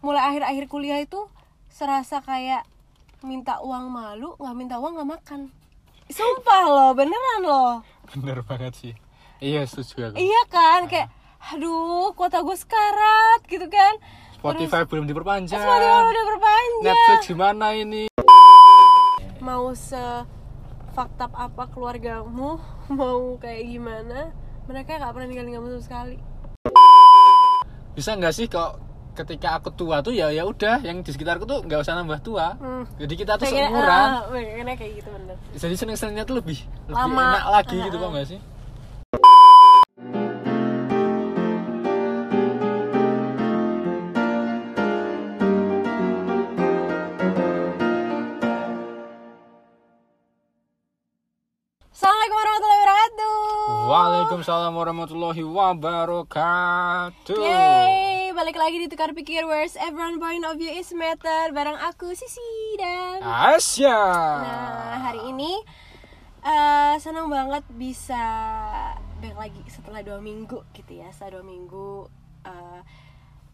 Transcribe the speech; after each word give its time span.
mulai 0.00 0.32
akhir-akhir 0.32 0.64
kuliah 0.72 1.00
itu 1.04 1.28
serasa 1.68 2.24
kayak 2.24 2.64
minta 3.20 3.60
uang 3.60 3.92
malu 3.92 4.32
nggak 4.40 4.56
minta 4.56 4.76
uang 4.80 4.96
nggak 4.96 5.10
makan. 5.20 5.40
Sumpah 6.10 6.62
loh 6.66 6.90
beneran 6.96 7.40
loh. 7.44 7.74
Bener 8.10 8.42
banget 8.42 8.72
sih. 8.74 8.94
Iya 9.38 9.68
setuju 9.68 10.10
aku. 10.10 10.16
Iya 10.16 10.42
kan 10.48 10.80
kayak 10.88 11.08
aduh 11.52 12.12
kuota 12.16 12.40
gue 12.40 12.56
sekarat 12.56 13.40
gitu 13.46 13.68
kan. 13.68 13.94
Spotify 14.40 14.88
belum 14.88 15.04
diperpanjang. 15.04 15.60
Spotify 15.60 16.00
udah 16.08 16.24
berpanjang 16.32 16.84
Netflix 16.84 17.20
gimana 17.28 17.66
ini? 17.76 18.04
Mau 19.44 19.72
se 19.76 20.24
faktab 20.96 21.36
apa 21.36 21.68
keluargamu? 21.68 22.56
Mau 22.98 23.36
kayak 23.36 23.68
gimana? 23.68 24.32
Mereka 24.64 24.96
nggak 24.96 25.12
pernah 25.12 25.28
ninggalin 25.28 25.52
kamu 25.60 25.68
sama 25.76 25.82
sekali. 25.84 26.16
Bisa 27.92 28.16
nggak 28.16 28.32
sih 28.32 28.48
kok 28.48 28.89
ketika 29.12 29.56
aku 29.56 29.68
tua 29.70 30.00
tuh 30.00 30.10
ya 30.10 30.30
ya 30.30 30.44
udah 30.44 30.80
yang 30.80 31.02
di 31.02 31.10
sekitarku 31.10 31.44
tuh 31.44 31.60
nggak 31.62 31.80
usah 31.80 31.94
nambah 31.94 32.20
tua. 32.20 32.54
Hmm. 32.56 32.84
jadi 32.96 33.14
kita 33.16 33.32
tuh 33.36 33.46
Pengennya- 33.46 33.70
seumuran. 33.70 34.08
ah, 34.08 34.22
pengennya 34.28 34.74
kayak 34.74 34.92
gitu 34.98 35.08
bener. 35.10 35.36
Jadi 35.52 35.74
seneng 35.76 35.96
senengnya 35.96 36.24
tuh 36.24 36.36
lebih 36.38 36.58
lebih 36.86 36.96
Lama. 36.96 37.24
enak 37.36 37.46
lagi 37.50 37.76
Ah, 37.76 37.84
gitu 37.86 37.96
ah. 37.96 38.00
kok 38.00 38.10
nggak 38.12 38.26
sih? 38.28 38.40
Assalamualaikum 51.90 52.36
warahmatullahi 52.38 52.78
wabarakatuh. 52.78 53.34
Waalaikumsalam 53.90 54.72
warahmatullahi 54.78 55.42
wabarakatuh. 55.58 57.40
Yeay, 57.42 58.19
balik 58.40 58.56
lagi 58.56 58.80
di 58.80 58.88
Tukar 58.88 59.12
Pikir 59.12 59.44
Where's 59.44 59.76
everyone 59.76 60.16
point 60.16 60.40
of 60.48 60.56
view 60.56 60.72
is 60.72 60.88
matter. 60.96 61.52
Bareng 61.52 61.76
aku 61.76 62.16
Sisi 62.16 62.40
dan 62.80 63.20
Asya. 63.20 64.00
Nah, 64.40 64.96
hari 64.96 65.28
ini 65.28 65.60
eh 66.40 66.96
senang 67.04 67.28
banget 67.28 67.68
bisa 67.76 68.16
balik 69.20 69.36
lagi 69.36 69.60
setelah 69.68 70.00
dua 70.00 70.24
minggu 70.24 70.56
gitu 70.72 71.04
ya. 71.04 71.12
Setelah 71.12 71.36
dua 71.36 71.52
minggu 71.52 72.08
eh, 72.48 72.80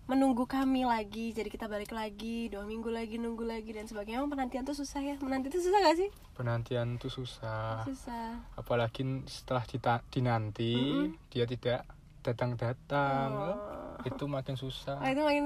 menunggu 0.06 0.46
kami 0.46 0.86
lagi. 0.86 1.34
Jadi 1.34 1.50
kita 1.50 1.66
balik 1.66 1.90
lagi, 1.90 2.46
dua 2.46 2.62
minggu 2.62 2.86
lagi, 2.86 3.18
nunggu 3.18 3.42
lagi 3.42 3.74
dan 3.74 3.90
sebagainya. 3.90 4.22
Emang 4.22 4.38
penantian 4.38 4.62
tuh 4.62 4.78
susah 4.78 5.02
ya? 5.02 5.18
Menanti 5.18 5.50
tuh 5.50 5.66
susah 5.66 5.82
gak 5.82 5.98
sih? 5.98 6.14
penantian 6.38 6.94
tuh 7.02 7.10
susah. 7.10 7.82
Susah. 7.90 8.38
Apalagi 8.54 9.02
setelah 9.26 9.66
dita- 9.66 10.06
dinanti 10.14 11.10
dia 11.34 11.42
tidak 11.42 11.90
datang-datang. 12.22 13.30
Oh. 13.34 13.85
itu 14.08 14.24
makin 14.24 14.54
susah 14.54 14.96
Ah, 14.98 15.08
itu 15.08 15.20
makin 15.20 15.44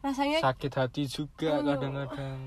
rasanya 0.00 0.38
sakit 0.40 0.72
hati 0.72 1.02
juga 1.04 1.56
Aduh. 1.56 1.68
kadang-kadang 1.70 2.38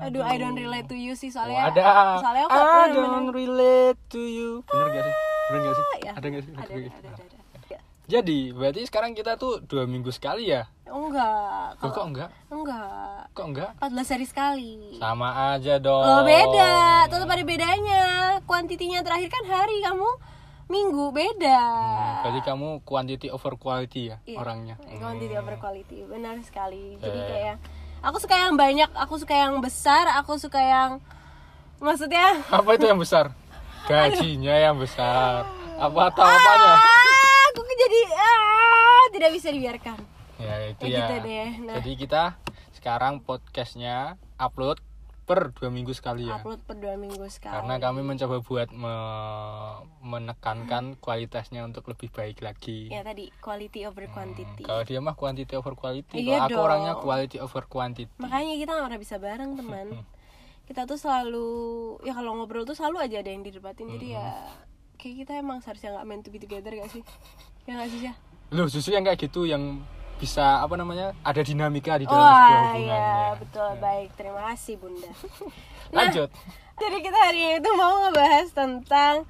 Aduh, 0.00 0.22
I 0.22 0.36
don't 0.36 0.54
relate 0.54 0.86
to 0.86 0.94
you 0.94 1.12
sih 1.12 1.28
Oh, 1.28 1.40
soalnya. 1.40 1.68
ada 1.68 1.82
Soalnya 2.18 2.44
aku 2.44 2.54
I 2.54 2.86
don't 2.90 3.30
relate 3.30 4.00
to 4.08 4.20
you 4.20 4.62
bener 4.64 4.86
gak 4.90 5.02
sih 5.02 5.14
bener 5.48 5.60
gak 5.60 5.74
sih 5.74 5.86
Ya, 6.00 6.12
ada 6.12 6.26
gak 6.28 6.42
sih 6.42 6.52
Ada, 6.52 6.62
Ada 6.62 6.74
ada, 6.74 6.88
ada, 6.88 7.10
ada. 7.10 7.24
Ya. 7.68 7.80
jadi 8.06 8.38
berarti 8.50 8.80
sekarang 8.84 9.12
kita 9.12 9.34
tuh 9.34 9.60
dua 9.62 9.84
minggu 9.84 10.08
sekali 10.08 10.48
ya 10.48 10.68
Enggak. 10.84 11.76
Loh, 11.78 11.90
kok 11.90 12.06
enggak 12.06 12.30
Enggak. 12.48 13.28
kok 13.30 13.46
enggak 13.46 13.70
14 13.76 14.08
hari 14.10 14.26
sekali. 14.26 14.72
sama 14.96 15.28
aja 15.52 15.76
dong 15.76 16.00
Oh, 16.00 16.22
beda. 16.22 16.72
Tetap 17.06 17.28
ada 17.28 17.44
bedanya. 17.44 18.04
Kuantitinya 18.42 19.00
terakhir 19.00 19.28
kan 19.28 19.44
hari, 19.46 19.78
kamu 19.78 20.08
minggu 20.68 21.10
beda. 21.10 21.60
Hmm, 21.64 22.16
berarti 22.22 22.40
kamu 22.42 22.68
quantity 22.82 23.28
over 23.28 23.56
quality 23.56 24.02
ya 24.06 24.16
Iya, 24.22 24.36
orangnya 24.36 24.74
Quantity 24.78 25.32
Hmm. 25.32 25.42
over 25.42 25.56
quality. 25.56 25.98
Benar 26.04 26.36
sekali. 26.40 26.96
Jadi 26.96 27.18
Eh. 27.18 27.26
kayak 27.26 27.56
aku 28.00 28.16
suka 28.18 28.36
yang 28.38 28.54
banyak, 28.54 28.90
aku 28.92 29.14
suka 29.16 29.34
yang 29.34 29.58
besar, 29.58 30.04
aku 30.14 30.36
suka 30.36 30.58
yang 30.58 30.90
maksudnya 31.78 32.36
apa 32.52 32.70
itu 32.74 32.84
yang 32.84 32.98
besar 32.98 33.32
gajinya 33.84 34.52
yang 34.52 34.76
besar 34.76 35.46
apa 35.74 36.00
atau 36.10 36.20
apanya 36.20 36.74
ah, 36.74 37.44
aku 37.48 37.60
jadi 37.62 38.00
ah, 38.12 39.02
tidak 39.08 39.30
bisa 39.32 39.48
dibiarkan. 39.48 39.98
ya 40.36 40.54
itu 40.68 40.82
Kayak 40.82 40.92
ya 40.92 40.98
gitu 41.00 41.14
deh. 41.24 41.48
Nah. 41.62 41.74
jadi 41.78 41.90
kita 41.96 42.22
sekarang 42.72 43.18
podcastnya 43.20 43.96
upload 44.36 44.78
per 45.28 45.52
dua 45.52 45.68
minggu 45.68 45.92
sekali 45.92 46.24
ya. 46.24 46.40
Upload 46.40 46.64
per 46.64 46.80
dua 46.80 46.96
minggu 46.96 47.28
sekali. 47.28 47.52
karena 47.52 47.76
kami 47.76 48.00
mencoba 48.00 48.40
buat 48.40 48.68
me- 48.72 49.84
menekankan 50.00 50.96
kualitasnya 50.96 51.68
untuk 51.68 51.84
lebih 51.92 52.08
baik 52.08 52.40
lagi. 52.40 52.88
Ya 52.88 53.04
tadi 53.04 53.28
quality 53.44 53.84
over 53.84 54.08
quantity. 54.08 54.64
kalau 54.64 54.82
dia 54.88 55.04
mah 55.04 55.12
quantity 55.12 55.52
over 55.52 55.76
quality 55.76 56.24
Iya 56.24 56.48
kalau 56.48 56.56
aku 56.56 56.60
orangnya 56.64 56.94
quality 56.96 57.36
over 57.44 57.64
quantity. 57.68 58.08
Makanya 58.16 58.56
kita 58.56 58.70
nggak 58.72 58.86
pernah 58.88 59.00
bisa 59.04 59.16
bareng 59.20 59.50
teman. 59.60 59.86
Kita 60.64 60.88
tuh 60.88 60.96
selalu 60.96 61.48
ya 62.08 62.16
kalau 62.16 62.40
ngobrol 62.40 62.64
tuh 62.64 62.76
selalu 62.76 63.04
aja 63.04 63.20
ada 63.20 63.28
yang 63.28 63.44
didebatin. 63.44 63.84
Jadi 63.92 64.16
ya 64.16 64.48
kayak 64.96 65.28
kita 65.28 65.32
emang 65.36 65.60
seharusnya 65.60 65.92
nggak 65.94 66.06
meant 66.08 66.22
to 66.24 66.32
be 66.32 66.40
together 66.40 66.72
gak 66.72 66.88
sih? 66.88 67.04
Ya 67.68 67.76
nggak 67.76 67.90
sih 67.92 68.02
ya 68.08 68.16
loh 68.48 68.64
justru 68.64 68.96
yang 68.96 69.04
kayak 69.04 69.20
gitu 69.28 69.44
yang 69.44 69.84
bisa 70.18 70.60
apa 70.60 70.74
namanya 70.74 71.14
ada 71.22 71.40
dinamika 71.40 71.96
di 71.96 72.04
dalam 72.04 72.18
wah 72.18 72.34
sebuah 72.34 72.50
ya. 72.50 72.58
hubungannya 72.58 73.06
betul 73.38 73.70
baik 73.78 74.08
terima 74.18 74.40
kasih 74.52 74.74
bunda. 74.78 75.10
Nah, 75.88 76.04
lanjut 76.04 76.28
jadi 76.78 76.96
kita 77.02 77.18
hari 77.18 77.40
ini 77.42 77.56
tuh 77.58 77.74
mau 77.74 78.06
ngebahas 78.06 78.54
tentang 78.54 79.26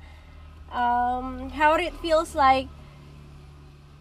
um, 0.68 1.48
how 1.56 1.72
it 1.80 1.96
feels 2.04 2.36
like 2.36 2.68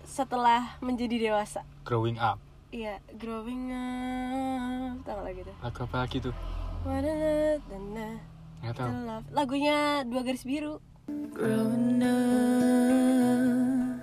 setelah 0.03 0.75
menjadi 0.83 1.31
dewasa. 1.31 1.63
Growing 1.87 2.19
up. 2.19 2.43
Iya, 2.75 2.99
growing 3.15 3.71
up. 3.71 4.99
Tahu 5.07 5.19
lagi 5.23 5.47
tuh. 5.47 5.55
lagu 5.63 5.79
apa 5.87 5.97
lagi 6.03 6.17
tuh? 6.19 6.35
Nggak 8.59 8.75
tahu. 8.75 8.91
Lagunya 9.31 10.03
dua 10.03 10.21
garis 10.27 10.43
biru. 10.43 10.83
Growing 11.07 12.03
up, 12.03 13.96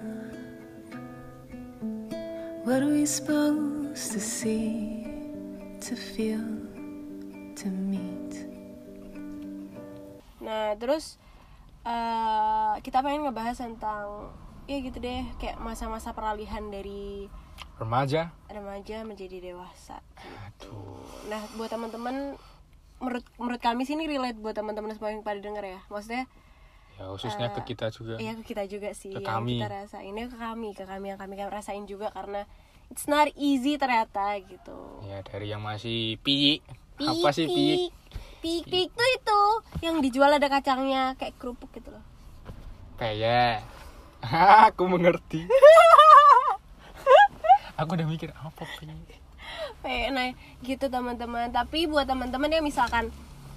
what 2.65 2.81
are 2.81 2.89
we 2.89 3.05
supposed 3.05 4.17
to 4.17 4.21
see, 4.21 5.05
to 5.85 5.93
feel, 5.93 6.41
to 7.61 7.69
meet? 7.69 8.49
Nah, 10.41 10.73
terus 10.81 11.21
eh 11.85 12.73
kita 12.81 13.05
pengen 13.05 13.29
ngebahas 13.29 13.61
tentang 13.61 14.33
ya 14.65 14.81
gitu 14.81 14.97
deh, 14.97 15.29
kayak 15.37 15.61
masa-masa 15.61 16.17
peralihan 16.17 16.65
dari 16.73 17.29
remaja 17.77 18.33
remaja 18.49 19.05
menjadi 19.05 19.53
dewasa. 19.53 20.01
aduh 20.49 21.05
Nah, 21.29 21.45
buat 21.61 21.69
teman-teman 21.69 22.41
menurut 22.97 23.25
menurut 23.37 23.61
kami 23.61 23.85
sih 23.85 23.93
ini 23.93 24.09
relate 24.09 24.41
buat 24.41 24.57
teman-teman 24.57 24.97
semua 24.97 25.13
yang 25.13 25.21
pada 25.21 25.37
denger 25.37 25.65
ya. 25.69 25.81
Maksudnya 25.93 26.25
ya 26.95 27.11
khususnya 27.11 27.51
ke 27.51 27.75
kita 27.75 27.91
juga 27.91 28.15
Iya 28.23 28.33
ke 28.39 28.43
kita 28.55 28.65
juga 28.71 28.91
sih 28.95 29.11
Ke 29.11 29.19
yang 29.21 29.43
kami. 29.43 29.59
kita 29.59 29.69
rasain 29.71 30.15
ya 30.15 30.27
ke 30.31 30.37
kami 30.39 30.69
ke 30.73 30.85
kami 30.87 31.07
yang 31.11 31.19
kami 31.19 31.35
rasain 31.51 31.85
juga 31.91 32.15
karena 32.15 32.47
it's 32.91 33.11
not 33.11 33.27
easy 33.35 33.75
ternyata 33.75 34.39
gitu. 34.41 35.03
ya 35.07 35.21
dari 35.27 35.51
yang 35.51 35.63
masih 35.65 36.17
piyi 36.23 36.63
apa 37.01 37.29
sih 37.35 37.51
piyi 37.51 37.91
Pik 38.45 38.69
pik 38.69 38.93
tuh 38.93 39.09
itu 39.09 39.43
yang 39.81 40.05
dijual 40.05 40.29
ada 40.29 40.53
kacangnya 40.53 41.17
kayak 41.17 41.33
kerupuk 41.41 41.73
gitu 41.73 41.89
loh. 41.89 42.05
peye 43.01 43.65
aku 44.69 44.85
mengerti 44.85 45.49
aku 47.81 47.91
udah 47.97 48.07
mikir 48.07 48.31
apa 48.37 48.63
Kayak 49.85 50.09
nah 50.17 50.29
gitu 50.65 50.89
teman-teman. 50.89 51.53
Tapi 51.53 51.85
buat 51.85 52.09
teman-teman 52.09 52.49
yang 52.49 52.65
misalkan 52.65 53.13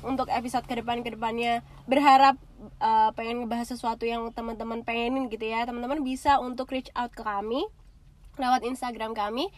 untuk 0.06 0.30
episode 0.30 0.66
ke 0.66 0.78
depan 0.78 1.02
ke 1.02 1.14
depannya 1.14 1.66
berharap 1.90 2.38
uh, 2.82 3.10
pengen 3.18 3.46
ngebahas 3.46 3.74
sesuatu 3.74 4.06
yang 4.06 4.30
teman-teman 4.34 4.86
pengenin 4.86 5.30
gitu 5.30 5.46
ya. 5.46 5.66
Teman-teman 5.66 6.02
bisa 6.06 6.38
untuk 6.42 6.70
reach 6.74 6.94
out 6.94 7.14
ke 7.14 7.22
kami 7.26 7.66
lewat 8.38 8.62
Instagram 8.64 9.18
kami 9.18 9.50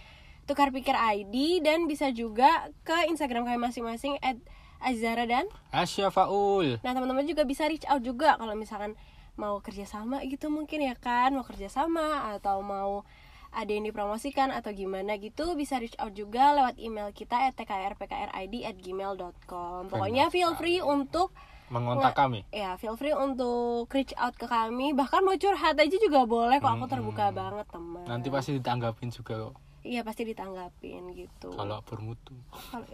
tukar 0.50 0.74
pikir 0.74 0.98
ID 0.98 1.62
dan 1.62 1.86
bisa 1.86 2.10
juga 2.10 2.74
ke 2.82 3.06
Instagram 3.12 3.46
kami 3.46 3.60
masing-masing 3.62 4.18
at 4.24 4.40
Azara 4.82 5.28
dan 5.28 5.46
Asya 5.70 6.10
Faul 6.10 6.82
Nah 6.82 6.92
teman-teman 6.96 7.28
juga 7.28 7.46
bisa 7.46 7.68
reach 7.70 7.86
out 7.86 8.02
juga 8.02 8.40
kalau 8.40 8.56
misalkan 8.58 8.98
mau 9.38 9.62
kerjasama 9.62 10.26
gitu 10.26 10.50
mungkin 10.50 10.84
ya 10.84 10.98
kan 10.98 11.32
mau 11.32 11.46
kerjasama 11.46 12.34
atau 12.36 12.60
mau 12.60 13.06
ada 13.50 13.72
yang 13.72 13.86
dipromosikan 13.86 14.54
atau 14.54 14.70
gimana 14.72 15.18
gitu 15.18 15.58
bisa 15.58 15.82
reach 15.82 15.98
out 15.98 16.14
juga 16.14 16.54
lewat 16.54 16.78
email 16.78 17.10
kita 17.10 17.50
at 17.50 17.58
tkrpkrid 17.58 18.54
at 18.66 18.78
gmail.com 18.78 19.90
pokoknya 19.90 20.30
feel 20.30 20.54
free 20.54 20.80
untuk 20.80 21.34
mengontak 21.70 22.18
kami. 22.18 22.44
Ya 22.50 22.76
feel 22.82 22.98
free 22.98 23.14
untuk 23.14 23.88
reach 23.94 24.14
out 24.18 24.34
ke 24.34 24.50
kami. 24.50 24.92
Bahkan 24.98 25.22
mau 25.22 25.38
curhat 25.38 25.78
aja 25.78 25.98
juga 26.02 26.26
boleh 26.26 26.58
kok 26.58 26.74
aku 26.74 26.86
terbuka 26.90 27.30
banget 27.30 27.70
teman. 27.70 28.06
Nanti 28.10 28.28
pasti 28.34 28.58
ditanggapin 28.58 29.14
juga 29.14 29.50
kok. 29.50 29.56
Iya 29.80 30.04
pasti 30.04 30.28
ditanggapin 30.28 31.16
gitu. 31.16 31.56
Kalau 31.56 31.80
bermutu. 31.88 32.36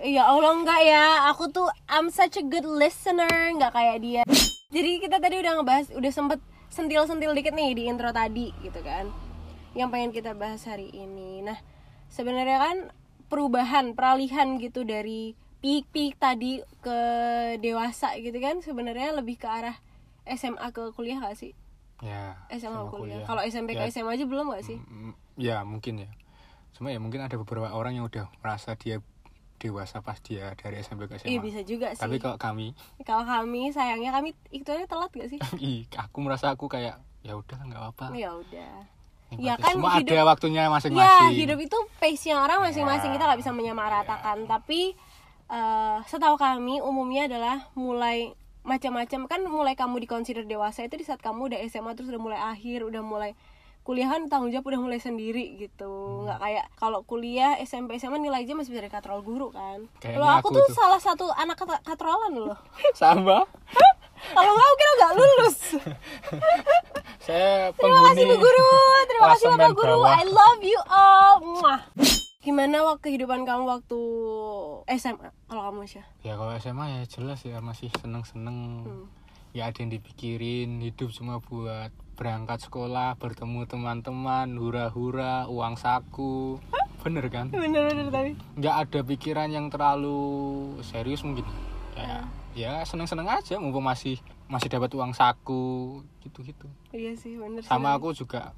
Ya 0.05 0.29
Allah 0.29 0.53
enggak 0.53 0.81
ya, 0.85 1.31
aku 1.33 1.49
tuh 1.49 1.65
I'm 1.89 2.13
such 2.13 2.37
a 2.37 2.45
good 2.45 2.67
listener, 2.67 3.31
nggak 3.57 3.73
kayak 3.73 3.97
dia. 4.05 4.21
Jadi 4.69 5.01
kita 5.01 5.17
tadi 5.17 5.41
udah 5.41 5.51
ngebahas, 5.57 5.89
udah 5.97 6.11
sempet 6.13 6.39
sentil-sentil 6.69 7.33
dikit 7.33 7.57
nih 7.57 7.73
di 7.73 7.83
intro 7.89 8.11
tadi 8.13 8.53
gitu 8.61 8.77
kan. 8.85 9.09
Yang 9.75 9.89
pengen 9.91 10.11
kita 10.15 10.31
bahas 10.33 10.63
hari 10.63 10.87
ini. 10.89 11.43
Nah, 11.43 11.59
sebenarnya 12.07 12.57
kan 12.57 12.77
perubahan 13.27 13.93
peralihan 13.93 14.55
gitu 14.57 14.87
dari 14.87 15.35
peak-peak 15.59 16.15
tadi 16.21 16.61
ke 16.79 16.99
dewasa 17.57 18.13
gitu 18.21 18.37
kan 18.37 18.61
sebenarnya 18.61 19.17
lebih 19.17 19.41
ke 19.41 19.49
arah 19.49 19.75
SMA 20.29 20.69
ke 20.71 20.93
kuliah 20.93 21.19
gak 21.21 21.37
sih? 21.37 21.51
Ya 21.99 22.37
SMA 22.53 22.85
sama 22.85 22.91
ke 22.91 23.01
kuliah. 23.01 23.25
kalau 23.25 23.41
SMP 23.41 23.73
Ya, 23.73 23.87
ke 23.87 23.91
SMA 23.91 24.13
aja 24.13 24.25
belum 24.29 24.53
gak 24.53 24.63
sih? 24.65 24.77
Ya 25.35 25.65
mungkin 25.65 26.05
ya. 26.05 26.09
Cuma 26.75 26.93
ya 26.93 26.99
mungkin 27.01 27.23
ada 27.23 27.35
beberapa 27.39 27.71
orang 27.71 27.97
yang 27.97 28.05
udah 28.05 28.29
merasa 28.39 28.77
dia 28.77 29.01
dewasa 29.55 30.03
pas 30.03 30.19
dia 30.19 30.51
dari 30.59 30.83
SMP 30.83 31.07
ke 31.07 31.17
SMA 31.17 31.31
iya 31.31 31.39
bisa 31.39 31.63
juga 31.63 31.95
sih. 31.95 32.03
tapi 32.03 32.19
kalau 32.19 32.37
kami? 32.37 32.75
Kalau 33.07 33.23
kami 33.23 33.71
sayangnya 33.71 34.11
kami 34.11 34.35
itu 34.51 34.67
aja 34.69 34.85
telat 34.85 35.11
gak 35.15 35.29
sih? 35.31 35.39
Ih, 35.63 35.87
aku 35.95 36.17
merasa 36.21 36.51
aku 36.53 36.67
kayak 36.67 36.99
ya 37.25 37.33
udah 37.33 37.57
nggak 37.57 37.81
apa-apa. 37.81 38.13
Ya 38.13 38.35
udah. 38.37 38.94
Ya 39.37 39.55
kan 39.55 39.73
semua 39.73 39.91
hidup- 39.95 40.11
ada 40.11 40.23
waktunya 40.25 40.61
Ya, 40.61 40.69
masing-masing 40.69 41.31
hidup 41.35 41.59
itu 41.59 41.77
pace-nya 41.97 42.35
orang 42.37 42.59
masing-masing 42.61 43.09
Ya. 43.09 43.13
kita 43.13 43.23
nggak 43.25 43.39
bisa 43.39 43.51
menyamaratakan. 43.51 44.37
Tapi 44.45 44.93
eh, 45.47 45.97
setahu 46.03 46.35
kami 46.35 46.79
umumnya 46.79 47.25
adalah 47.25 47.55
mulai 47.73 48.33
macam-macam 48.61 49.21
kan 49.25 49.41
mulai 49.43 49.73
kamu 49.73 49.99
dikonsider 49.99 50.41
dewasa 50.43 50.81
itu 50.81 50.95
di 50.95 51.03
saat 51.03 51.19
kamu 51.19 51.47
udah 51.47 51.59
SMA 51.63 51.93
terus 51.93 52.07
udah 52.07 52.17
mulai 52.19 52.39
akhir, 52.39 52.81
udah 52.83 52.99
mulai 52.99 53.37
kuliah 53.81 54.09
kan 54.09 54.25
tanggung 54.25 54.49
jawab 54.49 54.65
udah 54.65 54.81
mulai 54.81 54.97
sendiri 54.97 55.53
gitu. 55.55 55.85
Hmm. 55.85 56.25
nggak 56.25 56.39
kayak 56.39 56.65
kalau 56.75 56.99
kuliah 57.03 57.53
SMP 57.59 57.95
SMA 57.95 58.17
nilai 58.17 58.41
aja 58.41 58.53
masih 58.53 58.73
bisa 58.73 58.81
dikatrol 58.81 59.21
guru 59.21 59.51
kan. 59.51 59.85
Kayaknya 59.95 60.17
Kalau 60.17 60.27
aku, 60.31 60.39
aku 60.41 60.47
tuh 60.51 60.65
tuh. 60.65 60.73
salah 60.73 60.97
satu 60.97 61.29
anak 61.31 61.53
kat- 61.55 61.83
katrolan 61.83 62.33
loh. 62.33 62.57
sama 62.97 63.45
Kalau 64.27 64.51
nggak 64.51 64.71
kira 64.73 64.91
nggak 64.95 65.13
lulus. 65.13 65.57
saya 67.19 67.69
Terima 67.71 68.01
kasih 68.07 68.23
Bu 68.23 68.35
Guru, 68.37 68.69
terima 69.05 69.25
kasih 69.31 69.45
Bapak 69.51 69.71
Guru. 69.73 69.93
bawah. 69.97 70.13
I 70.13 70.25
love 70.25 70.61
you 70.61 70.79
all. 70.87 71.33
Muah. 71.39 71.81
Gimana 72.39 72.85
waktu 72.85 73.01
kehidupan 73.07 73.41
kamu 73.41 73.65
waktu 73.65 73.99
SMA 74.93 75.33
kalau 75.43 75.61
kamu 75.65 75.89
sih? 75.89 76.05
ya 76.21 76.33
kalau 76.35 76.53
SMA 76.55 76.85
ya 76.91 77.01
jelas 77.07 77.41
ya 77.41 77.57
masih 77.57 77.89
seneng-seneng 77.95 78.85
Hmm. 78.85 79.05
ya 79.49 79.65
ada 79.65 79.77
yang 79.79 79.89
dipikirin 79.89 80.77
hidup 80.79 81.09
cuma 81.09 81.39
buat 81.39 81.89
berangkat 82.13 82.61
sekolah 82.61 83.17
bertemu 83.17 83.65
teman-teman 83.65 84.45
hura-hura 84.53 85.47
uang 85.47 85.73
saku 85.75 86.61
bener 87.01 87.25
kan 87.27 87.49
Bener-bener 87.49 88.07
tapi. 88.07 88.37
nggak 88.53 88.75
ada 88.79 88.99
pikiran 89.01 89.49
yang 89.49 89.67
terlalu 89.67 90.21
serius 90.81 91.21
mungkin 91.21 91.49
ya 92.55 92.71
ya 92.71 92.81
seneng-seneng 92.81 93.27
aja 93.27 93.59
mumpung 93.59 93.83
masih 93.83 94.15
masih 94.47 94.67
dapat 94.67 94.87
uang 94.89 95.11
saku 95.11 95.99
gitu-gitu 96.21 96.65
Iya 96.89 97.11
sih 97.13 97.35
bener 97.35 97.59
sih. 97.59 97.67
sama 97.67 97.91
aku 97.91 98.09
juga 98.11 98.55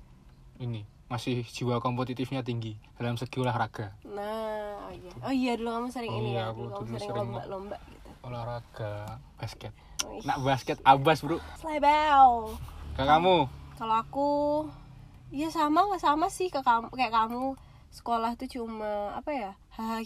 ini 0.57 0.85
masih 1.07 1.41
jiwa 1.43 1.79
kompetitifnya 1.79 2.41
tinggi 2.41 2.77
dalam 2.95 3.15
segi 3.15 3.39
olahraga 3.39 3.95
Nah, 4.03 4.85
oh 4.85 4.91
iya. 4.91 5.11
Oh 5.19 5.33
iya 5.33 5.51
dulu 5.55 5.69
kamu 5.71 5.87
sering 5.89 6.13
ini 6.13 6.29
Iya, 6.31 6.39
ya, 6.39 6.51
aku 6.51 6.61
dulu 6.63 6.75
kamu 6.77 6.95
sering 6.95 7.15
lomba-lomba 7.17 7.77
gitu. 7.81 8.09
olahraga 8.21 8.93
basket 9.35 9.73
Wih. 10.05 10.21
nak 10.21 10.37
basket 10.41 10.77
abas 10.83 11.19
bro 11.19 11.41
Slebel. 11.57 12.53
ke 12.93 13.01
kamu 13.01 13.49
Kalau 13.77 13.95
aku 13.95 14.29
ya 15.29 15.49
sama 15.49 15.83
nggak 15.83 16.01
sama 16.01 16.27
sih 16.27 16.47
ke 16.47 16.59
kamu 16.59 16.89
kayak 16.91 17.11
kamu 17.11 17.57
sekolah 17.89 18.35
tuh 18.35 18.45
cuma 18.47 19.15
apa 19.15 19.31
ya 19.31 19.51
hahaha 19.73 20.03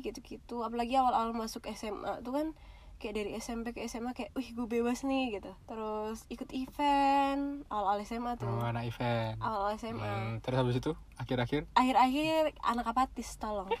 gitu-gitu 0.00 0.60
apalagi 0.60 0.92
awal-awal 0.94 1.32
masuk 1.32 1.64
SMA 1.70 2.20
tuh 2.20 2.32
kan 2.32 2.46
kayak 3.04 3.20
dari 3.20 3.30
SMP 3.36 3.76
ke 3.76 3.84
SMA 3.84 4.16
kayak 4.16 4.32
wih 4.32 4.48
gue 4.56 4.64
bebas 4.64 5.04
nih 5.04 5.36
gitu. 5.36 5.52
Terus 5.68 6.24
ikut 6.32 6.48
event 6.56 7.68
awal-awal 7.68 8.00
SMA 8.00 8.32
tuh. 8.40 8.48
Oh, 8.48 8.64
anak 8.64 8.88
event. 8.88 9.36
Awal-awal 9.44 9.76
SMA 9.76 10.00
Hmm, 10.00 10.40
terus 10.40 10.56
habis 10.56 10.80
itu 10.80 10.96
akhir-akhir? 11.20 11.68
Akhir-akhir 11.76 12.56
anak 12.64 12.86
apatis 12.88 13.36
tolong. 13.36 13.68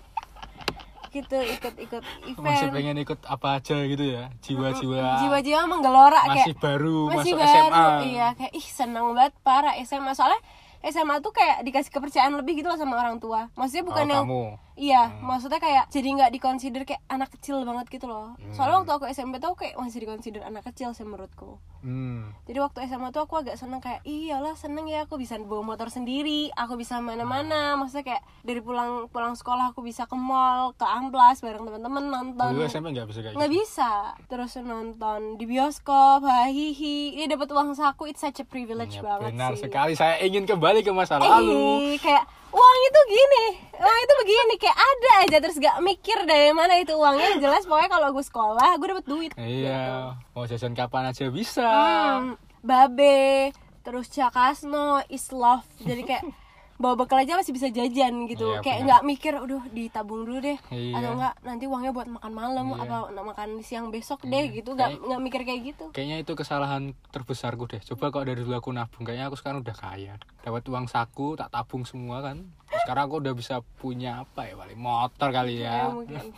Gitu 1.14 1.38
ikut-ikut 1.46 2.02
masih 2.42 2.66
event. 2.66 2.74
pengen 2.74 2.96
ikut 2.98 3.20
apa 3.30 3.62
aja 3.62 3.86
gitu 3.86 4.02
ya? 4.02 4.34
Jiwa-jiwa. 4.42 5.22
Jiwa-jiwa 5.22 5.60
menggelora 5.70 6.20
masih 6.26 6.52
kayak 6.52 6.58
baru 6.58 6.98
masih 7.06 7.32
masuk 7.32 7.38
baru 7.38 7.54
SMA 7.54 7.86
iya 8.10 8.28
kayak 8.34 8.52
ih 8.52 8.66
seneng 8.66 9.14
banget 9.14 9.32
para 9.46 9.78
SMA 9.86 10.10
soalnya 10.18 10.42
SMA 10.84 11.22
tuh 11.24 11.32
kayak 11.32 11.64
dikasih 11.64 11.88
kepercayaan 11.88 12.36
lebih 12.36 12.60
gitu 12.60 12.68
loh 12.68 12.76
sama 12.76 13.00
orang 13.00 13.16
tua. 13.16 13.48
Maksudnya 13.56 13.84
bukan 13.88 14.04
oh, 14.04 14.10
yang 14.10 14.26
kamu 14.26 14.44
iya 14.74 15.10
maksudnya 15.18 15.56
kayak 15.56 15.86
jadi 15.88 16.08
nggak 16.12 16.30
dikonsider 16.32 16.82
kayak 16.82 17.02
anak 17.06 17.30
kecil 17.30 17.62
banget 17.62 17.86
gitu 17.88 18.04
loh. 18.04 18.34
Hmm. 18.34 18.50
soalnya 18.50 18.80
waktu 18.80 18.92
aku 18.92 19.04
SMP 19.08 19.38
tuh 19.38 19.54
kayak 19.54 19.74
masih 19.74 20.00
dikonsider 20.00 20.42
anak 20.42 20.64
kecil 20.64 20.90
sih 20.90 21.02
menurutku. 21.02 21.58
Hmm. 21.78 22.32
jadi 22.42 22.58
waktu 22.60 22.86
SMA 22.86 23.10
tuh 23.10 23.22
aku 23.22 23.38
agak 23.38 23.54
seneng 23.54 23.78
kayak 23.78 24.00
iyalah 24.02 24.54
seneng 24.54 24.84
ya 24.84 25.04
aku 25.04 25.14
bisa 25.14 25.36
bawa 25.38 25.62
motor 25.62 25.88
sendiri 25.88 26.48
aku 26.50 26.74
bisa 26.74 26.96
mana-mana. 26.98 27.76
Maksudnya 27.76 28.02
kayak 28.04 28.22
dari 28.40 28.58
pulang 28.58 29.06
pulang 29.08 29.32
sekolah 29.32 29.70
aku 29.70 29.80
bisa 29.80 30.04
ke 30.04 30.14
mall 30.14 30.72
ke 30.72 30.82
amplas 30.82 31.38
bareng 31.38 31.62
teman-teman 31.62 32.04
nonton. 32.04 32.50
Dulu 32.50 32.64
SMP 32.64 32.90
nggak 32.90 33.06
bisa 33.06 33.20
kayak 33.20 33.34
nggak 33.34 33.46
gitu? 33.46 33.58
bisa. 33.60 33.90
Terus 34.26 34.52
nonton 34.58 35.36
di 35.36 35.44
bioskop 35.44 36.24
hahihi. 36.24 37.14
Ini 37.14 37.28
dapat 37.28 37.48
uang 37.48 37.72
saku 37.72 38.06
it's 38.06 38.18
such 38.18 38.38
a 38.38 38.44
privilege 38.44 38.96
Ya, 38.96 39.04
banget 39.04 39.30
benar 39.30 39.52
sih. 39.52 39.62
sekali. 39.62 39.92
Saya 39.92 40.18
ingin 40.18 40.44
kembali 40.44 40.80
ke 40.80 40.90
masa 40.90 41.16
Eh, 41.16 41.22
lalu. 41.22 41.94
kayak 41.98 42.24
uang 42.54 42.78
itu 42.86 43.00
gini 43.10 43.44
uang 43.74 43.98
itu 43.98 44.12
begini 44.22 44.54
kayak 44.62 44.78
ada 44.78 45.10
aja 45.26 45.36
terus 45.42 45.56
gak 45.58 45.78
mikir 45.82 46.18
dari 46.22 46.54
mana 46.54 46.78
itu 46.78 46.94
uangnya 46.94 47.42
jelas 47.42 47.66
pokoknya 47.66 47.90
kalau 47.90 48.08
gue 48.14 48.24
sekolah 48.24 48.70
gue 48.78 48.88
dapet 48.94 49.06
duit 49.10 49.32
iya 49.34 50.14
mau 50.32 50.46
jajan 50.46 50.78
kapan 50.78 51.10
aja 51.10 51.26
bisa. 51.34 51.66
Hmm, 51.66 52.38
babe 52.62 53.50
terus 53.82 54.06
cakasno 54.08 55.02
is 55.10 55.26
love 55.34 55.66
jadi 55.82 56.02
kayak 56.06 56.24
bawa 56.74 56.94
bekal 56.98 57.22
aja 57.22 57.38
masih 57.38 57.54
bisa 57.54 57.70
jajan 57.70 58.26
gitu 58.26 58.50
Iya, 58.50 58.60
kayak 58.60 58.78
nggak 58.84 59.02
mikir 59.06 59.32
udah 59.38 59.62
ditabung 59.70 60.26
dulu 60.26 60.42
deh 60.42 60.58
Iya. 60.74 60.98
atau 60.98 61.10
enggak 61.14 61.34
nanti 61.46 61.64
uangnya 61.70 61.92
buat 61.94 62.08
makan 62.10 62.32
malam 62.34 62.66
Iya. 62.74 62.82
apa 62.82 62.96
makan 63.14 63.48
siang 63.62 63.94
besok 63.94 64.26
deh 64.26 64.50
gitu 64.50 64.74
nggak 64.74 64.98
nggak 65.00 65.20
mikir 65.22 65.40
kayak 65.46 65.60
gitu 65.70 65.84
Kayaknya 65.94 66.16
itu 66.20 66.32
kesalahan 66.34 66.82
terbesarku 67.10 67.70
deh. 67.70 67.78
Coba 67.78 68.10
kalau 68.10 68.26
dari 68.26 68.42
dulu 68.42 68.58
aku 68.58 68.74
nabung, 68.74 69.06
kayaknya 69.06 69.30
aku 69.30 69.38
sekarang 69.38 69.62
udah 69.62 69.76
kaya. 69.76 70.14
Dapat 70.42 70.66
uang 70.66 70.86
saku, 70.90 71.38
tak 71.38 71.54
tabung 71.54 71.86
semua 71.86 72.18
kan. 72.20 72.50
Sekarang 72.82 73.06
aku 73.06 73.22
udah 73.22 73.32
bisa 73.32 73.62
punya 73.78 74.26
apa 74.26 74.50
ya, 74.50 74.58
paling 74.58 74.76
motor 74.76 75.28
kali 75.30 75.62
ya, 75.62 75.86
ya. 75.86 75.94
mungkin 75.94 76.34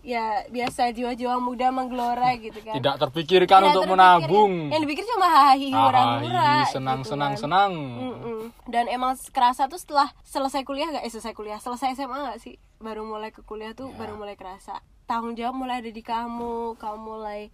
ya 0.00 0.24
biasa 0.46 0.90
jiwa-jiwa 0.90 1.36
muda 1.38 1.68
menggelora 1.68 2.36
gitu 2.36 2.60
kan 2.60 2.74
Tidak 2.74 2.94
terpikirkan 2.98 3.48
Tidak 3.58 3.70
untuk 3.70 3.82
terpikir, 3.82 3.96
menabung. 3.96 4.52
yang 4.68 4.80
dipikir 4.80 5.04
cuma 5.06 5.26
hahaha 5.26 5.56
murah-murah 5.64 6.56
Ah, 6.58 6.66
senang, 6.66 7.00
gitu 7.00 7.10
senang, 7.10 7.32
kan. 7.32 7.40
senang. 7.40 7.72
Mm-mm. 7.74 8.40
dan 8.66 8.84
emang 8.86 9.12
kerasa 9.28 9.64
tuh 9.64 9.76
setelah 9.76 10.12
selesai 10.22 10.60
kuliah 10.62 10.88
gak 10.90 11.02
eh 11.02 11.10
selesai 11.10 11.32
kuliah 11.32 11.56
selesai 11.56 11.94
SMA 11.94 12.18
gak 12.26 12.38
sih 12.38 12.54
baru 12.76 13.02
mulai 13.02 13.28
ke 13.28 13.40
kuliah 13.40 13.72
tuh 13.72 13.88
Ya. 13.88 13.96
baru 13.96 14.14
mulai 14.14 14.34
kerasa 14.34 14.78
tanggung 15.04 15.32
jawab 15.32 15.54
mulai 15.54 15.78
ada 15.78 15.88
di 15.88 16.00
kamu 16.00 16.74
kamu 16.74 16.98
mulai 16.98 17.48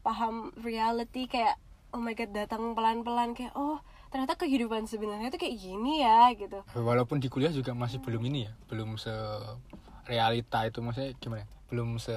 paham 0.00 0.34
reality 0.58 1.26
kayak 1.26 1.54
oh 1.90 1.98
my 1.98 2.12
god 2.12 2.30
datang 2.30 2.72
pelan-pelan 2.72 3.32
kayak 3.32 3.52
oh 3.52 3.78
ternyata 4.08 4.34
kehidupan 4.34 4.84
sebenarnya 4.84 5.28
tuh 5.28 5.38
kayak 5.38 5.56
gini 5.56 6.00
ya 6.00 6.28
gitu 6.32 6.60
Walaupun 6.74 7.16
di 7.16 7.26
kuliah 7.26 7.48
juga 7.48 7.72
masih 7.72 7.96
belum 7.98 8.20
ini 8.24 8.44
ya, 8.44 8.52
belum 8.66 8.96
se 8.96 9.08
realita 10.04 10.58
itu 10.62 10.78
maksudnya 10.78 11.12
gimana? 11.16 11.42
ya? 11.42 11.48
Belum 11.66 11.96
se 11.96 12.12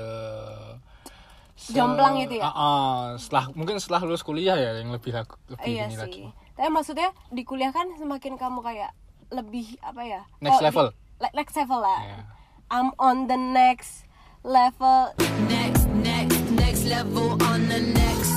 se- 1.56 1.72
Jomplang 1.72 2.20
itu 2.20 2.36
ya? 2.36 2.44
Ah, 2.44 2.52
ah. 2.52 3.00
setelah 3.16 3.48
mungkin 3.52 3.78
setelah 3.78 4.04
lulus 4.04 4.22
kuliah 4.22 4.54
ya 4.54 4.76
yang 4.76 4.92
lebih 4.92 5.12
laku- 5.12 5.40
lebih 5.48 5.64
iya 5.66 5.86
ini 5.86 5.94
sih 5.94 6.02
lagi. 6.02 6.24
tapi 6.52 6.68
maksudnya 6.70 7.10
di 7.30 7.44
kuliah 7.44 7.70
kan 7.70 7.88
semakin 7.94 8.36
kamu 8.36 8.60
kayak 8.60 8.92
lebih 9.30 9.80
apa 9.80 10.02
ya 10.02 10.22
Next 10.38 10.54
Oh, 10.54 10.60
di- 10.60 10.66
level. 10.66 10.86
le- 11.18 11.34
next 11.34 11.56
level 11.56 11.80
lah 11.80 12.00
Iya. 12.02 12.20
I'm 12.68 12.90
on 12.98 13.26
the 13.26 13.36
next 13.36 14.04
level 14.44 15.16
Next, 15.48 15.86
next, 15.98 16.36
next 16.52 16.84
level 16.86 17.40
on 17.42 17.66
the 17.66 17.80
next 17.94 18.36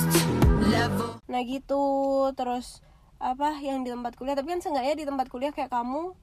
level. 0.63 1.19
nah 1.25 1.41
gitu 1.41 1.83
terus 2.33 2.79
apa 3.17 3.53
yang 3.57 3.83
di 3.83 3.91
tempat 3.91 4.15
kuliah 4.15 4.33
tapi 4.33 4.47
kan 4.47 4.59
seenggaknya 4.59 4.95
di 4.95 5.03
tempat 5.03 5.27
kuliah 5.27 5.51
kayak 5.51 5.67
kamu 5.67 6.15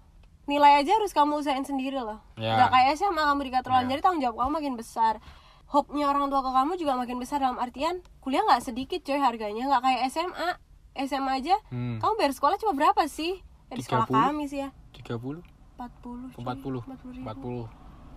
nilai 0.46 0.78
aja 0.78 0.92
harus 0.92 1.10
kamu 1.10 1.38
usahain 1.38 1.62
sendiri 1.62 1.98
loh. 1.98 2.22
Ya. 2.34 2.54
nggak 2.56 2.70
kayak 2.70 2.88
SMA 2.94 3.18
kamu 3.20 3.40
di 3.42 3.52
katrolan 3.52 3.84
Ya. 3.84 3.90
jadi 3.92 4.00
tanggung 4.00 4.22
jawab 4.22 4.36
kamu 4.38 4.50
makin 4.52 4.74
besar. 4.74 5.14
Hope-nya 5.66 6.06
orang 6.06 6.26
tua 6.26 6.40
ke 6.40 6.50
kamu 6.52 6.72
juga 6.76 6.94
makin 6.94 7.18
besar 7.18 7.38
dalam 7.38 7.58
artian 7.58 7.98
kuliah 8.20 8.40
nggak 8.40 8.62
sedikit 8.62 9.02
coy 9.02 9.18
harganya. 9.18 9.66
Nggak 9.66 9.82
kayak 9.82 10.00
SMA 10.06 10.48
SMA 10.96 11.32
aja 11.36 11.56
Hmm. 11.68 11.98
kamu 11.98 12.12
bayar 12.16 12.32
sekolah 12.32 12.56
cuma 12.56 12.72
berapa 12.72 13.02
sih? 13.06 13.42
Ya, 13.66 13.74
di 13.74 13.82
sekolah 13.82 14.06
30? 14.06 14.22
kami 14.24 14.44
sih 14.46 14.58
ya. 14.62 14.70
30 14.94 15.42
40 15.76 16.30
cuy. 16.32 16.40
40 16.40 16.80
40 16.80 17.12
ribu. 17.12 17.26
40 17.26 17.66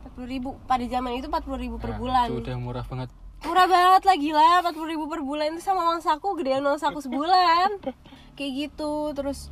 40 0.05 0.25
ribu. 0.27 0.49
Pada 0.63 0.85
zaman 0.85 1.11
itu 1.13 1.27
40 1.27 1.57
ribu 1.59 1.75
per 1.75 1.91
Ya, 1.91 1.97
bulan. 1.97 2.27
itu 2.29 2.39
udah 2.39 2.55
murah 2.55 2.85
banget. 2.85 3.09
Murah 3.39 3.65
banget 3.65 4.01
lah 4.03 4.15
gila. 4.15 4.49
40 4.63 4.85
ribu 4.87 5.03
per 5.07 5.19
bulan 5.19 5.49
itu 5.49 5.61
sama 5.61 5.81
uang 5.85 5.99
saku 5.99 6.37
gedean 6.37 6.61
uang 6.61 6.77
saku 6.77 7.01
sebulan. 7.01 7.81
Kayak 8.37 8.51
gitu. 8.53 8.93
Terus 9.11 9.49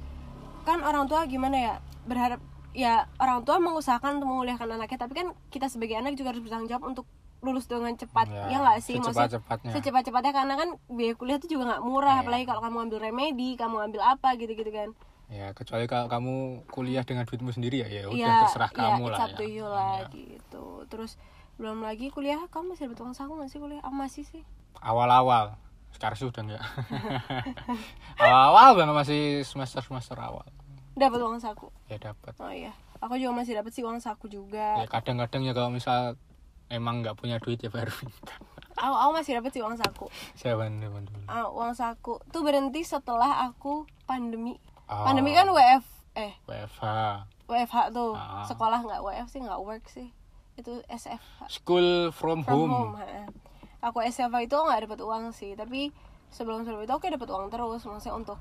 kan 0.63 0.79
orang 0.81 1.07
tua 1.07 1.25
gimana 1.25 1.57
ya? 1.57 1.73
Berharap 2.05 2.39
ya 2.71 2.93
orang 3.17 3.41
tua 3.41 3.57
mengusahakan 3.57 4.17
untuk 4.17 4.29
menguliahkan 4.29 4.67
anaknya 4.67 4.99
tapi 4.99 5.13
kan 5.13 5.27
kita 5.47 5.67
sebagai 5.67 5.93
anak 5.93 6.13
juga 6.13 6.31
harus 6.31 6.41
bertanggung 6.41 6.67
jawab 6.67 6.83
untuk 6.85 7.05
lulus 7.37 7.65
dengan 7.65 7.93
cepat 7.93 8.25
Ya, 8.27 8.49
ya 8.49 8.57
nggak 8.59 8.77
sih? 8.81 8.97
Maksudnya, 8.97 9.29
secepat-cepatnya. 9.29 9.71
secepat-cepatnya 9.71 10.33
karena 10.33 10.53
kan 10.55 10.69
biaya 10.87 11.13
kuliah 11.13 11.37
itu 11.37 11.47
juga 11.47 11.63
nggak 11.69 11.83
murah 11.83 12.15
Ya. 12.17 12.21
apalagi 12.21 12.43
kalau 12.43 12.61
kamu 12.61 12.77
ambil 12.83 12.99
remedi 12.99 13.49
kamu 13.53 13.75
ambil 13.83 14.01
apa 14.03 14.29
gitu-gitu 14.35 14.69
kan. 14.69 14.89
Ya 15.27 15.51
kecuali 15.51 15.85
kalau 15.85 16.07
kamu 16.07 16.33
kuliah 16.67 17.03
dengan 17.03 17.23
duitmu 17.23 17.51
sendiri 17.51 17.83
ya 17.83 17.87
ya 17.87 18.03
udah 18.07 18.17
Iya, 18.17 18.35
terserah 18.43 18.71
iya, 18.71 18.77
kamu 18.79 19.03
lah 19.05 19.19
ya. 19.21 19.43
you 19.43 19.65
lah 19.65 19.95
Iya. 19.99 20.07
gitu. 20.09 20.65
Terus 20.87 21.11
belum 21.55 21.81
lagi 21.81 22.09
kuliah 22.09 22.41
kamu 22.47 22.73
masih 22.73 22.87
dapat 22.87 22.99
uang 23.01 23.13
saku 23.13 23.33
nggak 23.35 23.49
sih 23.49 23.59
kuliah? 23.59 23.81
Ah, 23.81 23.91
masih 23.91 24.23
sih. 24.23 24.41
Awal-awal. 24.79 25.53
Sekarang 25.89 26.15
sudah 26.15 26.41
enggak 26.41 26.61
awal-awal 28.17 28.69
banget 28.75 28.95
masih 28.97 29.21
semester 29.43 29.81
semester 29.81 30.17
awal 30.17 30.45
dapat 30.97 31.19
uang 31.21 31.39
saku? 31.39 31.69
Ya 31.87 31.97
dapat. 32.01 32.33
Oh 32.41 32.51
iya. 32.51 32.73
Aku 32.99 33.15
juga 33.21 33.37
masih 33.37 33.57
dapat 33.57 33.71
sih 33.71 33.85
uang 33.85 34.01
saku 34.01 34.27
juga. 34.27 34.81
Ya 34.81 34.87
kadang-kadang 34.89 35.45
ya 35.45 35.53
kalau 35.53 35.69
misal 35.69 36.17
emang 36.67 37.05
nggak 37.05 37.15
punya 37.15 37.37
duit 37.37 37.61
ya 37.61 37.69
baru 37.69 37.93
minta. 38.03 38.35
Aku, 38.77 38.93
aku 38.93 39.11
masih 39.17 39.31
dapat 39.41 39.51
sih 39.53 39.61
uang 39.65 39.77
saku. 39.77 40.05
Saya 40.37 40.53
bantu 40.53 40.89
bantu 40.93 41.11
Ah, 41.25 41.49
uang 41.49 41.73
saku. 41.73 42.21
Tuh 42.29 42.41
berhenti 42.45 42.85
setelah 42.85 43.49
aku 43.49 43.89
pandemi. 44.05 44.57
Oh. 44.87 45.03
pandemi 45.03 45.35
kan 45.35 45.49
WF 45.51 45.83
eh. 46.15 46.33
WFH 46.47 46.85
WFH 47.47 47.77
tuh. 47.93 48.13
Ah. 48.17 48.43
sekolah 48.47 48.79
nggak 48.83 49.01
WF 49.03 49.27
sih 49.29 49.41
nggak 49.41 49.61
work 49.61 49.85
sih. 49.87 50.09
Itu 50.57 50.81
SFH 50.89 51.53
school 51.53 52.09
from, 52.09 52.41
from 52.41 52.65
home, 52.65 52.73
home, 52.73 52.93
ha. 52.97 53.29
aku 53.85 54.01
SFH 54.01 54.49
itu 54.49 54.57
nggak 54.57 54.89
dapat 54.89 54.99
uang 55.05 55.29
sih 55.29 55.53
tapi 55.53 55.93
sebelum 56.33 56.65
sebelum 56.65 56.81
itu 56.81 56.93
aku 56.93 57.13
dapat 57.13 57.29
uang 57.29 57.47
terus. 57.53 57.85
Maksudnya 57.85 58.17
untuk 58.17 58.37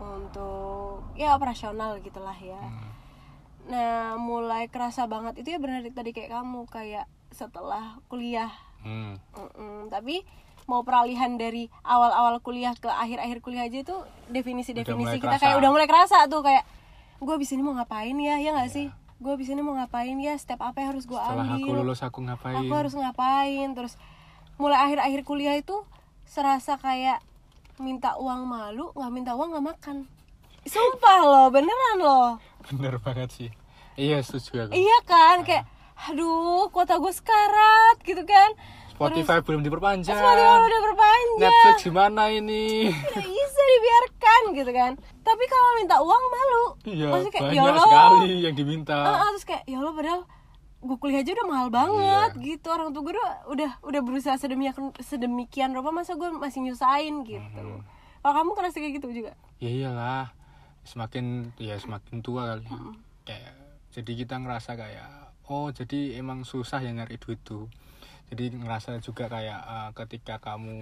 untuk 0.00 1.04
ya 1.14 1.32
operasional 1.32 2.00
gitulah 2.00 2.34
ya 2.34 2.58
Hmm. 2.58 2.88
nah 3.66 3.94
mulai 4.16 4.66
kerasa 4.66 5.04
banget 5.04 5.38
itu 5.38 5.52
ya 5.52 5.58
benar 5.58 5.84
tadi 5.86 6.10
kayak 6.10 6.32
kamu 6.32 6.64
kayak 6.66 7.04
setelah 7.30 8.00
kuliah 8.06 8.50
Hmm. 8.80 9.20
Mm-mm. 9.30 9.88
tapi 9.88 10.24
mau 10.64 10.80
peralihan 10.80 11.34
dari 11.34 11.68
awal-awal 11.82 12.40
kuliah 12.40 12.72
ke 12.72 12.86
akhir-akhir 12.86 13.38
kuliah 13.40 13.64
aja 13.64 13.78
itu 13.78 13.96
definisi-definisi 14.30 15.18
kita 15.18 15.36
kerasa. 15.36 15.42
kayak 15.42 15.56
udah 15.58 15.70
mulai 15.70 15.84
kerasa 15.84 16.24
tuh 16.26 16.40
kayak 16.40 16.64
gue 17.18 17.34
abis 17.34 17.52
ini 17.52 17.60
mau 17.60 17.74
ngapain 17.74 18.14
ya 18.14 18.38
ya 18.38 18.54
nggak 18.54 18.70
sih 18.70 18.88
gue 19.20 19.30
abis 19.30 19.52
ini 19.52 19.60
mau 19.60 19.74
ngapain 19.74 20.16
ya 20.16 20.32
step 20.34 20.56
apa 20.58 20.80
yang 20.80 20.96
harus 20.96 21.04
gue 21.04 21.12
setelah 21.14 21.44
ambil 21.44 21.60
aku 21.60 21.70
lulus 21.76 22.00
aku 22.00 22.18
ngapain 22.22 22.56
aku 22.56 22.72
harus 22.72 22.94
ngapain 22.94 23.68
terus 23.74 23.94
mulai 24.56 24.80
akhir-akhir 24.80 25.20
kuliah 25.22 25.54
itu 25.54 25.76
serasa 26.24 26.78
kayak 26.78 27.20
minta 27.80 28.14
uang 28.20 28.44
malu 28.44 28.92
nggak 28.92 29.10
minta 29.10 29.32
uang 29.32 29.56
nggak 29.56 29.66
makan. 29.66 29.96
Sumpah 30.62 31.18
loh 31.24 31.46
beneran 31.48 31.96
loh. 31.98 32.28
Bener 32.68 33.00
banget 33.00 33.32
sih. 33.32 33.50
Iya 33.96 34.20
setuju 34.20 34.68
aku. 34.68 34.72
Iya 34.76 34.98
kan 35.08 35.42
kayak 35.42 35.64
aduh 36.00 36.68
kuota 36.68 37.00
gue 37.00 37.12
sekarat 37.12 37.96
gitu 38.04 38.22
kan. 38.24 38.52
Spotify 38.92 39.40
belum 39.40 39.64
diperpanjang. 39.64 40.12
Spotify 40.12 40.60
udah 40.60 40.80
berpanjang 40.84 41.40
Netflix 41.40 41.76
gimana 41.80 42.22
ini? 42.28 42.92
Tidak 42.92 43.24
bisa 43.24 43.60
dibiarkan 43.64 44.40
gitu 44.52 44.70
kan. 44.70 44.92
Tapi 45.24 45.44
kalau 45.48 45.70
minta 45.80 45.96
uang 45.98 46.24
malu. 46.28 46.64
Iya 46.84 47.08
Maksudnya 47.08 47.32
kayak, 47.32 47.44
banyak 47.48 47.56
"Ya 47.56 47.64
Allah." 47.64 47.84
sekali 47.88 48.34
yang 48.44 48.54
diminta. 48.54 48.98
Ah, 49.00 49.16
ah, 49.24 49.28
terus 49.32 49.46
kayak 49.48 49.62
ya 49.64 49.76
Allah 49.80 49.94
padahal 49.96 50.20
gue 50.80 50.96
kuliah 50.96 51.20
aja 51.20 51.36
udah 51.36 51.46
mahal 51.48 51.68
banget 51.68 52.30
gitu. 52.40 52.66
Orang 52.72 52.96
tua 52.96 53.04
gue 53.04 53.12
udah 53.12 53.30
udah 53.52 53.70
udah 53.84 54.00
berusaha 54.00 54.36
sedemikian 54.40 54.96
sedemikian 55.04 55.70
rupa 55.76 55.92
masa 55.92 56.16
gue 56.16 56.28
masih 56.32 56.64
nyusahin 56.64 57.20
gitu. 57.28 57.84
Kalau 58.20 58.34
kamu 58.36 58.50
ngerasa 58.56 58.76
kayak 58.80 58.94
gitu 59.00 59.08
juga? 59.12 59.32
Ya 59.60 59.68
iyalah. 59.68 60.26
Semakin 60.88 61.52
ya 61.60 61.76
semakin 61.76 62.24
tua 62.24 62.56
kali. 62.56 62.64
Kayak 63.28 63.52
jadi 63.92 64.12
kita 64.24 64.34
ngerasa 64.40 64.70
kayak 64.80 65.10
oh 65.52 65.68
jadi 65.68 66.16
emang 66.16 66.48
susah 66.48 66.80
ya 66.80 66.96
nyari 66.96 67.20
duit 67.20 67.40
tuh. 67.44 67.68
Jadi 68.30 68.54
ngerasa 68.54 69.02
juga 69.02 69.26
kayak 69.26 69.60
eh, 69.60 69.90
ketika 70.00 70.38
kamu 70.40 70.72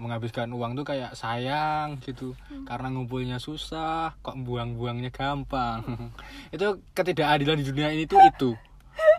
menghabiskan 0.00 0.50
uang 0.50 0.74
tuh 0.74 0.88
kayak 0.88 1.14
sayang 1.14 2.02
gitu. 2.02 2.34
Karena 2.66 2.90
ngumpulnya 2.90 3.38
susah 3.38 4.18
kok 4.18 4.34
buang-buangnya 4.34 5.14
gampang. 5.14 6.10
Itu 6.54 6.82
ketidakadilan 6.90 7.62
di 7.62 7.64
dunia 7.70 7.88
ini 7.94 8.10
tuh 8.10 8.18
itu 8.18 8.50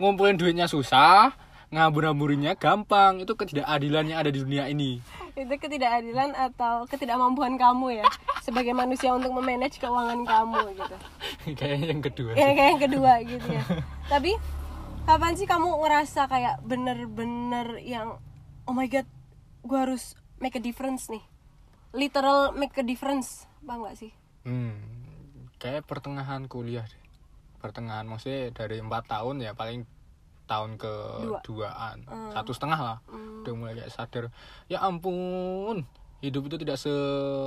ngumpulin 0.00 0.36
duitnya 0.36 0.66
susah 0.68 1.34
ngabur-ngaburinya 1.70 2.54
gampang. 2.56 3.22
Itu 3.22 3.34
ketidakadilan 3.34 4.12
yang 4.14 4.18
ada 4.22 4.30
di 4.30 4.40
dunia 4.40 4.70
ini. 4.70 5.02
Itu 5.36 5.54
ketidakadilan 5.58 6.32
atau 6.32 6.88
ketidakmampuan 6.88 7.60
kamu 7.60 8.00
ya 8.00 8.06
sebagai 8.40 8.72
manusia 8.72 9.12
untuk 9.12 9.34
memanage 9.34 9.82
keuangan 9.82 10.22
kamu 10.24 10.58
gitu. 10.78 10.96
Kayaknya 11.58 11.86
yang 11.92 12.02
kedua 12.02 12.30
ya 12.32 12.48
kayak 12.54 12.70
yang 12.72 12.82
kedua 12.82 13.12
gitu 13.26 13.48
ya. 13.50 13.64
Tapi 14.06 14.32
kapan 15.04 15.32
sih 15.36 15.46
kamu 15.46 15.68
ngerasa 15.84 16.26
kayak 16.30 16.62
bener-bener 16.64 17.78
yang 17.82 18.18
oh 18.66 18.74
my 18.74 18.88
god 18.88 19.06
gue 19.66 19.78
harus 19.78 20.14
make 20.38 20.56
a 20.56 20.62
difference 20.62 21.10
nih? 21.10 21.22
Literal 21.92 22.54
make 22.54 22.74
a 22.78 22.84
difference 22.86 23.44
paham 23.66 23.82
gak 23.82 23.98
sih? 23.98 24.14
Hmm, 24.46 24.78
kayak 25.58 25.84
pertengahan 25.90 26.46
kuliah 26.46 26.86
deh. 26.86 27.05
Pertengahan 27.66 28.06
maksudnya 28.06 28.50
dari 28.50 28.78
empat 28.78 29.04
tahun 29.06 29.42
ya 29.42 29.52
paling 29.52 29.82
tahun 30.46 30.78
ke 30.78 30.92
Dua. 31.20 31.38
duaan. 31.42 31.96
Satu 32.30 32.54
setengah 32.54 32.78
lah. 32.78 32.98
Udah 33.42 33.52
mulai 33.52 33.74
kayak 33.76 33.90
sadar. 33.90 34.24
Ya 34.66 34.78
ampun 34.80 35.82
hidup 36.18 36.46
itu 36.46 36.56
tidak 36.56 36.78
se, 36.78 36.94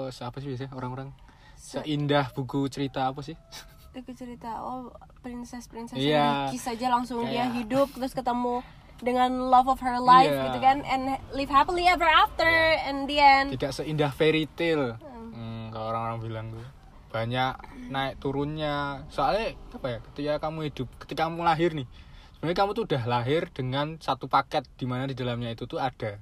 se 0.10 0.22
apa 0.22 0.38
sih 0.38 0.48
biasanya 0.48 0.76
orang-orang? 0.76 1.10
Seindah 1.56 2.32
buku 2.32 2.68
cerita 2.68 3.08
apa 3.08 3.20
sih? 3.20 3.36
Itu 3.90 4.14
cerita 4.14 4.62
oh 4.62 4.94
princess 5.20 5.66
princess 5.66 5.98
Iya. 5.98 6.48
yang 6.48 6.56
saja 6.56 6.88
langsung 6.88 7.26
dia 7.26 7.44
Kayak- 7.44 7.56
hidup 7.58 7.88
terus 7.90 8.14
ketemu 8.14 8.62
dengan 9.00 9.50
love 9.50 9.66
of 9.66 9.80
her 9.80 9.98
life 9.98 10.30
Iya. 10.30 10.46
gitu 10.46 10.60
kan 10.60 10.78
and 10.86 11.04
live 11.32 11.50
happily 11.50 11.84
ever 11.84 12.06
after 12.06 12.46
and 12.80 13.08
the 13.08 13.18
end. 13.18 13.50
Tidak 13.52 13.72
seindah 13.74 14.08
fairy 14.10 14.46
tale. 14.54 14.94
Hmm, 15.34 15.68
kalau 15.70 15.90
orang-orang 15.90 16.20
bilang 16.22 16.46
tuh 16.52 16.64
banyak 17.10 17.54
naik 17.90 18.18
turunnya. 18.18 19.06
Soalnya 19.10 19.58
apa 19.74 19.88
ya 19.90 19.98
ketika 20.12 20.34
kamu 20.40 20.70
hidup 20.70 20.88
ketika 21.02 21.26
kamu 21.26 21.42
lahir 21.42 21.74
nih 21.74 21.90
sebenarnya 22.38 22.58
kamu 22.58 22.72
tuh 22.72 22.84
udah 22.88 23.04
lahir 23.04 23.42
dengan 23.52 23.98
satu 23.98 24.26
paket 24.26 24.64
di 24.78 24.86
mana 24.86 25.06
di 25.06 25.14
dalamnya 25.14 25.52
itu 25.52 25.66
tuh 25.66 25.78
ada 25.78 26.22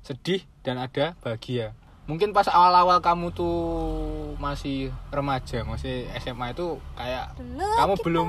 sedih 0.00 0.44
dan 0.62 0.78
ada 0.78 1.18
bahagia. 1.18 1.74
Mungkin 2.06 2.30
pas 2.30 2.46
awal-awal 2.46 3.02
kamu 3.02 3.34
tuh 3.34 3.56
masih 4.38 4.94
remaja 5.10 5.66
masih 5.66 6.06
SMA 6.16 6.54
itu 6.54 6.78
kayak 6.94 7.34
Dulu 7.34 7.66
kamu 7.66 7.94
kita- 7.96 8.04
belum 8.06 8.28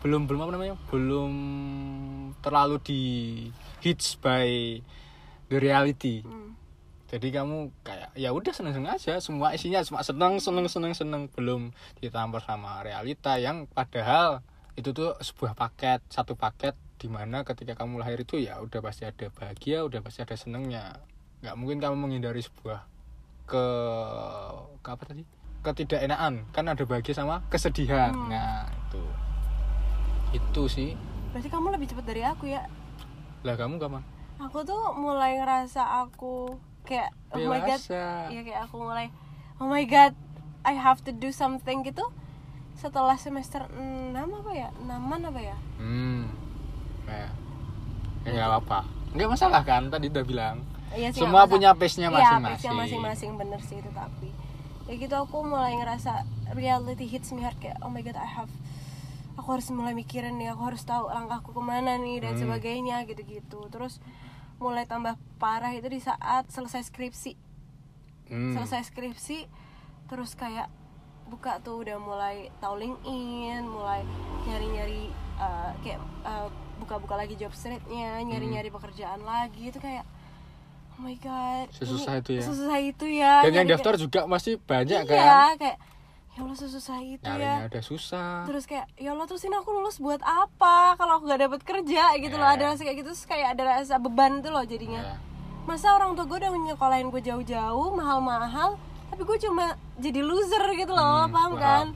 belum 0.00 0.22
belum 0.24 0.40
apa 0.40 0.52
namanya 0.56 0.74
belum 0.88 1.32
terlalu 2.40 2.80
di 2.80 3.02
hits 3.84 4.16
by 4.16 4.80
the 5.52 5.58
reality. 5.60 6.24
Hmm. 6.24 6.56
Jadi 7.10 7.42
kamu 7.42 7.74
kayak 7.82 8.14
ya 8.14 8.30
udah 8.30 8.54
seneng 8.54 8.70
seneng 8.70 8.94
aja. 8.94 9.18
Semua 9.18 9.50
isinya 9.50 9.82
cuma 9.82 9.98
seneng 10.06 10.38
seneng 10.38 10.70
seneng 10.70 10.94
seneng. 10.94 11.22
Belum 11.34 11.74
ditambah 11.98 12.38
sama 12.46 12.86
realita 12.86 13.34
yang 13.42 13.66
padahal 13.66 14.46
itu 14.78 14.94
tuh 14.94 15.18
sebuah 15.18 15.58
paket 15.58 15.98
satu 16.06 16.38
paket 16.38 16.78
di 17.02 17.10
mana 17.10 17.42
ketika 17.42 17.74
kamu 17.74 17.98
lahir 17.98 18.22
itu 18.22 18.38
ya 18.38 18.62
udah 18.62 18.78
pasti 18.78 19.10
ada 19.10 19.26
bahagia 19.34 19.82
udah 19.82 19.98
pasti 20.06 20.22
ada 20.22 20.38
senengnya. 20.38 21.02
Nggak 21.42 21.56
mungkin 21.58 21.78
kamu 21.82 21.96
menghindari 21.98 22.46
sebuah 22.46 22.86
ke, 23.50 23.64
ke 24.78 24.88
apa 24.94 25.02
tadi? 25.02 25.26
Ketidakenaan. 25.66 26.46
Kan 26.54 26.70
ada 26.70 26.86
bahagia 26.86 27.18
sama 27.18 27.42
kesedihan. 27.50 28.14
Hmm. 28.14 28.30
nah 28.30 28.70
itu. 28.70 29.02
Itu 30.38 30.62
sih. 30.70 30.94
Berarti 31.34 31.50
kamu 31.50 31.74
lebih 31.74 31.90
cepat 31.90 32.06
dari 32.06 32.22
aku 32.22 32.46
ya? 32.46 32.70
Lah 33.42 33.58
kamu 33.58 33.82
kapan? 33.82 34.06
Aku 34.38 34.62
tuh 34.62 34.94
mulai 34.94 35.42
ngerasa 35.42 36.06
aku 36.06 36.69
kayak 36.82 37.10
oh 37.30 37.40
my 37.40 37.60
god 37.60 37.80
Iya 38.28 38.40
kayak 38.42 38.60
aku 38.64 38.76
mulai 38.78 39.08
oh 39.56 39.66
my 39.66 39.82
god 39.82 40.12
I 40.60 40.74
have 40.74 41.00
to 41.00 41.10
do 41.10 41.30
something 41.30 41.80
gitu 41.82 42.04
setelah 42.74 43.14
semester 43.14 43.64
6 43.68 44.12
apa 44.14 44.50
ya 44.50 44.68
6 44.74 44.88
apa 45.22 45.40
ya 45.42 45.56
Hmm. 45.76 46.28
Ya. 47.04 47.28
Ya 48.20 48.30
nggak 48.30 48.48
apa-apa. 48.50 48.80
Nggak 49.10 49.28
masalah 49.30 49.62
kan 49.62 49.88
tadi 49.88 50.06
udah 50.06 50.22
bilang. 50.22 50.56
Iya 50.90 51.08
sih, 51.10 51.20
Semua 51.20 51.44
punya 51.44 51.70
masalah. 51.70 51.80
pace-nya 51.80 52.04
Iya, 52.04 52.12
masing-masing. 52.12 52.44
pace-nya 52.52 52.72
masing-masing 52.74 53.30
bener 53.36 53.60
sih 53.60 53.76
itu 53.76 53.90
tapi 53.90 54.28
ya 54.84 54.94
gitu 54.96 55.14
aku 55.14 55.40
mulai 55.40 55.72
ngerasa 55.74 56.26
reality 56.50 57.06
hits 57.06 57.30
me 57.30 57.40
hard 57.40 57.54
kayak 57.56 57.78
oh 57.78 57.88
my 57.88 58.00
god 58.00 58.14
I 58.14 58.26
have 58.26 58.50
aku 59.34 59.48
harus 59.50 59.70
mulai 59.70 59.92
mikirin 59.92 60.34
nih 60.34 60.50
aku 60.50 60.66
harus 60.66 60.82
tahu 60.82 61.06
langkahku 61.06 61.50
ke 61.50 61.62
mana 61.62 61.94
nih 61.94 62.20
dan 62.20 62.34
Hmm. 62.34 62.42
sebagainya 62.44 63.02
gitu-gitu 63.04 63.66
terus 63.66 64.02
mulai 64.60 64.84
tambah 64.84 65.12
parah 65.36 65.72
itu 65.72 65.88
di 65.88 65.98
saat 65.98 66.46
selesai 66.46 66.84
skripsi 66.84 67.34
Hmm. 68.26 68.54
selesai 68.54 68.86
skripsi 68.86 69.50
terus 70.06 70.32
kayak 70.32 70.70
buka 71.26 71.58
tuh 71.58 71.82
udah 71.82 71.98
mulai 71.98 72.46
tahu 72.56 72.78
LinkedIn 72.78 73.62
mulai 73.64 74.06
nyari-nyari 74.44 75.10
uh, 75.34 75.74
kayak 75.80 75.98
uh, 76.22 76.46
buka-buka 76.78 77.14
lagi 77.16 77.34
job 77.34 77.50
streetnya 77.50 78.18
nyari-nyari 78.20 78.68
pekerjaan 78.68 79.18
lagi 79.20 79.70
itu 79.70 79.78
kayak 79.78 80.06
oh 80.92 81.00
my 81.00 81.14
god 81.16 81.74
Sesusah 81.74 82.14
ini 82.14 82.20
itu 82.20 82.30
ya. 82.32 82.42
sesusah 82.44 82.78
itu 82.80 83.06
ya 83.10 83.34
Dan 83.42 83.52
yang 83.56 83.68
daftar 83.68 83.94
juga 83.96 84.20
masih 84.24 84.58
banyak 84.60 85.02
iya 85.02 85.10
kan. 85.10 85.54
kayak 85.58 85.78
ya 86.30 86.40
Allah 86.40 86.54
sesusah 86.56 86.98
itu 87.00 87.20
Nyarinya 87.20 87.56
ya 87.58 87.66
ada 87.66 87.80
susah. 87.80 88.44
terus 88.44 88.64
kayak 88.64 88.86
ya 88.94 89.10
Allah 89.10 89.26
terus 89.26 89.42
ini 89.42 89.52
aku 89.52 89.70
lulus 89.72 89.98
buat 89.98 90.20
apa 90.20 90.94
kalau 90.94 91.18
aku 91.18 91.26
gak 91.26 91.42
dapet 91.42 91.60
kerja 91.60 92.14
gitu 92.16 92.34
loh 92.34 92.46
Iya. 92.46 92.56
ada 92.56 92.64
rasa 92.68 92.82
kayak 92.82 92.98
gitu 92.98 93.08
terus 93.10 93.24
kayak 93.24 93.48
ada 93.52 93.62
rasa 93.68 93.94
beban 93.96 94.38
tuh 94.38 94.48
loh 94.48 94.62
jadinya 94.62 95.00
Ya. 95.00 95.14
masa 95.62 95.90
orang 95.92 96.14
tua 96.14 96.24
gue 96.24 96.38
udah 96.38 96.50
nyekolahin 96.52 97.08
gue 97.08 97.20
jauh-jauh 97.20 97.88
mahal-mahal 97.92 98.78
tapi 99.08 99.22
gue 99.22 99.38
cuma 99.40 99.64
jadi 99.96 100.20
loser 100.20 100.64
gitu 100.74 100.90
loh 100.90 101.26
Hmm, 101.26 101.30
paham 101.30 101.52
paham. 101.52 101.58
kan 101.58 101.86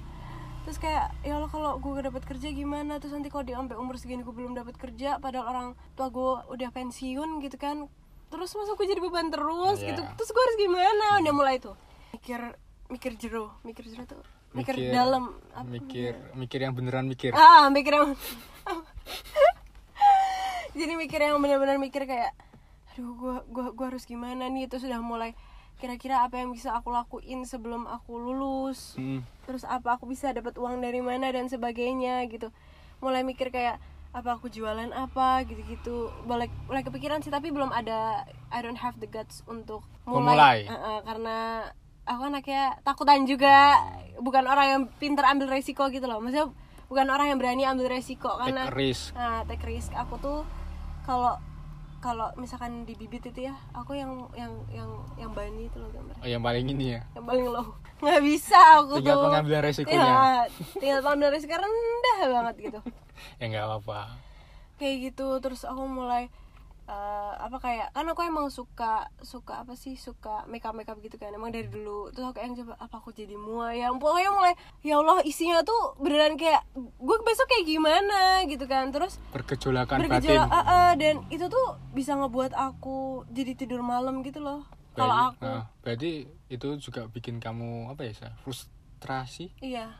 terus 0.60 0.78
kayak 0.78 1.12
ya 1.20 1.36
Allah 1.36 1.48
kalau 1.48 1.76
gue 1.76 1.90
gak 1.92 2.06
dapat 2.06 2.22
kerja 2.26 2.48
gimana 2.50 2.96
terus 2.96 3.12
nanti 3.12 3.28
kalau 3.28 3.42
di 3.42 3.52
sampai 3.52 3.76
umur 3.76 3.94
segini 3.94 4.20
gue 4.20 4.32
belum 4.32 4.52
dapat 4.52 4.74
kerja 4.74 5.16
padahal 5.18 5.46
orang 5.46 5.66
tua 5.92 6.08
gue 6.08 6.30
udah 6.50 6.68
pensiun 6.70 7.38
gitu 7.38 7.54
kan 7.54 7.86
terus 8.26 8.50
masa 8.50 8.72
gue 8.72 8.82
jadi 8.84 8.98
beban 8.98 9.28
terus 9.28 9.78
Iya. 9.78 9.92
gitu 9.92 10.02
terus 10.12 10.28
gue 10.28 10.42
harus 10.42 10.56
gimana 10.58 11.06
udah 11.20 11.32
mulai 11.32 11.56
tuh 11.56 11.78
mikir 12.12 12.58
mikir 12.94 13.18
jero 13.18 13.50
mikir 13.66 13.84
jero 13.90 14.06
tuh 14.06 14.22
mikir, 14.54 14.94
dalam 14.94 15.34
apa 15.50 15.66
mikir 15.66 16.14
mikir 16.38 16.62
yang 16.62 16.78
beneran 16.78 17.10
mikir. 17.10 17.34
Ah 17.34 17.66
mikir 17.68 17.98
yang 17.98 18.14
jadi 20.78 20.94
mikir 20.94 21.18
yang 21.18 21.42
benar-benar 21.42 21.76
mikir 21.82 22.06
kayak 22.06 22.30
aduh 22.94 23.10
gua 23.18 23.36
gua 23.50 23.74
gua 23.74 23.86
harus 23.90 24.06
gimana 24.06 24.46
nih? 24.46 24.70
Itu 24.70 24.78
sudah 24.78 25.02
mulai 25.02 25.34
kira-kira 25.82 26.22
apa 26.22 26.38
yang 26.38 26.54
bisa 26.54 26.70
aku 26.70 26.94
lakuin 26.94 27.42
sebelum 27.42 27.90
aku 27.90 28.14
lulus. 28.14 28.94
Hmm. 28.94 29.26
terus 29.44 29.68
apa 29.68 30.00
aku 30.00 30.08
bisa 30.08 30.32
dapat 30.32 30.56
uang 30.56 30.80
dari 30.80 31.02
mana 31.02 31.28
dan 31.34 31.50
sebagainya 31.50 32.22
gitu. 32.30 32.54
Mulai 33.02 33.26
mikir 33.26 33.50
kayak 33.50 33.82
apa 34.14 34.38
aku 34.38 34.46
jualan 34.46 34.94
apa? 34.94 35.42
Gitu-gitu. 35.44 36.14
Mulai 36.30 36.46
mulai 36.70 36.86
kepikiran 36.86 37.26
sih 37.26 37.34
tapi 37.34 37.50
belum 37.50 37.74
ada 37.74 38.22
I 38.54 38.62
don't 38.62 38.78
have 38.78 39.02
the 39.02 39.10
guts 39.10 39.42
untuk 39.50 39.82
Memulai. 40.06 40.30
mulai. 40.30 40.58
Eh, 40.64 40.72
eh, 40.72 40.98
karena 41.02 41.36
aku 42.04 42.22
anaknya 42.24 42.76
takutan 42.80 43.24
juga. 43.24 43.76
Bukan 44.14 44.44
orang 44.46 44.66
yang 44.66 44.82
pinter 44.96 45.26
ambil 45.26 45.50
resiko 45.50 45.90
gitu 45.90 46.06
loh. 46.06 46.22
Maksudnya 46.22 46.48
bukan 46.86 47.06
orang 47.08 47.34
yang 47.34 47.38
berani 47.38 47.66
ambil 47.66 47.90
resiko 47.90 48.38
karena 48.38 48.68
take 48.68 48.76
risk. 48.76 49.10
Nah 49.12 49.42
take 49.44 49.64
risk. 49.64 49.90
Aku 49.92 50.16
tuh 50.16 50.46
kalau 51.02 51.34
kalau 51.98 52.28
misalkan 52.36 52.84
di 52.84 52.92
bibit 52.94 53.24
itu 53.24 53.48
ya 53.48 53.56
aku 53.72 53.96
yang 53.96 54.28
yang 54.36 54.52
yang 54.68 54.90
yang 55.16 55.32
bani 55.32 55.66
itu 55.66 55.80
loh 55.80 55.88
gambar. 55.88 56.20
Oh, 56.20 56.28
yang 56.28 56.44
paling 56.44 56.68
ini 56.68 56.94
ya? 56.94 57.00
Yang 57.16 57.24
paling 57.24 57.46
low. 57.48 57.66
Nggak 58.04 58.20
bisa 58.22 58.60
aku 58.76 59.00
Tinggal 59.00 59.16
tuh. 59.16 59.24
pengambilan 59.24 59.62
resikonya. 59.64 60.04
ya, 60.04 60.20
tinggal 60.76 61.00
pengambilan 61.00 61.32
resiko 61.32 61.54
rendah 61.56 62.18
banget 62.28 62.54
gitu. 62.60 62.80
Ya 63.40 63.46
nggak 63.46 63.64
apa-apa. 63.64 64.20
Kayak 64.76 64.96
gitu. 65.10 65.28
Terus 65.40 65.62
aku 65.64 65.86
mulai 65.86 66.28
eh, 66.84 67.32
apa 67.34 67.56
kayak 67.56 67.88
kan 67.90 68.04
aku 68.04 68.20
emang 68.22 68.48
suka 68.48 69.08
suka 69.18 69.60
apa 69.60 69.72
sih 69.72 69.96
suka 69.96 70.44
makeup 70.44 70.72
makeup 70.72 70.98
gitu 70.98 71.16
kan. 71.16 71.30
Emang 71.30 71.48
dari 71.48 71.64
dulu. 71.66 72.08
Terus 72.08 72.28
aku 72.28 72.38
yang 72.38 72.52
coba 72.54 72.76
apa 72.76 72.96
aku 72.98 73.10
jadi 73.10 73.34
mua 73.34 73.72
ya 73.72 73.88
pokoknya 73.90 74.30
mulai 74.30 74.54
ya 74.80 74.98
Allah 74.98 75.20
isinya 75.22 75.60
tuh 75.60 75.96
beneran 75.96 76.34
kayak 76.34 76.60
gue 76.76 77.16
besok 77.20 77.46
kayak 77.46 77.66
gimana? 77.66 78.20
Gitu 78.44 78.64
kan. 78.64 78.88
Terus 78.88 79.16
bergejolakan 79.30 79.96
bergejolak 79.98 80.46
ah, 80.46 80.60
ah, 80.60 80.90
dan 80.94 81.24
itu 81.28 81.46
tuh 81.46 81.66
bisa 81.90 82.12
ngebuat 82.14 82.52
aku 82.52 83.24
jadi 83.28 83.54
tidur 83.54 83.80
malam 83.80 84.20
gitu 84.20 84.38
loh. 84.38 84.62
Kalau 84.92 85.10
Berarti- 85.10 85.34
aku. 85.34 85.42
nah, 85.42 85.62
berarti 85.80 86.10
itu 86.46 86.68
juga 86.78 87.08
bikin 87.08 87.40
kamu 87.40 87.90
apa 87.90 88.04
ya 88.04 88.14
Sa? 88.14 88.28
frustrasi? 88.40 89.50
Iya. 89.58 89.90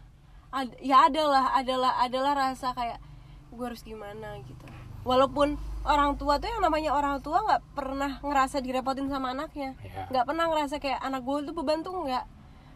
Ad- 0.54 0.78
ya 0.78 1.08
adalah 1.08 1.50
adalah 1.50 1.98
adalah 1.98 2.32
rasa 2.32 2.70
kayak 2.70 3.02
gue 3.50 3.64
harus 3.64 3.82
gimana? 3.82 4.38
gitu 4.40 4.62
walaupun 5.04 5.54
orang 5.84 6.16
tua 6.16 6.40
tuh 6.40 6.48
yang 6.48 6.60
namanya 6.60 6.90
orang 6.90 7.20
tua 7.20 7.44
nggak 7.44 7.62
pernah 7.72 8.18
ngerasa 8.18 8.58
direpotin 8.58 9.06
sama 9.06 9.30
anaknya. 9.30 9.76
Iya. 9.78 10.08
nggak 10.08 10.24
pernah 10.24 10.44
ngerasa 10.48 10.80
kayak 10.80 10.98
anak 10.98 11.22
gue 11.22 11.38
tuh 11.44 11.54
beban 11.54 11.80
tuh 11.80 11.92
nggak. 11.94 12.24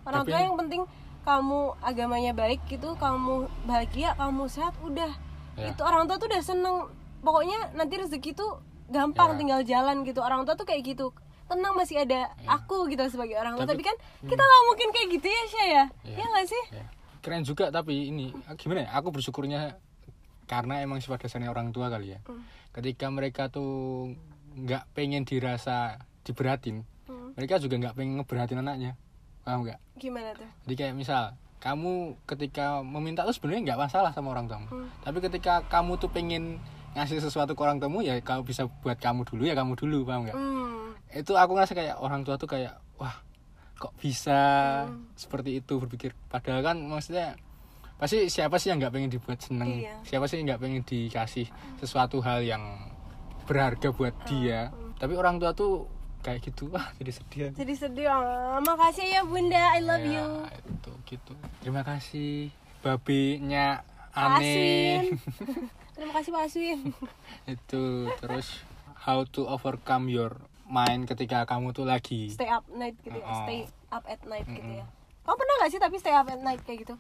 Orang 0.05 0.23
Tapi- 0.23 0.31
tua 0.31 0.41
yang 0.41 0.57
penting 0.57 0.83
kamu 1.25 1.61
agamanya 1.83 2.33
baik 2.33 2.61
gitu 2.67 2.97
kamu 2.97 3.35
bahagia 3.65 4.13
kamu 4.15 4.45
sehat 4.47 4.77
udah. 4.81 5.13
Ya. 5.59 5.75
itu 5.75 5.83
orang 5.83 6.07
tua 6.07 6.17
tuh 6.17 6.29
udah 6.29 6.39
seneng. 6.39 6.87
Pokoknya 7.19 7.75
nanti 7.75 7.99
rezeki 7.99 8.31
tuh 8.31 8.63
gampang 8.87 9.35
Ya. 9.35 9.37
tinggal 9.37 9.61
jalan 9.67 9.97
gitu. 10.07 10.23
Orang 10.23 10.47
tua 10.47 10.55
tuh 10.55 10.63
kayak 10.63 10.87
gitu. 10.87 11.11
Tenang 11.49 11.75
masih 11.75 12.05
ada 12.05 12.29
aku 12.47 12.87
gitu 12.87 13.03
sebagai 13.09 13.35
orang 13.35 13.57
tua. 13.57 13.65
Tapi- 13.65 13.81
tapi, 13.81 13.89
kan 13.89 13.97
kita 14.23 14.39
nggak 14.39 14.63
mungkin 14.65 14.89
kayak 14.93 15.09
gitu 15.17 15.27
ya 15.27 15.43
Syah 15.49 15.67
ya? 15.67 15.85
Ya. 16.05 16.17
ya 16.21 16.25
nggak 16.29 16.47
sih? 16.47 16.65
Ya. 16.73 16.85
keren 17.19 17.43
juga 17.43 17.69
tapi 17.69 18.09
ini 18.09 18.31
gimana 18.55 18.87
ya? 18.87 18.95
Aku 18.95 19.11
bersyukurnya 19.11 19.75
karena 20.49 20.81
emang 20.81 20.99
sifat 20.99 21.23
dasarnya 21.23 21.49
orang 21.49 21.71
tua 21.71 21.87
kali 21.87 22.17
ya 22.17 22.19
Hmm. 22.25 22.41
ketika 22.73 23.07
mereka 23.09 23.47
tuh 23.47 24.13
nggak 24.57 24.89
pengen 24.91 25.23
dirasa 25.23 26.01
diberatin 26.25 26.83
Hmm. 27.05 27.37
mereka 27.37 27.57
juga 27.57 27.77
nggak 27.77 27.95
pengen 27.95 28.17
ngeberatin 28.17 28.59
anaknya 28.59 28.97
paham 29.41 29.63
nggak 29.63 29.79
gimana 29.97 30.33
tuh 30.33 30.49
jadi 30.65 30.75
kayak 30.75 30.95
misal 30.95 31.23
kamu 31.59 32.15
ketika 32.25 32.81
meminta 32.81 33.23
tuh 33.23 33.33
sebenarnya 33.33 33.73
nggak 33.73 33.81
masalah 33.81 34.11
sama 34.11 34.33
orang 34.33 34.45
tuamu 34.45 34.67
Hmm. 34.67 34.89
tapi 35.01 35.21
ketika 35.21 35.61
kamu 35.67 35.97
tuh 35.97 36.09
pengen 36.09 36.57
ngasih 36.93 37.21
sesuatu 37.21 37.53
ke 37.53 37.61
orang 37.61 37.79
tuamu 37.79 38.01
ya 38.01 38.17
kalau 38.21 38.41
bisa 38.41 38.65
buat 38.81 38.97
kamu 38.97 39.23
dulu 39.23 39.45
ya 39.45 39.53
kamu 39.53 39.73
dulu 39.75 40.05
paham 40.05 40.25
nggak 40.25 40.37
hmm. 40.37 41.15
itu 41.15 41.33
aku 41.33 41.53
ngerasa 41.53 41.73
kayak 41.73 41.97
orang 41.97 42.25
tua 42.25 42.37
tuh 42.37 42.49
kayak 42.49 42.77
wah 42.97 43.15
kok 43.75 43.95
bisa 43.97 44.41
seperti 45.15 45.63
itu 45.63 45.79
berpikir 45.79 46.11
padahal 46.27 46.61
kan 46.61 46.77
maksudnya 46.83 47.39
pasti 47.99 48.27
siapa 48.27 48.57
sih 48.57 48.71
yang 48.71 48.79
nggak 48.79 48.93
pengen 48.93 49.11
dibuat 49.11 49.39
seneng? 49.39 49.75
Iya. 49.77 49.95
siapa 50.03 50.25
sih 50.25 50.39
yang 50.39 50.47
nggak 50.49 50.63
pengen 50.63 50.83
dikasih 50.83 51.47
sesuatu 51.77 52.19
hal 52.21 52.41
yang 52.41 52.63
berharga 53.45 53.91
buat 53.91 54.15
dia? 54.25 54.71
tapi 54.97 55.15
orang 55.15 55.39
tua 55.39 55.51
tuh 55.53 55.87
kayak 56.21 56.43
gitu. 56.43 56.67
Wah 56.75 56.91
jadi 56.97 57.13
sedih 57.13 57.41
jadi 57.55 57.75
sedih 57.77 58.07
oh, 58.09 58.59
makasih 58.61 59.07
ya 59.09 59.23
bunda. 59.23 59.63
I 59.73 59.81
love 59.81 60.03
Ya, 60.03 60.19
you. 60.19 60.27
itu 60.69 60.93
gitu. 61.09 61.33
Terima 61.59 61.83
kasih 61.83 62.51
babenya 62.79 63.83
Aswin 64.11 64.35
aneh 64.39 64.99
terima 65.95 66.13
kasih 66.13 66.31
Pak 66.31 66.43
Aswin 66.45 66.81
itu 67.45 67.83
terus 68.19 68.63
how 68.97 69.23
to 69.25 69.47
overcome 69.47 70.07
your 70.07 70.35
mind 70.65 71.07
ketika 71.07 71.43
kamu 71.45 71.71
tuh 71.71 71.83
lagi 71.83 72.27
stay 72.29 72.47
up 72.47 72.63
night 72.69 72.95
gitu 73.01 73.15
ya 73.15 73.27
Oh. 73.27 73.43
stay 73.43 73.63
up 73.89 74.05
at 74.05 74.19
night 74.25 74.47
gitu 74.47 74.71
ya. 74.75 74.87
Kamu 75.23 75.37
pernah 75.37 75.55
gak 75.61 75.71
sih 75.71 75.79
tapi 75.79 75.97
stay 75.97 76.13
up 76.13 76.25
at 76.25 76.41
night 76.41 76.63
kayak 76.63 76.83
gitu 76.83 76.95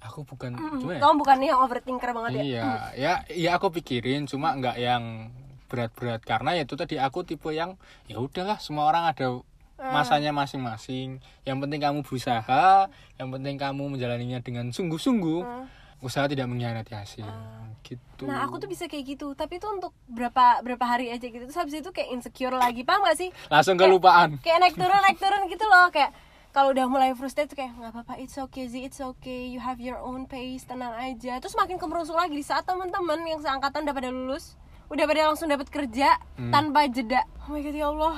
aku 0.00 0.24
bukan 0.24 0.54
cuma 0.76 0.92
ya 0.92 1.00
kamu 1.00 1.14
bukan 1.18 1.36
yang 1.40 1.58
overthinker 1.60 2.10
banget 2.10 2.30
ya 2.32 2.42
Iya, 2.42 2.64
ya, 2.94 3.12
ya 3.28 3.50
aku 3.56 3.70
pikirin, 3.72 4.26
cuma 4.26 4.52
nggak 4.52 4.76
yang 4.76 5.30
berat-berat 5.66 6.20
karena 6.20 6.52
ya 6.52 6.62
itu 6.62 6.76
tadi 6.76 6.96
aku 6.96 7.24
tipe 7.24 7.48
yang 7.48 7.80
ya 8.04 8.20
udahlah 8.20 8.60
semua 8.60 8.84
orang 8.84 9.08
ada 9.08 9.40
masanya 9.82 10.30
masing-masing. 10.30 11.18
Yang 11.42 11.56
penting 11.58 11.80
kamu 11.80 11.98
berusaha, 12.04 12.86
yang 13.16 13.28
penting 13.30 13.56
kamu 13.56 13.82
menjalaninya 13.88 14.38
dengan 14.38 14.70
sungguh-sungguh. 14.70 15.42
Usaha 15.98 16.26
tidak 16.26 16.46
mengkhianati 16.46 16.92
hasil. 16.92 17.26
Gitu. 17.82 18.26
Nah 18.26 18.42
aku 18.42 18.58
tuh 18.58 18.70
bisa 18.70 18.86
kayak 18.86 19.18
gitu 19.18 19.34
Tapi 19.34 19.58
itu 19.58 19.66
untuk 19.66 19.90
berapa 20.06 20.62
berapa 20.62 20.86
hari 20.86 21.10
aja 21.10 21.26
gitu 21.26 21.42
Terus 21.42 21.58
habis 21.58 21.74
itu 21.74 21.90
kayak 21.90 22.14
insecure 22.14 22.54
lagi 22.54 22.86
Paham 22.86 23.02
gak 23.02 23.18
sih? 23.18 23.34
langsung 23.50 23.74
kelupaan. 23.74 24.38
Kayak 24.38 24.62
naik 24.62 24.76
turun 24.78 25.02
naik 25.02 25.18
turun 25.18 25.50
gitu 25.50 25.66
loh 25.66 25.90
Kayak 25.90 26.14
kalau 26.52 26.70
udah 26.70 26.84
mulai 26.84 27.16
frustrated 27.16 27.52
tuh 27.52 27.58
kayak 27.64 27.72
nggak 27.74 27.92
apa-apa 27.96 28.20
it's 28.20 28.36
okay 28.36 28.68
Z 28.68 28.76
it's 28.76 29.00
okay 29.00 29.48
you 29.48 29.56
have 29.56 29.80
your 29.80 29.96
own 29.96 30.28
pace 30.28 30.68
tenang 30.68 30.92
aja. 30.92 31.40
Terus 31.40 31.56
makin 31.56 31.80
kemerusuk 31.80 32.12
lagi 32.12 32.36
di 32.36 32.44
saat 32.44 32.68
teman-teman 32.68 33.24
yang 33.24 33.40
seangkatan 33.40 33.88
udah 33.88 33.96
pada 33.96 34.10
lulus 34.12 34.60
udah 34.92 35.08
pada 35.08 35.32
langsung 35.32 35.48
dapat 35.48 35.72
kerja 35.72 36.20
tanpa 36.52 36.84
jeda. 36.86 37.24
Oh 37.48 37.56
my 37.56 37.64
god 37.64 37.72
ya 37.72 37.88
Allah. 37.88 38.16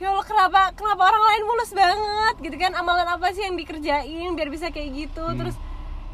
Ya 0.00 0.08
Allah 0.10 0.24
kenapa 0.24 0.60
kenapa 0.72 1.02
orang 1.04 1.24
lain 1.28 1.42
mulus 1.44 1.70
banget? 1.70 2.34
Gitu 2.40 2.56
kan 2.56 2.72
amalan 2.72 3.04
apa 3.04 3.28
sih 3.36 3.44
yang 3.44 3.54
dikerjain 3.54 4.32
biar 4.32 4.48
bisa 4.48 4.72
kayak 4.72 4.88
gitu? 4.96 5.20
Terus 5.36 5.52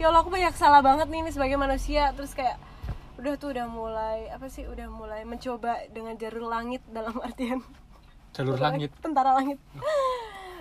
ya 0.03 0.11
Allah 0.11 0.27
aku 0.27 0.35
banyak 0.35 0.51
salah 0.59 0.83
banget 0.83 1.07
nih, 1.07 1.23
nih 1.23 1.33
sebagai 1.33 1.55
manusia. 1.55 2.11
Terus 2.19 2.35
kayak 2.35 2.59
udah 3.23 3.39
tuh 3.39 3.55
udah 3.55 3.71
mulai 3.71 4.27
apa 4.35 4.51
sih 4.51 4.67
udah 4.67 4.91
mulai 4.91 5.23
mencoba 5.23 5.87
dengan 5.95 6.19
jalur 6.19 6.51
langit 6.51 6.83
dalam 6.91 7.15
artian 7.27 7.61
Jalur 8.33 8.57
langit. 8.57 8.91
tentara 9.05 9.37
langit 9.37 9.61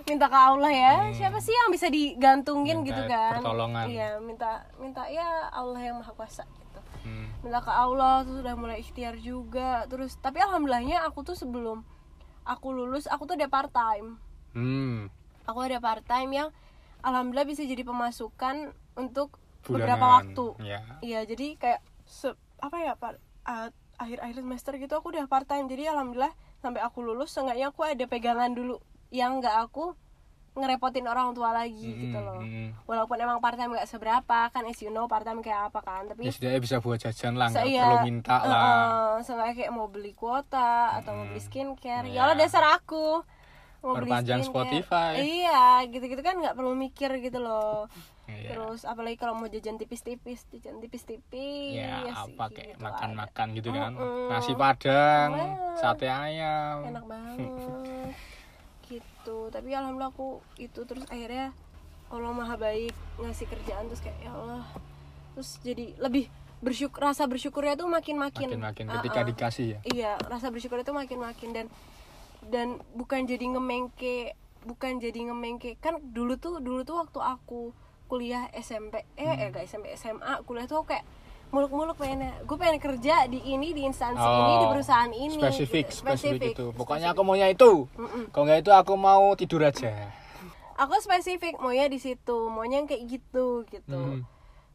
minta 0.09 0.25
ke 0.25 0.35
Allah 0.35 0.71
ya 0.71 0.93
siapa 1.11 1.37
sih 1.37 1.53
yang 1.53 1.69
bisa 1.69 1.87
digantungin 1.87 2.77
Minta 2.77 2.87
gitu 2.89 3.01
kan 3.05 3.37
pertolongan. 3.37 3.85
iya 3.85 4.17
minta 4.17 4.49
minta 4.75 5.05
ya 5.07 5.23
Allah 5.49 5.79
yang 5.79 5.97
maha 5.97 6.11
kuasa 6.11 6.43
gitu 6.43 6.81
Hmm. 6.99 7.31
minta 7.39 7.59
ke 7.59 7.71
Allah 7.71 8.21
terus 8.21 8.41
udah 8.41 8.55
mulai 8.55 8.77
ikhtiar 8.77 9.15
juga 9.15 9.85
terus 9.85 10.17
tapi 10.17 10.39
alhamdulillahnya 10.39 10.99
aku 11.01 11.23
tuh 11.23 11.33
sebelum 11.33 11.85
aku 12.43 12.67
lulus 12.69 13.05
aku 13.05 13.23
tuh 13.23 13.35
ada 13.35 13.47
part 13.47 13.69
time 13.69 14.17
Hmm. 14.51 15.07
aku 15.43 15.59
ada 15.61 15.77
part 15.77 16.03
time 16.03 16.27
yang 16.33 16.49
alhamdulillah 16.99 17.47
bisa 17.47 17.61
jadi 17.61 17.81
pemasukan 17.81 18.73
untuk 18.93 19.37
beberapa 19.61 19.95
Bulanan. 19.95 20.15
waktu 20.33 20.45
Ya. 20.61 20.79
Iya 20.99 21.19
jadi 21.25 21.47
kayak 21.55 21.79
se- 22.03 22.33
apa 22.57 22.77
ya 22.77 22.93
pak 22.93 23.15
akhir-akhir 23.95 24.35
semester 24.37 24.71
gitu 24.75 24.93
aku 24.93 25.09
udah 25.09 25.23
part 25.25 25.43
time 25.43 25.65
jadi 25.65 25.91
alhamdulillah 25.91 26.31
sampai 26.57 26.79
aku 26.79 26.99
lulus 26.99 27.29
seenggaknya 27.29 27.69
aku 27.69 27.83
ada 27.85 28.03
pegangan 28.05 28.51
dulu 28.51 28.79
yang 29.09 29.39
nggak 29.39 29.57
aku 29.65 29.93
ngerepotin 30.57 31.05
orang 31.05 31.31
tua 31.31 31.55
lagi 31.55 31.87
gitu 31.87 32.19
loh 32.19 32.41
hmm. 32.41 32.83
walaupun 32.83 33.15
emang 33.15 33.39
part 33.39 33.55
time 33.55 33.71
nggak 33.71 33.87
seberapa 33.87 34.49
kan 34.49 34.65
as 34.65 34.81
you 34.81 34.91
know 34.91 35.05
part 35.05 35.23
time 35.23 35.39
kayak 35.39 35.71
apa 35.71 35.79
kan 35.79 36.03
Ya 36.03 36.09
tapi 36.11 36.21
setidaknya 36.27 36.61
bisa 36.61 36.75
buat 36.81 36.99
jajan 36.99 37.33
lah, 37.37 37.47
nggak 37.47 37.63
perlu 37.63 37.97
minta 38.03 38.37
lah. 38.43 38.61
uh, 39.21 39.53
kayak 39.53 39.71
mau 39.71 39.87
beli 39.87 40.11
kuota 40.11 40.99
atau 40.99 41.15
mau 41.15 41.25
beli 41.29 41.39
skincare 41.39 42.09
Iya. 42.09 42.33
ya 42.33 42.37
dasar 42.37 42.65
aku 42.75 43.23
mau 43.79 43.95
Perpanjang. 43.95 44.43
Spotify. 44.43 45.23
iya 45.23 45.79
gitu-gitu 45.87 46.19
kan 46.19 46.35
nggak 46.35 46.51
perlu 46.51 46.75
mikir 46.75 47.15
gitu 47.23 47.39
loh 47.39 47.87
Iya. 48.29 48.53
terus 48.53 48.85
apalagi 48.85 49.17
kalau 49.17 49.33
mau 49.33 49.49
jajan 49.49 49.79
tipis-tipis 49.79 50.45
jajan 50.53 50.77
tipis-tipis 50.77 51.81
ya 51.81 52.05
sih, 52.05 52.35
apa 52.35 52.45
kayak 52.53 52.77
gitu 52.77 52.83
makan-makan 52.85 53.47
gitu 53.57 53.69
kan 53.73 53.91
Mm-mm. 53.97 54.29
nasi 54.29 54.53
padang 54.53 55.29
sate 55.81 56.05
ayam 56.05 56.85
enak 56.85 57.05
banget 57.11 57.49
gitu. 58.89 59.37
Tapi 59.47 59.69
alhamdulillah 59.71 60.11
aku 60.11 60.41
itu 60.57 60.83
terus 60.83 61.05
akhirnya 61.07 61.53
Allah 62.09 62.33
maha 62.33 62.57
baik 62.57 62.91
ngasih 63.21 63.45
kerjaan 63.45 63.85
terus 63.87 64.01
kayak 64.01 64.17
ya 64.19 64.33
Allah. 64.33 64.65
Terus 65.37 65.61
jadi 65.61 65.85
lebih 66.01 66.25
bersyukur 66.59 66.99
rasa 66.99 67.23
bersyukurnya 67.23 67.79
tuh 67.79 67.87
makin 67.87 68.19
makin 68.19 68.51
makin-makin 68.59 68.85
Ah, 68.91 68.99
ketika 68.99 69.19
ah. 69.21 69.25
dikasih 69.29 69.65
ya? 69.71 69.79
Iya 69.85 70.11
rasa 70.27 70.51
bersyukur 70.51 70.81
itu 70.81 70.91
makin 70.91 71.21
makin 71.21 71.49
dan 71.55 71.65
dan 72.49 72.67
bukan 72.91 73.23
jadi 73.23 73.45
ngemengke 73.55 74.33
bukan 74.65 74.99
jadi 74.99 75.31
ngemengke. 75.31 75.79
Kan 75.79 76.01
dulu 76.11 76.35
tuh 76.35 76.59
dulu 76.59 76.83
tuh 76.83 76.99
waktu 76.99 77.19
aku 77.21 77.71
kuliah 78.09 78.49
SMP 78.57 79.05
eh 79.15 79.23
Hmm. 79.23 79.37
eh 79.39 79.47
gak 79.53 79.63
SMP 79.69 79.93
SMA 79.93 80.41
kuliah 80.43 80.65
tuh 80.65 80.81
aku 80.81 80.97
kayak 80.97 81.05
muluk-muluk 81.49 81.95
pengen 81.95 82.29
gue 82.39 82.57
pengen 82.57 82.77
kerja 82.77 83.25
di 83.25 83.41
ini 83.43 83.73
di 83.73 83.81
instansi 83.81 84.19
ini 84.19 84.53
di 84.55 84.65
Oh, 84.65 84.71
perusahaan 84.71 85.09
ini. 85.09 85.33
spesifik 85.35 85.85
gitu. 85.87 85.99
spesifik 85.99 86.51
itu. 86.53 86.65
Pokoknya 86.71 87.09
aku 87.09 87.21
maunya 87.21 87.47
itu. 87.47 87.89
Kalau 88.29 88.45
nggak 88.45 88.61
itu 88.61 88.71
aku 88.71 88.93
mau 88.93 89.33
tidur 89.33 89.63
aja. 89.63 90.13
Aku 90.77 90.93
spesifik 90.97 91.57
maunya 91.57 91.85
di 91.85 91.97
situ. 91.97 92.37
Maunya 92.47 92.79
yang 92.79 92.87
kayak 92.87 93.03
gitu 93.05 93.65
gitu. 93.67 93.97
Hmm. 94.15 94.23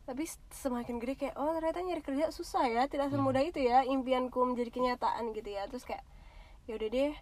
tapi 0.05 0.29
semakin 0.53 1.01
gede 1.01 1.17
kayak 1.19 1.35
oh 1.35 1.49
ternyata 1.51 1.81
nyari 1.81 2.03
kerja 2.03 2.29
susah 2.29 2.69
ya 2.69 2.85
tidak 2.85 3.09
Hmm. 3.09 3.25
semudah 3.25 3.41
itu 3.41 3.57
ya 3.59 3.81
impianku 3.83 4.37
menjadi 4.37 4.69
kenyataan 4.69 5.33
gitu 5.33 5.49
ya. 5.49 5.65
Terus 5.65 5.81
kayak 5.83 6.05
ya 6.67 6.75
udah 6.75 6.89
deh 6.91 7.13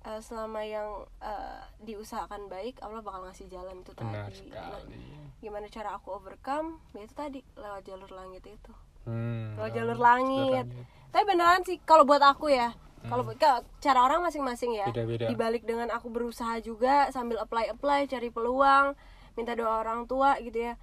eh, 0.00 0.20
selama 0.20 0.62
yang 0.62 0.86
eh, 1.18 1.58
diusahakan 1.82 2.46
baik 2.46 2.78
Allah 2.78 3.00
bakal 3.00 3.26
ngasih 3.26 3.48
jalan 3.48 3.82
itu 3.82 3.90
benar 3.92 4.30
tadi. 4.30 4.46
Nah, 4.48 4.70
sekali. 4.78 5.02
gimana 5.38 5.66
cara 5.66 5.94
aku 5.94 6.12
overcome? 6.12 6.78
Ya 6.92 7.02
itu 7.02 7.10
tadi 7.12 7.40
lewat 7.54 7.82
jalur 7.82 8.10
langit 8.12 8.44
itu 8.44 8.70
Hmm, 9.08 9.56
lewat 9.56 9.72
jalur 9.72 9.96
langit. 9.98 10.68
langit. 10.68 10.86
tapi 11.08 11.24
beneran 11.24 11.64
sih 11.64 11.80
kalau 11.80 12.04
buat 12.04 12.20
aku 12.20 12.52
ya 12.52 12.76
kalau 12.98 13.24
ka- 13.32 13.64
cara 13.78 14.04
orang 14.04 14.20
masing-masing 14.20 14.76
ya. 14.76 14.84
Beda-beda. 14.84 15.30
dibalik 15.30 15.64
dengan 15.64 15.88
aku 15.88 16.12
berusaha 16.12 16.60
juga 16.60 17.08
sambil 17.08 17.40
apply 17.40 17.72
apply 17.72 18.04
cari 18.04 18.28
peluang 18.28 18.92
minta 19.32 19.54
doa 19.54 19.80
orang 19.80 20.04
tua 20.04 20.36
gitu 20.38 20.60
ya. 20.60 20.74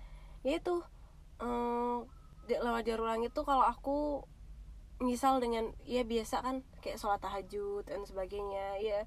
Ya 0.41 0.57
itu 0.57 0.81
eh, 1.37 1.97
di- 2.47 2.57
lewat 2.57 2.81
jalur 2.81 3.05
langit 3.05 3.29
tuh 3.29 3.43
kalau 3.43 3.61
aku 3.61 4.23
misal 4.97 5.37
dengan 5.37 5.75
ya 5.83 6.01
biasa 6.01 6.39
kan 6.39 6.63
kayak 6.79 6.97
sholat 6.97 7.19
tahajud 7.19 7.83
dan 7.83 8.07
sebagainya 8.07 8.79
ya 8.79 9.03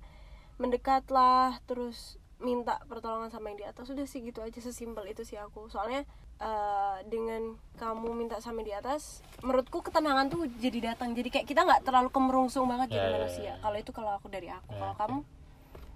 mendekatlah 0.58 1.58
terus 1.64 2.20
minta 2.38 2.78
pertolongan 2.86 3.32
sama 3.32 3.50
yang 3.50 3.58
di 3.58 3.66
atas. 3.66 3.88
Sudah 3.88 4.04
sih 4.04 4.20
gitu 4.20 4.44
aja 4.44 4.60
sesimpel 4.60 5.08
itu 5.08 5.24
sih 5.24 5.40
aku. 5.40 5.66
Soalnya 5.66 6.04
eh, 6.38 6.96
dengan 7.06 7.54
kamu 7.74 8.10
minta 8.12 8.38
sama 8.38 8.62
di 8.62 8.70
atas 8.70 9.22
menurutku 9.38 9.78
ketenangan 9.80 10.26
tuh 10.28 10.46
jadi 10.58 10.92
datang. 10.92 11.14
Jadi 11.14 11.28
kayak 11.28 11.46
kita 11.46 11.62
nggak 11.62 11.82
terlalu 11.82 12.10
kemerungsung 12.10 12.66
banget 12.66 12.94
jadi 12.94 12.98
Ya, 12.98 13.06
ya, 13.06 13.16
manusia. 13.18 13.42
ya. 13.44 13.54
kalau 13.58 13.76
itu 13.76 13.90
kalau 13.90 14.10
aku 14.14 14.26
dari 14.26 14.48
aku. 14.48 14.66
Ya, 14.68 14.78
kalau 14.78 14.92
oke. 14.92 15.00
kamu? 15.00 15.18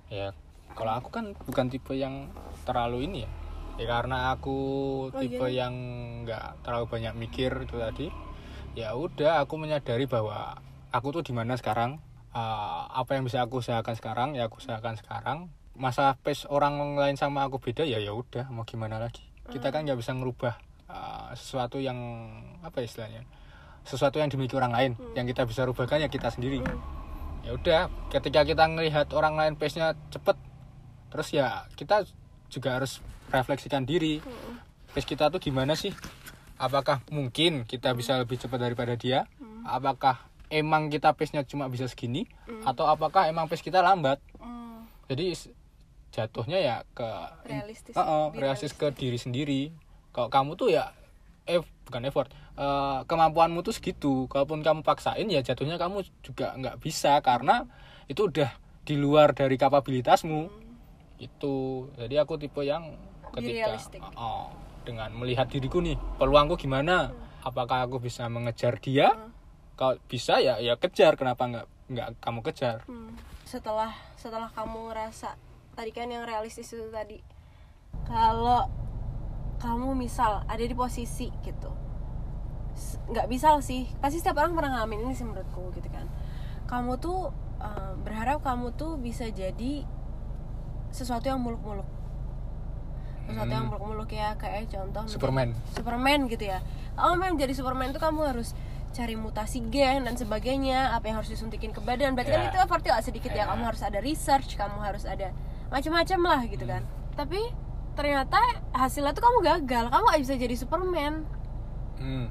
Ya 0.09 0.29
kalau 0.73 0.93
aku 0.97 1.09
kan 1.11 1.25
bukan 1.45 1.67
tipe 1.69 1.93
yang 1.93 2.29
terlalu 2.63 3.07
ini 3.07 3.19
ya. 3.25 3.31
Ya 3.81 3.87
karena 3.89 4.17
aku 4.31 4.57
Oh, 5.09 5.19
tipe 5.19 5.47
iya. 5.49 5.65
yang 5.65 5.75
nggak 6.23 6.63
terlalu 6.63 6.87
banyak 6.87 7.15
mikir 7.17 7.51
itu 7.63 7.77
tadi 7.77 8.07
ya 8.73 8.97
udah 8.97 9.45
aku 9.45 9.57
menyadari 9.57 10.05
bahwa 10.07 10.57
aku 10.89 11.13
tuh 11.13 11.23
di 11.23 11.33
mana 11.33 11.55
sekarang 11.57 11.99
Uh, 12.33 12.89
apa 12.89 13.13
yang 13.13 13.29
bisa 13.29 13.45
aku 13.45 13.61
usahakan 13.61 13.93
sekarang 13.93 14.33
ya 14.33 14.49
aku 14.49 14.57
usahakan 14.57 14.97
sekarang. 14.97 15.39
Masa 15.77 16.17
pace 16.17 16.49
orang 16.49 16.97
lain 16.97 17.13
sama 17.13 17.45
aku 17.45 17.61
beda 17.61 17.85
ya 17.85 18.01
ya 18.01 18.17
udah 18.17 18.49
mau 18.49 18.65
gimana 18.65 18.97
lagi 18.97 19.21
kita 19.51 19.75
kan 19.75 19.83
nggak 19.83 19.99
bisa 19.99 20.15
ngerubah 20.15 20.55
uh, 20.87 21.31
sesuatu 21.35 21.83
yang 21.83 21.97
apa 22.63 22.85
ya 22.85 22.87
istilahnya 22.87 23.23
sesuatu 23.83 24.23
yang 24.23 24.31
dimiliki 24.31 24.55
orang 24.55 24.73
lain. 24.73 24.93
Yang 25.19 25.35
kita 25.35 25.43
bisa 25.47 25.63
rubahkan 25.67 26.03
ya 26.03 26.09
kita 26.09 26.31
sendiri. 26.31 26.63
Ya 27.43 27.51
udah 27.59 27.91
ketika 28.15 28.47
kita 28.47 28.65
ngelihat 28.71 29.11
orang 29.15 29.35
lain 29.35 29.55
pace 29.59 29.75
nya 29.79 29.99
cepet 30.15 30.39
terus 31.11 31.29
ya 31.35 31.67
kita 31.75 32.07
juga 32.49 32.79
harus 32.79 33.03
refleksikan 33.35 33.83
diri. 33.83 34.23
Pace 34.95 35.07
kita 35.07 35.29
tuh 35.29 35.43
gimana 35.43 35.75
sih? 35.75 35.91
Apakah 36.63 37.03
mungkin 37.11 37.67
kita 37.67 37.91
bisa 37.99 38.15
lebih 38.23 38.39
cepat 38.39 38.63
daripada 38.63 38.95
dia? 38.95 39.27
Apakah 39.67 40.23
emang 40.47 40.87
kita 40.87 41.11
pace 41.19 41.35
nya 41.35 41.43
cuma 41.43 41.67
bisa 41.67 41.91
segini? 41.91 42.31
Atau 42.63 42.87
apakah 42.87 43.27
emang 43.27 43.51
pace 43.51 43.67
kita 43.67 43.83
lambat? 43.83 44.23
Hmm, 44.39 44.87
jadi 45.11 45.35
jatuhnya 46.13 46.59
ya 46.61 46.77
ke 46.93 47.09
realistis. 47.49 47.97
Heeh, 47.97 48.25
Be 48.31 48.37
realistis 48.45 48.77
ke 48.77 48.93
diri 48.93 49.17
sendiri. 49.17 49.73
Kalau 50.13 50.29
kamu 50.29 50.61
tuh 50.61 50.69
ya 50.69 50.93
eh 51.49 51.59
bukan 51.89 52.07
effort 52.07 52.29
eh, 52.55 53.01
kemampuanmu 53.09 53.65
tuh 53.65 53.73
segitu. 53.73 54.29
Kalaupun 54.29 54.61
kamu 54.61 54.85
paksain 54.85 55.27
ya 55.27 55.41
jatuhnya 55.41 55.81
kamu 55.81 56.05
juga 56.21 56.53
nggak 56.55 56.79
bisa 56.85 57.19
karena 57.25 57.65
itu 58.07 58.29
udah 58.29 58.53
di 58.85 58.95
luar 59.01 59.33
dari 59.33 59.57
kapabilitasmu. 59.57 60.53
Itu 61.17 61.89
jadi 61.97 62.23
aku 62.23 62.37
tipe 62.37 62.61
yang 62.61 62.93
ketika 63.33 63.73
realistic. 63.73 64.05
oh, 64.15 64.53
dengan 64.85 65.09
melihat 65.17 65.49
diriku 65.49 65.81
nih 65.81 65.97
peluangku 66.21 66.61
gimana? 66.61 67.17
Apakah 67.43 67.89
aku 67.89 67.99
bisa 67.99 68.29
mengejar 68.29 68.79
dia? 68.79 69.17
Kalau 69.81 69.97
bisa 70.07 70.39
ya 70.45 70.61
ya 70.61 70.77
kejar. 70.77 71.17
Kenapa 71.17 71.49
nggak 71.49 71.67
nggak 71.89 72.09
kamu 72.21 72.41
kejar? 72.45 72.85
Hmm. 72.85 73.17
setelah 73.43 73.93
setelah 74.17 74.49
kamu 74.57 74.89
ngerasa 74.89 75.37
tadi 75.73 75.91
kan 75.91 76.07
yang 76.07 76.23
realistis 76.23 76.69
itu 76.69 76.89
tadi 76.89 77.21
kalau 78.05 78.69
kamu 79.59 79.95
misal 79.97 80.43
ada 80.45 80.61
di 80.61 80.75
posisi 80.75 81.31
gitu 81.41 81.71
nggak 83.09 83.27
bisa 83.27 83.57
sih 83.61 83.89
pasti 83.99 84.19
setiap 84.19 84.39
orang 84.39 84.53
pernah 84.53 84.81
ngalamin 84.81 85.05
ini 85.05 85.15
sih 85.15 85.25
menurutku 85.25 85.73
gitu 85.73 85.89
kan 85.89 86.09
kamu 86.67 86.97
tuh 86.97 87.31
eh, 87.59 87.93
berharap 88.01 88.41
kamu 88.41 88.73
tuh 88.73 88.97
bisa 88.97 89.29
jadi 89.29 89.85
sesuatu 90.91 91.25
yang 91.25 91.39
muluk-muluk 91.39 91.89
sesuatu 93.23 93.49
yang 93.49 93.65
Hmm. 93.65 93.71
muluk-muluk 93.71 94.11
ya 94.11 94.35
kayak 94.35 94.67
contoh 94.67 95.05
menjadi- 95.05 95.15
Superman 95.15 95.49
Superman 95.73 96.21
gitu 96.27 96.45
ya. 96.45 96.59
Kalau 96.93 97.15
memang 97.15 97.39
jadi 97.39 97.55
Superman 97.55 97.89
itu 97.89 98.03
kamu 98.03 98.21
harus 98.27 98.53
cari 98.93 99.15
mutasi 99.15 99.63
gen 99.71 100.05
dan 100.05 100.19
sebagainya, 100.19 100.93
apa 100.93 101.07
yang 101.07 101.17
harus 101.17 101.31
disuntikin 101.31 101.73
ke 101.73 101.81
badan. 101.81 102.13
Berarti 102.13 102.29
kan 102.29 102.43
Ya. 102.43 102.49
itu 102.51 102.59
effortnya 102.59 102.93
gak 102.93 103.07
sedikit 103.07 103.33
ya. 103.33 103.47
Ya. 103.47 103.49
Kamu 103.49 103.63
harus 103.65 103.81
ada 103.81 103.99
research, 104.01 104.53
kamu 104.53 104.77
harus 104.77 105.07
ada 105.07 105.31
macam-macam 105.73 106.21
lah 106.21 106.41
gitu 106.45 106.65
kan. 106.69 106.85
Tapi 107.17 107.41
ternyata 107.97 108.39
hasilnya 108.77 109.17
tuh 109.17 109.25
kamu 109.25 109.39
gagal, 109.41 109.85
kamu 109.89 110.05
gak 110.13 110.23
bisa 110.23 110.35
jadi 110.37 110.55
Superman. 110.55 111.25
hmm. 111.97 112.27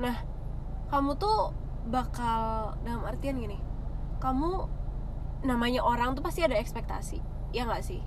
Nah, 0.00 0.16
kamu 0.88 1.20
tuh 1.20 1.52
bakal 1.92 2.74
dalam 2.82 3.04
artian 3.04 3.36
gini. 3.36 3.60
Kamu 4.16 4.64
namanya 5.44 5.84
orang 5.84 6.16
tuh 6.16 6.24
pasti 6.24 6.40
ada 6.40 6.56
ekspektasi. 6.56 7.20
Ya 7.52 7.68
nggak 7.68 7.84
sih? 7.84 8.00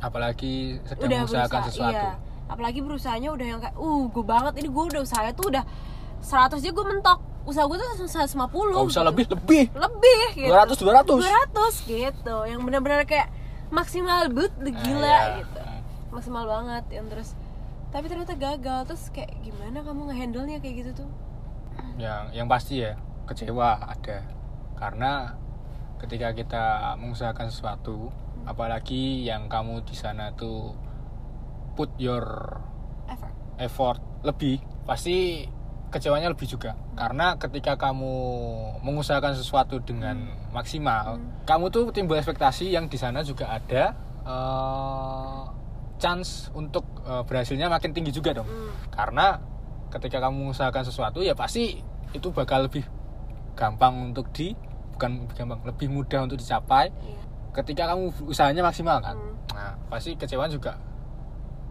apalagi 0.00 0.80
sedang 0.84 1.08
udah 1.08 1.20
berusaha, 1.24 1.62
sesuatu 1.72 1.96
iya. 1.96 2.20
apalagi 2.46 2.80
berusahanya 2.84 3.30
udah 3.32 3.46
yang 3.46 3.60
kayak 3.62 3.76
uh 3.80 4.02
gue 4.12 4.24
banget 4.24 4.52
ini 4.60 4.68
gue 4.68 4.84
udah 4.92 5.02
usaha 5.02 5.24
tuh 5.32 5.46
udah 5.48 5.64
100 6.20 6.60
aja 6.60 6.70
gue 6.72 6.84
mentok 6.84 7.18
usaha 7.46 7.64
gue 7.64 7.76
tuh 7.78 7.88
150 8.10 8.36
kalau 8.36 8.86
bisa 8.90 9.00
gitu. 9.00 9.08
lebih 9.08 9.24
lebih 9.32 9.64
lebih 9.72 10.24
gitu 10.36 10.52
200 10.52 11.16
200 11.16 11.88
200 11.88 11.92
gitu 11.94 12.36
yang 12.44 12.60
benar-benar 12.66 13.06
kayak 13.06 13.30
maksimal 13.68 14.30
but 14.30 14.52
gila 14.58 15.04
Ah, 15.04 15.22
iya. 15.26 15.42
gitu. 15.42 15.60
Maksimal 16.10 16.44
banget 16.44 16.84
yang 16.90 17.06
terus 17.06 17.34
tapi 17.88 18.06
ternyata 18.06 18.34
gagal 18.34 18.84
terus 18.84 19.08
kayak 19.10 19.32
gimana 19.40 19.80
kamu 19.80 20.10
ngehandle 20.10 20.44
nya 20.44 20.58
kayak 20.58 20.84
gitu 20.84 21.04
tuh? 21.04 21.10
Yang 21.96 22.22
yang 22.34 22.46
pasti 22.46 22.82
ya 22.82 22.94
kecewa 23.24 23.78
ada. 23.80 24.22
Karena 24.76 25.32
ketika 25.96 26.30
kita 26.30 26.64
mengusahakan 26.96 27.48
sesuatu 27.48 28.12
apalagi 28.44 29.24
yang 29.24 29.48
kamu 29.48 29.80
di 29.82 29.96
sana 29.96 30.30
tuh 30.32 30.76
put 31.72 31.88
your 31.96 32.24
effort. 33.08 33.32
effort 33.58 34.00
lebih 34.22 34.56
pasti 34.84 35.48
kecewanya 35.96 36.28
lebih 36.28 36.44
juga 36.46 36.76
karena 36.92 37.34
ketika 37.36 37.74
kamu 37.74 38.12
mengusahakan 38.80 39.32
sesuatu 39.32 39.80
dengan 39.80 40.20
maksimal 40.52 41.16
kamu 41.42 41.68
tuh 41.68 41.88
timbul 41.90 42.14
ekspektasi 42.14 42.68
yang 42.68 42.86
di 42.86 42.94
sana 42.94 43.20
juga 43.20 43.48
ada 43.48 43.96
eh, 44.22 45.42
chance 45.96 46.52
untuk 46.52 46.84
eh, 47.02 47.24
berhasilnya 47.24 47.66
makin 47.66 47.90
tinggi 47.90 48.12
juga 48.12 48.36
dong 48.36 48.46
Hmm. 48.46 48.70
karena 48.92 49.40
ketika 49.88 50.20
kamu 50.20 50.46
mengusahakan 50.46 50.84
sesuatu 50.84 51.24
ya 51.24 51.32
pasti 51.32 51.80
itu 52.12 52.28
bakal 52.30 52.66
lebih 52.66 52.84
gampang 53.54 54.12
untuk 54.12 54.28
di 54.30 54.52
bukan 54.92 55.24
lebih 55.24 55.34
gampang 55.34 55.60
lebih 55.64 55.88
mudah 55.88 56.20
untuk 56.22 56.36
dicapai 56.36 56.92
iya 56.92 57.24
ketika 57.56 57.88
kamu 57.88 58.12
usahanya 58.28 58.60
maksimal 58.60 59.00
kan 59.00 59.16
Hmm. 59.16 59.32
nah 59.56 59.72
pasti 59.88 60.12
kecewaan 60.12 60.52
juga 60.52 60.76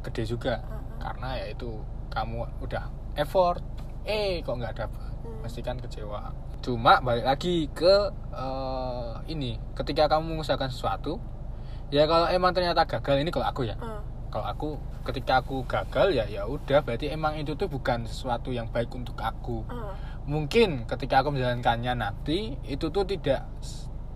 gede 0.01 0.25
juga 0.25 0.57
Hmm. 0.57 0.97
karena 0.97 1.29
ya 1.38 1.53
itu 1.53 1.69
kamu 2.09 2.47
udah 2.59 2.83
effort 3.15 3.61
eh 4.05 4.39
kok 4.45 4.55
nggak 4.55 4.77
dapet 4.77 5.05
Hmm. 5.25 5.41
pasti 5.41 5.65
kan 5.65 5.81
kecewa. 5.81 6.29
Cuma 6.61 7.01
balik 7.01 7.25
lagi 7.25 7.65
ke 7.73 8.13
eh, 8.29 9.13
ini. 9.25 9.57
Ketika 9.73 10.05
kamu 10.05 10.37
mengusahakan 10.37 10.69
sesuatu 10.69 11.17
ya 11.89 12.05
kalau 12.05 12.29
emang 12.29 12.53
ternyata 12.53 12.85
gagal 12.85 13.25
ini 13.25 13.33
kalau 13.33 13.49
aku 13.49 13.65
ya. 13.65 13.75
Hmm. 13.81 14.01
kalau 14.29 14.51
aku 14.51 14.69
ketika 15.07 15.39
aku 15.41 15.63
gagal 15.65 16.13
ya 16.13 16.25
ya 16.29 16.45
udah. 16.45 16.85
Berarti 16.85 17.09
emang 17.09 17.41
itu 17.41 17.57
tuh 17.57 17.65
bukan 17.65 18.05
sesuatu 18.05 18.53
yang 18.53 18.69
baik 18.69 18.93
untuk 18.93 19.17
aku. 19.17 19.65
Hmm. 19.65 19.97
mungkin 20.25 20.89
ketika 20.89 21.21
aku 21.21 21.37
menjalankannya 21.37 21.93
nanti 22.01 22.57
itu 22.65 22.89
tuh 22.89 23.05
tidak 23.05 23.45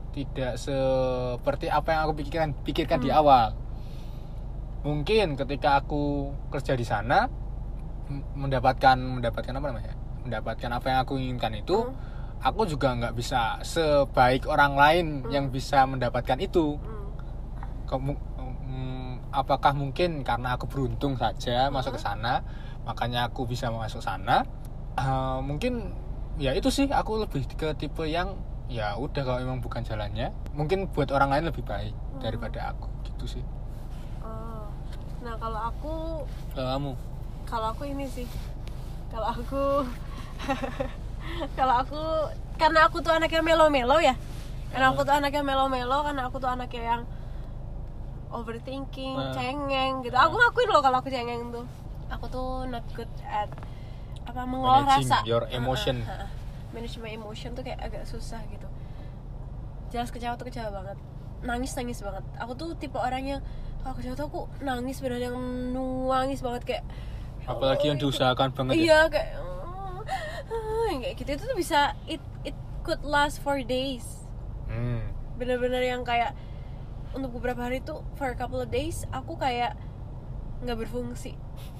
tidak 0.09 0.57
seperti 0.57 1.69
apa 1.69 1.93
yang 1.93 2.01
aku 2.09 2.13
pikirkan 2.17 2.49
pikirkan 2.65 2.97
di 3.01 3.09
awal. 3.13 3.53
Mungkin 4.81 5.37
ketika 5.37 5.77
aku 5.85 6.33
kerja 6.49 6.73
di 6.73 6.81
sana 6.81 7.29
mendapatkan 8.09 8.97
mendapatkan 8.97 9.53
apa 9.53 9.67
namanya 9.69 9.93
mendapatkan 10.25 10.69
apa 10.73 10.85
yang 10.89 10.99
aku 11.05 11.13
inginkan 11.15 11.53
itu 11.55 11.77
Hmm. 11.85 11.93
aku 12.41 12.65
juga 12.65 12.95
nggak 12.95 13.13
bisa 13.13 13.61
sebaik 13.61 14.45
orang 14.45 14.73
lain 14.73 15.05
Hmm. 15.23 15.31
yang 15.31 15.45
bisa 15.49 15.85
mendapatkan 15.85 16.37
itu 16.41 16.75
Hmm. 16.75 16.97
Kamu, 17.89 18.13
mm, 18.69 19.33
apakah 19.33 19.73
mungkin 19.73 20.21
karena 20.21 20.53
aku 20.53 20.69
beruntung 20.69 21.17
saja 21.17 21.69
masuk 21.69 21.97
ke 21.97 22.01
sana 22.01 22.45
makanya 22.85 23.25
aku 23.25 23.45
bisa 23.45 23.69
masuk 23.69 24.01
sana 24.01 24.45
Eh, 24.99 25.39
mungkin 25.39 25.95
ya 26.35 26.51
itu 26.51 26.67
sih 26.67 26.91
aku 26.91 27.23
lebih 27.23 27.47
ke 27.55 27.71
tipe 27.73 28.03
yang 28.03 28.35
ya 28.67 28.93
udah 28.93 29.23
kalau 29.23 29.39
memang 29.39 29.63
bukan 29.63 29.79
jalannya 29.81 30.29
mungkin 30.51 30.91
buat 30.91 31.07
orang 31.09 31.31
lain 31.31 31.45
lebih 31.47 31.63
baik 31.63 31.95
daripada 32.19 32.75
aku 32.75 32.85
gitu 33.07 33.39
sih 33.39 33.43
Oh. 34.19 34.67
Nah 35.23 35.33
kalau 35.39 35.59
aku 35.71 35.93
kalau 36.51 36.69
kamu 36.75 36.91
kalau 37.49 37.73
aku 37.73 37.83
ini 37.83 38.05
sih. 38.05 38.29
Kalau 39.09 39.27
aku 39.27 39.63
kalau 41.57 41.75
aku 41.81 42.01
karena 42.55 42.85
aku 42.85 43.01
tuh 43.01 43.11
anaknya 43.11 43.41
melo-melo 43.41 43.97
ya. 43.99 44.13
Karena 44.69 44.93
aku 44.93 45.01
tuh 45.01 45.17
anaknya 45.17 45.41
melo-melo 45.41 46.05
karena 46.05 46.29
aku 46.29 46.37
tuh 46.37 46.49
anaknya 46.49 46.83
yang 46.85 47.01
overthinking 48.29 49.17
Nah. 49.17 49.33
cengeng 49.33 50.05
gitu. 50.05 50.13
Aku 50.13 50.37
ngakuin 50.37 50.69
loh 50.69 50.81
kalau 50.85 51.01
aku 51.01 51.09
cengeng 51.09 51.49
tuh. 51.49 51.65
Aku 52.09 52.25
tuh 52.29 52.69
not 52.69 52.85
good 52.93 53.09
at 53.25 53.49
apa 54.29 54.45
mengolah 54.45 54.85
Managing 54.85 55.09
rasa. 55.09 55.25
your 55.25 55.43
emotion. 55.49 56.05
Ha, 56.05 56.13
ha, 56.13 56.25
ha. 56.25 56.27
manage 56.69 57.01
my 57.01 57.09
emotion 57.09 57.57
tuh 57.57 57.65
kayak 57.65 57.81
agak 57.81 58.05
susah 58.05 58.45
gitu. 58.53 58.69
Jelas 59.89 60.13
kecewa 60.13 60.37
tuh 60.37 60.45
kecewa 60.45 60.69
banget. 60.69 61.01
Nangis 61.41 61.73
nangis 61.73 61.97
banget. 62.05 62.21
Aku 62.37 62.53
tuh 62.53 62.77
tipe 62.77 62.93
orang 62.93 63.25
yang 63.25 63.41
kalau 63.81 63.97
kecewa 63.97 64.13
tuh 64.13 64.29
aku 64.29 64.41
nangis 64.61 65.01
bener 65.01 65.17
yang 65.17 65.33
nangis 65.73 66.45
banget 66.45 66.61
kayak 66.61 66.83
ya 66.85 66.93
apalagi 67.49 67.89
yang 67.89 67.97
diusahakan 67.97 68.53
banget 68.53 68.73
ya. 68.77 68.81
Iya 68.85 68.99
kayak 69.09 69.29
yang 70.89 71.01
kayak 71.05 71.15
gitu 71.21 71.29
itu 71.37 71.43
tuh 71.45 71.57
bisa 71.57 71.79
it 72.09 72.21
it 72.41 72.57
could 72.81 73.01
last 73.05 73.41
for 73.41 73.57
days. 73.61 74.05
Hmm. 74.69 75.01
bener-bener 75.39 75.81
yang 75.81 76.05
kayak 76.05 76.35
untuk 77.15 77.41
beberapa 77.41 77.65
hari 77.65 77.81
tuh 77.81 78.05
for 78.19 78.29
a 78.29 78.37
couple 78.37 78.59
of 78.61 78.69
days 78.69 79.07
aku 79.09 79.33
kayak 79.33 79.73
nggak 80.61 80.77
berfungsi. 80.77 81.33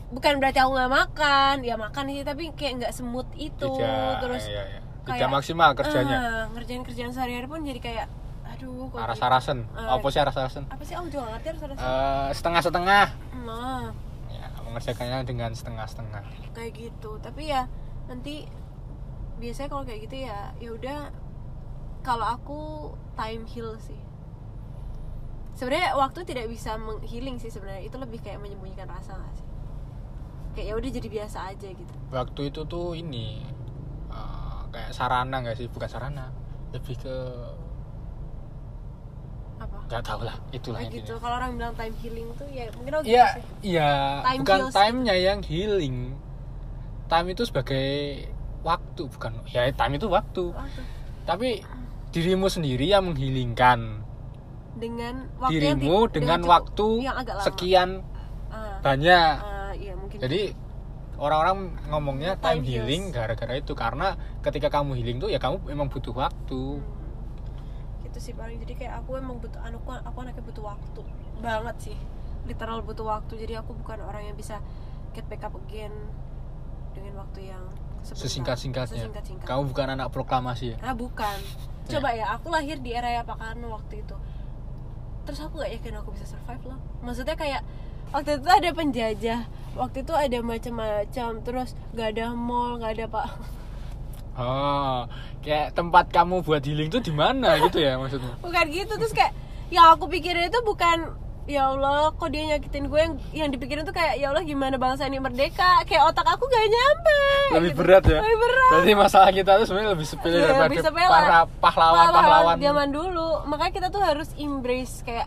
Bukan 0.10 0.42
berarti 0.42 0.58
aku 0.58 0.74
nggak 0.74 0.90
makan 0.90 1.56
ya 1.62 1.76
makan 1.78 2.10
sih 2.10 2.26
tapi 2.26 2.50
kayak 2.58 2.74
nggak 2.82 2.94
semut 2.96 3.28
itu 3.38 3.62
tidak 3.62 4.26
terus 4.26 4.48
iya, 4.50 4.64
iya. 4.66 4.80
tidak 5.06 5.22
kayak, 5.22 5.30
maksimal 5.30 5.70
kerjanya. 5.78 6.18
ah, 6.18 6.44
ngerjain 6.56 6.82
kerjaan 6.82 7.12
sehari-hari 7.14 7.46
pun 7.46 7.62
jadi 7.62 7.78
kayak 7.78 8.08
aduh 8.50 8.90
kok 8.90 8.98
aras-arasen 8.98 9.70
Eh, 9.78 9.86
apa 9.86 10.08
sih 10.10 10.20
aras-arasen 10.24 10.64
apa 10.66 10.82
sih? 10.82 10.94
Aku 10.98 11.06
juga 11.14 11.30
ngerti 11.30 11.48
harus 11.54 11.62
ada 11.62 11.74
Eh, 11.78 12.30
setengah-setengah. 12.34 13.06
Nah 13.46 13.94
mengerjakannya 14.70 15.26
dengan 15.26 15.52
setengah-setengah. 15.52 16.54
Kayak 16.54 16.72
gitu. 16.78 17.18
Tapi 17.20 17.50
ya 17.50 17.66
nanti 18.06 18.46
biasanya 19.42 19.70
kalau 19.72 19.84
kayak 19.88 20.00
gitu 20.06 20.16
ya 20.30 20.52
ya 20.62 20.70
udah 20.76 21.00
kalau 22.06 22.26
aku 22.26 22.62
time 23.18 23.44
heal 23.50 23.76
sih. 23.82 23.98
Sebenarnya 25.58 25.98
waktu 26.00 26.24
tidak 26.24 26.48
bisa 26.48 26.80
menghealing 26.80 27.42
sih 27.42 27.52
sebenarnya. 27.52 27.84
Itu 27.90 28.00
lebih 28.00 28.24
kayak 28.24 28.40
menyembunyikan 28.40 28.88
rasa 28.88 29.20
gak 29.20 29.36
sih? 29.36 29.48
Kayak 30.56 30.66
ya 30.72 30.74
udah 30.80 30.90
jadi 30.96 31.08
biasa 31.12 31.38
aja 31.52 31.68
gitu. 31.68 31.94
Waktu 32.14 32.42
itu 32.54 32.62
tuh 32.64 32.96
ini 32.96 33.44
eh, 34.08 34.60
kayak 34.72 34.96
sarana 34.96 35.44
nggak 35.44 35.58
sih? 35.60 35.68
Bukan 35.68 35.90
sarana 35.92 36.32
lebih 36.72 36.96
ke 37.02 37.16
nggak 39.90 40.04
tahu 40.04 40.22
lah 40.22 40.38
itulah 40.52 40.78
kayak 40.80 40.94
gitu 40.96 41.18
kalau 41.18 41.36
orang 41.36 41.58
bilang 41.58 41.74
time 41.74 41.96
healing 41.98 42.30
tuh 42.34 42.46
ya 42.48 42.70
mungkin 42.72 42.92
gitu 42.96 43.10
Iya, 43.10 43.26
sih 43.28 43.44
iya, 43.68 43.92
Time 44.22 44.40
bukan 44.40 44.60
time-nya 44.70 45.16
yang 45.18 45.40
healing. 45.42 45.98
Time 47.06 47.28
itu 47.28 47.42
sebagai 47.44 47.90
waktu, 48.62 49.02
bukan 49.08 49.32
ya 49.48 49.66
time 49.68 49.98
itu 49.98 50.06
waktu. 50.08 50.44
Waktu. 50.48 50.82
Tapi 51.26 51.50
dirimu 52.10 52.46
sendiri 52.48 52.86
yang 52.86 53.02
menghilingkan 53.04 54.06
dengan 54.76 55.26
waktu 55.36 55.58
yang 55.58 55.78
dirimu 55.78 55.98
ti- 56.04 56.14
dengan 56.16 56.40
cukup- 56.40 56.54
waktu 56.54 56.88
yang 57.02 57.18
agak 57.18 57.36
lama 57.36 57.44
sekian 57.44 57.90
Ah, 58.48 58.78
banyak. 58.80 59.34
ah, 59.36 59.72
iya 59.74 59.94
mungkin 59.94 60.18
Jadi 60.20 60.42
orang-orang 61.16 61.58
ngomongnya 61.88 62.32
time, 62.36 62.62
Time 62.62 62.64
healing 62.64 63.04
gara-gara 63.10 63.54
itu 63.54 63.74
karena 63.74 64.14
ketika 64.40 64.70
kamu 64.72 64.96
healing 64.96 65.18
tuh 65.18 65.28
ya 65.28 65.38
kamu 65.38 65.66
memang 65.66 65.88
butuh 65.88 66.14
waktu. 66.14 66.78
Gitu 68.10 68.18
sih 68.20 68.34
paling. 68.34 68.58
Jadi 68.58 68.74
kayak 68.74 69.06
aku 69.06 69.22
emang 69.22 69.38
butuh 69.38 69.62
aku 69.62 69.94
aku 69.94 70.18
anaknya 70.26 70.44
butuh 70.44 70.64
waktu 70.66 71.02
banget 71.40 71.76
sih. 71.80 71.98
Literal 72.50 72.82
butuh 72.82 73.06
waktu. 73.06 73.34
Jadi 73.38 73.54
aku 73.62 73.78
bukan 73.78 74.02
orang 74.02 74.26
yang 74.26 74.36
bisa 74.36 74.58
get 75.14 75.26
back 75.30 75.46
up 75.46 75.54
again 75.70 75.94
dengan 76.98 77.22
waktu 77.22 77.54
yang. 77.54 77.64
Sesingkat-singkatnya. 78.02 79.06
Sesingkat-singkat. 79.06 79.46
Kamu 79.46 79.70
bukan 79.70 79.88
anak 79.94 80.10
proklamasi 80.10 80.74
ya. 80.74 80.78
ah 80.82 80.96
bukan. 80.98 81.38
Coba 81.92 82.14
ya. 82.14 82.38
aku 82.38 82.54
lahir 82.54 82.78
di 82.82 82.94
era 82.94 83.22
Pak 83.26 83.38
Karno 83.38 83.76
waktu 83.76 84.02
itu. 84.02 84.16
Terus 85.26 85.40
aku 85.46 85.62
gak 85.62 85.74
yakin 85.78 85.94
aku 86.02 86.10
bisa 86.16 86.26
survive 86.26 86.64
loh. 86.74 86.80
Maksudnya 87.06 87.38
kayak 87.38 87.62
waktu 88.10 88.42
itu 88.42 88.50
ada 88.50 88.70
penjajah 88.74 89.40
waktu 89.78 90.02
itu 90.02 90.14
ada 90.16 90.38
macam-macam. 90.42 91.30
Terus 91.44 91.70
gak 91.94 92.18
ada 92.18 92.34
mall 92.34 92.82
gak 92.82 92.98
ada 92.98 93.06
pak 93.06 93.28
Oh, 94.34 95.08
kayak 95.40 95.72
tempat 95.72 96.08
kamu 96.08 96.42
buat 96.42 96.62
healing 96.62 96.88
tuh 96.88 97.00
di 97.00 97.12
mana 97.12 97.58
gitu 97.64 97.78
ya 97.78 97.96
maksudnya? 97.96 98.36
bukan 98.40 98.66
gitu 98.68 98.94
terus 98.94 99.12
kayak 99.12 99.34
yang 99.68 99.92
aku 99.92 100.06
pikirin 100.08 100.48
itu 100.48 100.60
bukan 100.62 101.14
ya 101.46 101.66
Allah 101.68 102.10
kok 102.12 102.30
dia 102.30 102.46
nyakitin 102.48 102.86
gue 102.86 103.00
yang 103.00 103.14
yang 103.32 103.50
dipikirin 103.50 103.82
tuh 103.82 103.92
kayak 103.92 104.16
ya 104.16 104.30
Allah 104.30 104.42
gimana 104.42 104.76
bangsa 104.76 105.06
ini 105.06 105.18
merdeka 105.18 105.82
kayak 105.84 106.06
otak 106.06 106.26
aku 106.28 106.46
gak 106.46 106.62
nyampe 106.64 107.20
Lebih 107.52 107.72
gitu. 107.72 107.80
berat 107.80 108.04
ya. 108.04 108.20
lebih 108.20 108.38
berat 108.40 108.70
Berarti 108.72 108.92
masalah 108.96 109.30
kita 109.32 109.52
tuh 109.56 109.66
sebenarnya 109.66 109.92
lebih 109.92 110.06
sepele 110.06 110.30
Iya, 110.32 110.42
daripada 110.44 110.66
lebih 110.68 110.78
sepele. 110.84 111.10
para 111.10 111.40
pahlawan-pahlawan. 111.60 112.56
zaman 112.60 112.88
dulu 112.90 113.30
makanya 113.46 113.74
kita 113.74 113.88
tuh 113.90 114.02
harus 114.02 114.30
embrace 114.36 115.02
kayak 115.02 115.26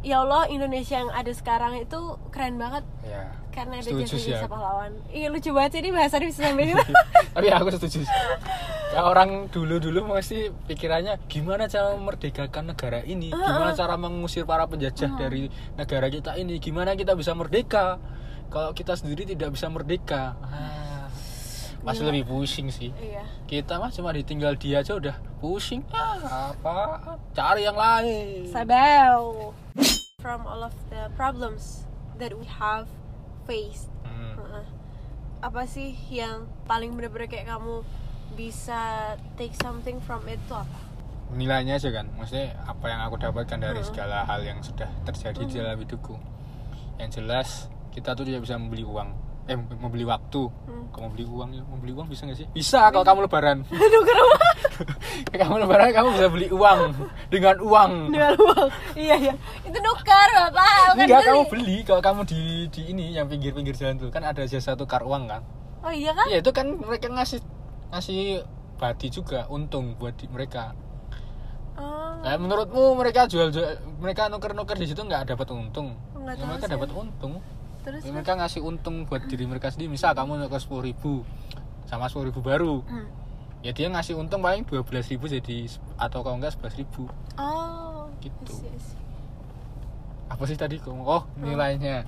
ya 0.00 0.18
Allah 0.18 0.48
Indonesia 0.48 0.96
yang 0.96 1.10
ada 1.10 1.30
sekarang 1.30 1.78
itu 1.78 2.00
keren 2.28 2.56
banget 2.56 2.82
Ya. 3.04 3.28
Karena 3.52 3.78
ada 3.78 3.84
Setuju 3.84 4.04
sih 4.08 4.32
jasa-jasa 4.32 4.44
aku. 4.44 4.52
pahlawan 4.52 4.92
iya 5.12 5.28
lucu 5.28 5.50
banget 5.52 5.70
sih 5.70 5.80
ini 5.80 5.90
bahasannya 5.92 6.26
bisa 6.26 6.40
sampai 6.42 6.64
sini 6.66 6.82
Tapi 7.36 7.46
aku 7.48 7.68
setuju. 7.70 7.98
sih. 8.04 8.10
Ya 8.92 9.00
orang 9.02 9.48
dulu-dulu 9.48 10.04
pasti 10.10 10.48
pikirannya 10.62 11.16
gimana 11.24 11.64
cara 11.64 11.96
memerdekakan 11.96 12.64
negara 12.68 13.00
ini, 13.00 13.28
gimana 13.28 13.72
cara 13.72 13.96
mengusir 13.96 14.44
para 14.44 14.68
penjajah 14.68 15.16
dari 15.16 15.48
negara 15.74 16.08
kita 16.08 16.36
ini, 16.36 16.56
gimana 16.58 16.92
kita 16.92 17.12
bisa 17.12 17.32
merdeka. 17.32 17.96
Kalau 18.48 18.72
kita 18.72 18.92
sendiri 18.92 19.24
tidak 19.24 19.48
bisa 19.50 19.72
merdeka. 19.72 20.36
Ah, 20.42 21.08
masih 21.80 22.04
lebih 22.04 22.28
pusing 22.28 22.68
sih. 22.68 22.92
iya 22.94 23.24
Kita 23.44 23.80
mah 23.80 23.88
cuma 23.88 24.12
ditinggal 24.12 24.60
dia 24.60 24.84
aja 24.84 24.92
udah 24.92 25.16
pusing. 25.40 25.80
Ah, 25.88 26.52
apa? 26.52 27.16
Cari 27.32 27.64
yang 27.64 27.76
lain. 27.76 28.44
Sabel 28.46 29.56
from 30.20 30.44
all 30.44 30.62
of 30.62 30.76
the 30.92 31.08
problems 31.14 31.88
that 32.14 32.30
we 32.30 32.44
have 32.44 32.84
faced 33.52 33.92
Hmm. 34.02 34.32
Heeh. 34.40 34.64
apa 35.44 35.62
sih 35.68 35.92
yang 36.08 36.48
paling 36.64 36.96
bener-bener 36.96 37.28
kayak 37.28 37.52
kamu 37.52 37.84
bisa 38.32 39.12
take 39.36 39.52
something 39.60 40.00
from 40.00 40.24
it 40.24 40.40
tuh 40.48 40.56
apa? 40.56 40.80
nilainya 41.32 41.76
aja 41.76 41.92
kan 41.92 42.08
maksudnya 42.16 42.56
apa 42.64 42.88
yang 42.88 43.00
aku 43.04 43.16
dapatkan 43.16 43.60
dari 43.60 43.84
segala 43.84 44.24
hal 44.24 44.40
yang 44.40 44.60
sudah 44.60 44.88
terjadi 45.04 45.40
di 45.44 45.54
dalam 45.60 45.76
hidupku 45.76 46.16
yang 46.96 47.08
jelas 47.08 47.68
kita 47.92 48.12
tuh 48.12 48.24
tidak 48.24 48.44
bisa 48.44 48.56
membeli 48.56 48.84
uang 48.84 49.12
eh 49.52 49.58
membeli 49.60 50.08
waktu. 50.08 50.42
Kamu 50.92 51.08
beli 51.12 51.24
uang 51.28 51.50
ya? 51.52 51.62
Membeli 51.68 51.92
uang 51.92 52.08
bisa 52.08 52.24
nggak 52.24 52.38
sih? 52.40 52.46
Bisa 52.52 52.88
kalau 52.88 53.04
kamu 53.04 53.28
lebaran. 53.28 53.64
Aduh 53.68 54.02
kenapa? 54.04 54.38
kamu 55.44 55.54
lebaran 55.64 55.88
kamu 55.92 56.08
bisa 56.16 56.26
beli 56.32 56.48
uang. 56.48 56.80
Dengan 57.28 57.56
uang. 57.60 57.92
Dengan 58.12 58.32
uang. 58.36 58.68
Iya 58.96 59.14
iya. 59.20 59.34
Itu 59.64 59.78
nukar 59.80 60.28
bapak. 60.32 60.96
Bukan 60.96 61.04
enggak 61.04 61.20
beli. 61.20 61.28
kamu 61.28 61.42
beli 61.48 61.76
kalau 61.84 62.02
kamu 62.04 62.20
di 62.24 62.40
di 62.72 62.82
ini 62.92 63.04
yang 63.12 63.28
pinggir-pinggir 63.28 63.76
jalan 63.76 63.96
tuh. 64.00 64.08
Kan 64.08 64.24
ada 64.24 64.44
jasa 64.44 64.72
tukar 64.72 65.04
uang 65.04 65.28
kan? 65.28 65.44
Oh 65.82 65.90
iya 65.90 66.14
kan? 66.14 66.30
ya 66.30 66.38
itu 66.38 66.50
kan 66.54 66.78
mereka 66.78 67.10
ngasih 67.10 67.42
ngasih 67.90 68.46
badi 68.78 69.10
juga 69.10 69.50
untung 69.50 69.98
buat 69.98 70.14
di- 70.14 70.30
mereka. 70.30 70.74
Oh. 71.74 72.20
Nah, 72.22 72.36
menurutmu 72.38 72.94
mereka 72.94 73.26
jual, 73.26 73.50
jual 73.50 73.80
mereka 73.98 74.30
nuker-nuker 74.30 74.76
di 74.78 74.86
situ 74.86 75.02
nggak 75.02 75.34
dapat 75.34 75.48
untung? 75.50 75.96
Nggak 76.14 76.36
tahu 76.38 76.46
mereka 76.52 76.66
dapat 76.70 76.90
untung. 76.94 77.32
Terus 77.82 78.02
Ya, 78.02 78.10
mereka 78.10 78.32
ngasih 78.34 78.62
untung 78.62 79.04
buat 79.04 79.26
diri 79.26 79.42
mereka 79.42 79.68
sendiri. 79.68 79.90
Misal 79.90 80.14
kamu 80.14 80.38
nuker 80.38 80.58
sepuluh 80.58 80.84
ribu 80.84 81.26
sama 81.84 82.06
sepuluh 82.06 82.30
ribu 82.30 82.40
baru, 82.40 82.80
Hmm. 82.80 83.10
ya 83.60 83.70
dia 83.70 83.86
ngasih 83.86 84.14
untung 84.14 84.38
paling 84.38 84.62
dua 84.62 84.80
belas 84.80 85.06
ribu 85.06 85.26
jadi 85.26 85.66
atau 85.96 86.22
kalau 86.22 86.38
enggak 86.38 86.54
sebelas 86.54 86.74
ribu. 86.74 87.10
Oh 87.36 88.06
Gitu. 88.18 88.38
I 88.46 88.54
see, 88.54 88.68
I 88.68 88.78
see. 88.78 88.98
Apa 90.28 90.42
sih 90.46 90.54
tadi 90.54 90.78
kamu? 90.78 91.02
Oh 91.02 91.26
nilainya. 91.36 92.06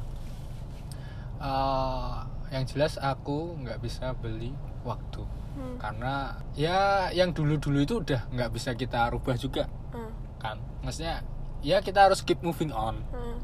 Eh, 1.37 2.17
yang 2.51 2.65
jelas 2.65 2.97
aku 2.97 3.59
nggak 3.59 3.83
bisa 3.83 4.15
beli 4.15 4.55
waktu 4.83 5.27
Hmm. 5.55 5.77
karena 5.77 6.15
ya 6.53 6.79
yang 7.11 7.31
dulu-dulu 7.31 7.79
itu 7.79 7.95
udah 8.01 8.27
nggak 8.29 8.51
bisa 8.51 8.73
kita 8.73 9.07
rubah 9.09 9.35
juga 9.35 9.67
Hmm. 9.91 10.11
kan. 10.37 10.57
Maksudnya 10.81 11.23
ya 11.61 11.79
kita 11.79 12.07
harus 12.07 12.23
keep 12.23 12.41
moving 12.41 12.71
on. 12.71 13.03
Hmm. 13.11 13.39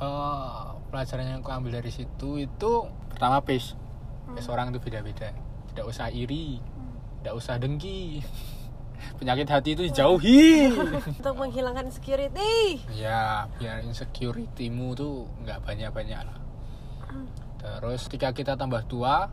Eh, 0.00 0.62
pelajaran 0.90 1.24
yang 1.26 1.40
aku 1.44 1.50
ambil 1.52 1.78
dari 1.78 1.90
situ 1.90 2.40
itu 2.40 2.70
pertama 3.12 3.44
pace. 3.44 3.76
Pace 4.34 4.48
orang 4.50 4.72
itu 4.72 4.80
beda-beda. 4.80 5.30
Tidak 5.70 5.84
usah 5.84 6.10
iri 6.10 6.74
tidak 7.24 7.40
usah 7.40 7.56
dengki. 7.56 8.20
Penyakit 9.18 9.48
hati 9.48 9.72
itu 9.72 9.88
dijauhi. 9.88 10.68
Untuk 11.24 11.36
menghilangkan 11.40 11.88
security. 11.88 12.84
Ya 12.92 13.48
biar 13.56 13.80
insecurity-mu 13.80 14.92
tuh 14.92 15.24
nggak 15.40 15.64
banyak-banyak 15.64 16.20
lah. 16.20 16.38
Terus 17.64 18.12
ketika 18.12 18.36
kita 18.36 18.60
tambah 18.60 18.84
tua 18.84 19.32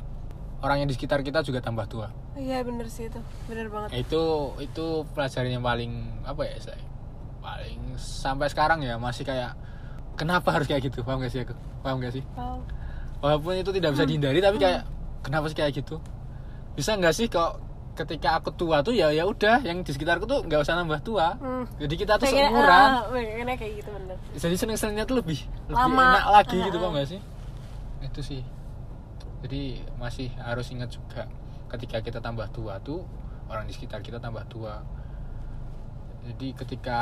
orang 0.64 0.80
yang 0.80 0.88
di 0.88 0.96
sekitar 0.96 1.20
kita 1.20 1.44
juga 1.44 1.60
tambah 1.60 1.84
tua. 1.92 2.08
Iya 2.40 2.64
bener 2.64 2.88
sih 2.88 3.12
itu. 3.12 3.20
Bener 3.52 3.68
banget. 3.68 3.92
Itu 3.92 4.56
itu 4.64 5.04
pelajaran 5.12 5.52
yang 5.52 5.66
paling 5.68 5.92
apa 6.24 6.48
ya 6.48 6.56
saya? 6.64 6.84
Paling 7.44 8.00
sampai 8.00 8.48
sekarang 8.48 8.88
ya 8.88 8.96
masih 8.96 9.28
kayak 9.28 9.52
kenapa 10.14 10.52
harus 10.52 10.66
kayak 10.66 10.82
gitu? 10.86 11.02
Paham 11.02 11.20
gak 11.20 11.32
sih 11.32 11.42
aku? 11.42 11.54
Paham 11.82 12.00
gak 12.00 12.14
sih? 12.14 12.24
Wow. 12.34 12.60
walaupun 13.22 13.54
itu 13.54 13.70
tidak 13.70 13.94
bisa 13.94 14.04
dihindari 14.04 14.42
tapi 14.42 14.58
kayak 14.58 14.82
kenapa 15.22 15.46
sih 15.46 15.54
kayak 15.54 15.78
gitu? 15.78 16.02
Bisa 16.74 16.96
nggak 16.96 17.14
sih 17.14 17.28
kok 17.28 17.62
ketika 17.94 18.34
aku 18.34 18.50
tua 18.52 18.82
tuh 18.82 18.92
ya 18.92 19.12
ya 19.12 19.24
udah 19.24 19.62
yang 19.62 19.86
di 19.86 19.92
sekitarku 19.92 20.26
tuh 20.26 20.42
nggak 20.42 20.58
usah 20.58 20.74
nambah 20.74 20.98
tua. 21.02 21.38
Hmm. 21.38 21.70
jadi 21.78 21.94
kita 21.96 22.14
tuh 22.18 22.26
Pengen- 22.26 22.50
seumuran. 22.50 22.90
pengennya 23.08 23.56
kayak 23.56 23.74
gitu 23.78 23.90
bener. 23.92 24.18
Jadi 24.34 24.56
seneng 24.56 24.74
senengnya 24.76 25.06
tuh 25.06 25.22
lebih 25.22 25.38
lebih 25.68 25.78
Lama. 25.78 26.02
enak 26.18 26.26
lagi 26.34 26.58
Ah, 26.58 26.66
gitu 26.66 26.78
ah. 26.78 26.82
paham 26.82 26.94
gak 26.96 27.08
sih? 27.08 27.20
Itu 28.02 28.22
sih. 28.24 28.42
Jadi 29.42 29.62
masih 29.96 30.28
harus 30.38 30.66
ingat 30.70 30.90
juga 30.90 31.30
ketika 31.70 31.98
kita 32.00 32.18
tambah 32.18 32.50
tua 32.50 32.82
tuh 32.82 33.06
orang 33.48 33.66
di 33.66 33.74
sekitar 33.74 34.00
kita 34.00 34.18
tambah 34.18 34.42
tua 34.48 34.82
jadi 36.24 36.48
ketika 36.56 37.00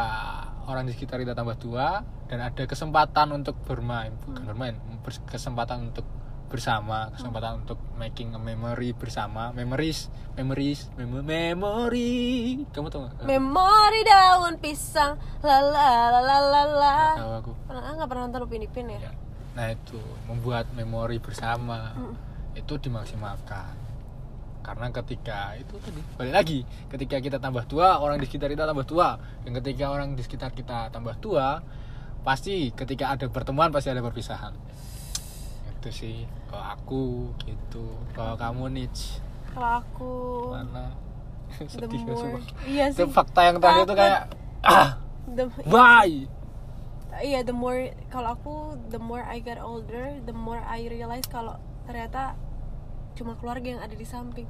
orang 0.63 0.83
di 0.83 0.91
sekitar 0.91 1.17
kita 1.17 1.33
tambah 1.33 1.55
tua 1.55 1.99
dan 2.25 2.39
ada 2.41 2.63
kesempatan 2.63 3.31
untuk 3.31 3.59
bermain 3.61 4.15
bukan 4.17 4.37
Hmm. 4.37 4.47
bermain 4.47 4.75
kesempatan 5.25 5.89
untuk 5.89 6.05
bersama 6.45 7.13
kesempatan 7.13 7.61
untuk 7.61 7.77
making 7.93 8.33
a 8.33 8.41
memory 8.41 8.89
bersama 8.91 9.51
memories 9.51 10.09
memories 10.33 10.89
mem- 10.95 11.21
memory 11.21 12.65
kamu 12.69 12.89
tahu 12.89 13.05
memori 13.21 14.01
daun 14.01 14.57
pisang 14.57 15.13
la 15.39 15.61
la 15.61 15.89
la 16.19 16.37
la 16.41 16.63
la 16.65 16.97
tahu 17.15 17.31
aku 17.37 17.51
pernah 17.63 17.93
nggak 17.93 18.09
pernah 18.09 18.23
nonton 18.25 18.41
Upin 18.43 18.63
Ipin 18.63 18.87
ya 18.89 18.99
Ya. 18.99 19.11
Nah 19.51 19.67
itu 19.69 19.97
membuat 20.25 20.71
memori 20.71 21.17
bersama 21.17 21.91
Mm. 21.93 22.15
itu 22.55 22.73
dimaksimalkan. 22.79 23.75
Karena 24.69 24.93
ketika 24.93 25.57
itu 25.57 25.75
tadi 25.81 25.99
balik 26.13 26.33
lagi, 26.37 26.59
ketika 26.93 27.17
kita 27.17 27.37
tambah 27.41 27.65
tua, 27.65 27.97
orang 27.97 28.21
di 28.21 28.29
sekitar 28.29 28.53
kita 28.53 28.69
tambah 28.69 28.85
tua, 28.85 29.17
dan 29.41 29.51
ketika 29.57 29.85
orang 29.89 30.13
di 30.13 30.21
sekitar 30.21 30.53
kita 30.53 30.93
tambah 30.93 31.17
tua, 31.17 31.57
pasti 32.21 32.69
ketika 32.77 33.17
ada 33.17 33.25
pertemuan 33.33 33.73
pasti 33.73 33.89
ada 33.89 34.05
perpisahan. 34.05 34.53
Itu 35.81 35.89
sih 35.89 36.29
kalau 36.53 36.65
aku 36.77 37.03
gitu. 37.49 37.97
Kalau 38.13 38.37
kamu 38.37 38.69
Nich 38.77 39.25
kalau 39.53 39.81
aku 39.81 40.13
mana? 40.53 40.93
Sedih 41.65 42.01
more 42.05 42.17
sumpah. 42.17 42.43
iya 42.69 42.85
Itu 42.93 43.09
sih 43.09 43.09
fakta 43.09 43.41
yang 43.49 43.57
tadi 43.57 43.79
itu 43.81 43.95
kayak 43.97 44.21
ah, 44.61 45.01
the, 45.25 45.49
bye. 45.65 46.17
iya 47.19 47.41
the 47.41 47.55
more 47.55 47.89
kalau 48.13 48.37
aku 48.37 48.77
the 48.93 49.01
more 49.01 49.25
I 49.25 49.41
get 49.41 49.57
older 49.57 50.21
the 50.23 50.35
more 50.35 50.61
I 50.61 50.85
realize 50.85 51.25
kalau 51.25 51.57
ternyata 51.89 52.37
cuma 53.13 53.33
keluarga 53.35 53.67
yang 53.69 53.81
ada 53.81 53.93
di 53.93 54.03
samping 54.03 54.47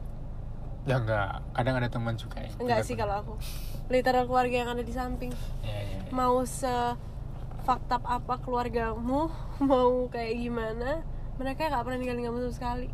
Ya 0.84 0.96
enggak, 0.96 1.44
kadang 1.52 1.76
ada 1.76 1.88
teman 1.88 2.16
juga 2.16 2.40
ya. 2.40 2.50
enggak 2.56 2.82
sih 2.82 2.96
kalau 2.96 3.16
aku 3.18 3.34
literal 3.88 4.24
keluarga 4.24 4.56
yang 4.58 4.70
ada 4.70 4.80
di 4.80 4.92
samping 4.92 5.30
Ya, 5.60 5.76
ya, 5.76 6.00
ya. 6.00 6.00
mau 6.10 6.40
se 6.42 6.72
faktab 7.62 8.02
apa 8.02 8.40
keluargamu 8.40 9.28
mau 9.62 9.92
kayak 10.08 10.34
gimana 10.36 11.04
mereka 11.36 11.68
nggak 11.68 11.84
pernah 11.84 11.98
ninggalin 11.98 12.24
kamu 12.26 12.38
sama 12.42 12.54
sekali 12.54 12.88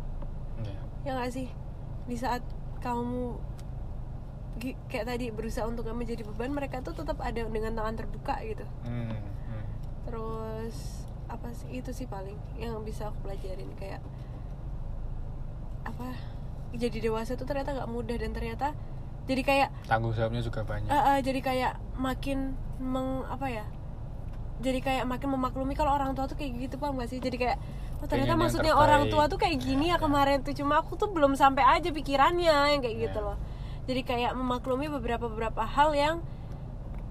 Ya. 0.58 0.76
ya 1.04 1.10
nggak 1.14 1.30
sih 1.30 1.48
di 2.04 2.16
saat 2.16 2.42
kamu 2.78 3.36
kayak 4.88 5.04
tadi 5.06 5.28
berusaha 5.28 5.62
untuk 5.64 5.84
gak 5.84 5.92
menjadi 5.94 6.24
beban 6.24 6.48
mereka 6.48 6.80
tuh 6.80 6.92
tetap 6.92 7.20
ada 7.20 7.44
dengan 7.44 7.72
tangan 7.72 7.94
terbuka 7.94 8.40
gitu 8.42 8.64
Hmm, 8.82 9.12
hmm. 9.12 9.64
terus 10.02 11.04
apa 11.26 11.52
sih 11.52 11.76
itu 11.76 11.92
sih 11.92 12.06
paling 12.06 12.34
yang 12.56 12.80
bisa 12.80 13.10
aku 13.10 13.20
pelajarin 13.22 13.68
kayak 13.76 14.00
apa 15.86 16.08
jadi 16.74 16.98
dewasa 16.98 17.34
tuh 17.34 17.46
ternyata 17.46 17.72
nggak 17.72 17.88
mudah 17.88 18.16
dan 18.18 18.34
ternyata 18.34 18.74
jadi 19.26 19.42
kayak 19.42 19.68
tanggung 19.90 20.14
jawabnya 20.14 20.38
juga 20.38 20.62
banyak. 20.62 20.86
Eh, 20.86 20.94
eh, 20.94 21.18
jadi 21.22 21.40
kayak 21.42 21.72
makin 21.98 22.54
meng 22.78 23.26
apa 23.26 23.46
ya 23.50 23.66
jadi 24.56 24.80
kayak 24.80 25.04
makin 25.04 25.36
memaklumi 25.36 25.76
kalau 25.76 25.92
orang 25.92 26.16
tua 26.16 26.24
tuh 26.24 26.36
kayak 26.36 26.56
gitu 26.56 26.80
paham 26.80 26.96
gak 26.96 27.12
sih? 27.12 27.20
Jadi 27.20 27.36
kayak 27.36 27.60
oh 28.00 28.08
ternyata 28.08 28.32
Pengen 28.32 28.40
maksudnya 28.40 28.72
orang 28.72 29.12
tua 29.12 29.28
tuh 29.28 29.36
kayak 29.36 29.60
gini 29.60 29.92
ya 29.92 30.00
kemarin 30.00 30.40
tuh 30.40 30.56
cuma 30.56 30.80
aku 30.80 30.96
tuh 30.96 31.12
belum 31.12 31.36
sampai 31.36 31.60
aja 31.60 31.92
pikirannya 31.92 32.72
yang 32.72 32.80
kayak 32.80 32.96
gitu 33.04 33.18
Ya. 33.20 33.26
loh. 33.26 33.36
Jadi 33.84 34.00
kayak 34.00 34.32
memaklumi 34.32 34.88
beberapa 34.88 35.28
beberapa 35.28 35.60
hal 35.60 35.92
yang 35.92 36.16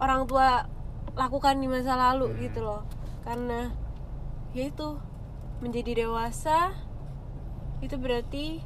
orang 0.02 0.26
tua 0.26 0.66
lakukan 1.14 1.62
di 1.62 1.70
masa 1.70 1.94
lalu 1.94 2.34
Hmm. 2.34 2.38
gitu 2.50 2.60
loh. 2.66 2.82
Karena 3.22 3.70
ya 4.58 4.66
itu 4.66 4.98
menjadi 5.62 6.02
dewasa 6.02 6.74
itu 7.84 7.96
berarti 8.00 8.64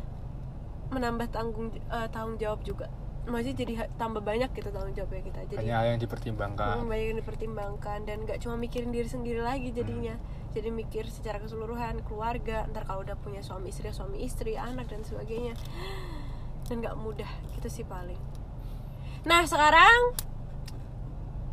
menambah 0.89 1.29
tanggung 1.29 1.69
eh, 1.73 2.07
tanggung 2.09 2.37
jawab 2.41 2.61
juga. 2.65 2.89
Masih 3.29 3.53
jadi 3.53 3.85
tambah 4.01 4.25
banyak 4.25 4.49
gitu 4.57 4.73
tanggung 4.73 4.95
jawabnya 4.97 5.21
kita. 5.21 5.41
Jadi 5.53 5.65
banyak 5.69 5.85
yang 5.85 6.01
dipertimbangkan. 6.01 6.81
Hmm, 6.81 6.89
banyak 6.89 7.05
yang 7.13 7.19
dipertimbangkan 7.21 7.99
dan 8.09 8.17
nggak 8.25 8.41
cuma 8.41 8.57
mikirin 8.57 8.89
diri 8.89 9.05
sendiri 9.05 9.41
lagi 9.45 9.69
jadinya. 9.69 10.17
Jadi 10.49 10.73
mikir 10.73 11.05
secara 11.13 11.37
keseluruhan 11.37 12.01
keluarga 12.09 12.65
ntar 12.73 12.89
kalau 12.89 13.05
udah 13.05 13.13
punya 13.21 13.45
suami 13.45 13.69
istri 13.69 13.85
suami 13.93 14.25
istri 14.25 14.57
anak 14.57 14.89
dan 14.89 15.05
sebagainya. 15.05 15.53
Dan 16.65 16.81
nggak 16.81 16.97
mudah 16.97 17.29
gitu 17.53 17.69
sih 17.69 17.85
paling. 17.85 18.17
Nah 19.29 19.45
sekarang 19.45 20.17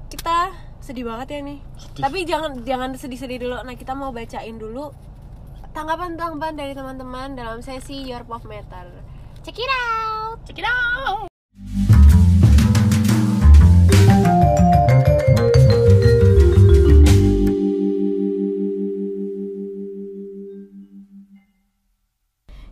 kita 0.09 0.55
sedih 0.81 1.05
banget 1.05 1.29
ya 1.35 1.41
nih. 1.45 1.59
Sedih. 1.77 2.03
tapi 2.09 2.19
jangan 2.25 2.51
jangan 2.65 2.91
sedih-sedih 2.97 3.39
dulu. 3.43 3.57
Nah 3.61 3.75
kita 3.77 3.93
mau 3.93 4.17
bacain 4.17 4.57
dulu 4.57 4.95
tanggapan-tanggapan 5.77 6.57
dari 6.57 6.73
teman-teman 6.73 7.37
dalam 7.37 7.61
sesi 7.61 8.09
Your 8.09 8.25
Pop 8.25 8.49
Meter 8.49 8.89
check 9.45 9.61
it 9.61 9.69
out! 9.69 10.41
Check 10.49 10.57
it 10.57 10.65
out! 10.65 11.29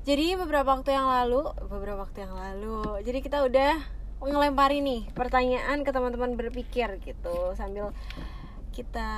Jadi 0.04 0.36
beberapa 0.40 0.72
waktu 0.72 0.96
yang 0.96 1.04
lalu, 1.04 1.44
beberapa 1.68 2.08
waktu 2.08 2.24
yang 2.24 2.32
lalu, 2.32 3.04
jadi 3.04 3.18
kita 3.20 3.44
udah 3.44 3.72
ngelempari 4.24 4.80
nih 4.80 5.12
pertanyaan 5.12 5.84
ke 5.84 5.92
teman-teman 5.92 6.40
berpikir 6.40 6.96
gitu 7.04 7.52
sambil 7.52 7.92
kita 8.72 9.12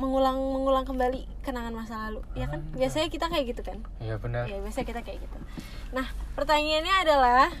mengulang 0.00 0.40
mengulang 0.40 0.84
kembali 0.88 1.44
kenangan 1.44 1.76
masa 1.76 2.08
lalu, 2.08 2.24
ya 2.32 2.48
kan? 2.48 2.64
Biasanya 2.72 3.12
kita 3.12 3.28
kayak 3.28 3.44
gitu 3.52 3.62
kan? 3.62 3.78
iya 4.00 4.16
benar 4.16 4.48
Ya 4.48 4.56
biasanya 4.64 4.86
kita 4.88 5.00
kayak 5.04 5.20
gitu. 5.20 5.36
Nah 5.92 6.08
pertanyaannya 6.34 6.94
adalah 7.04 7.52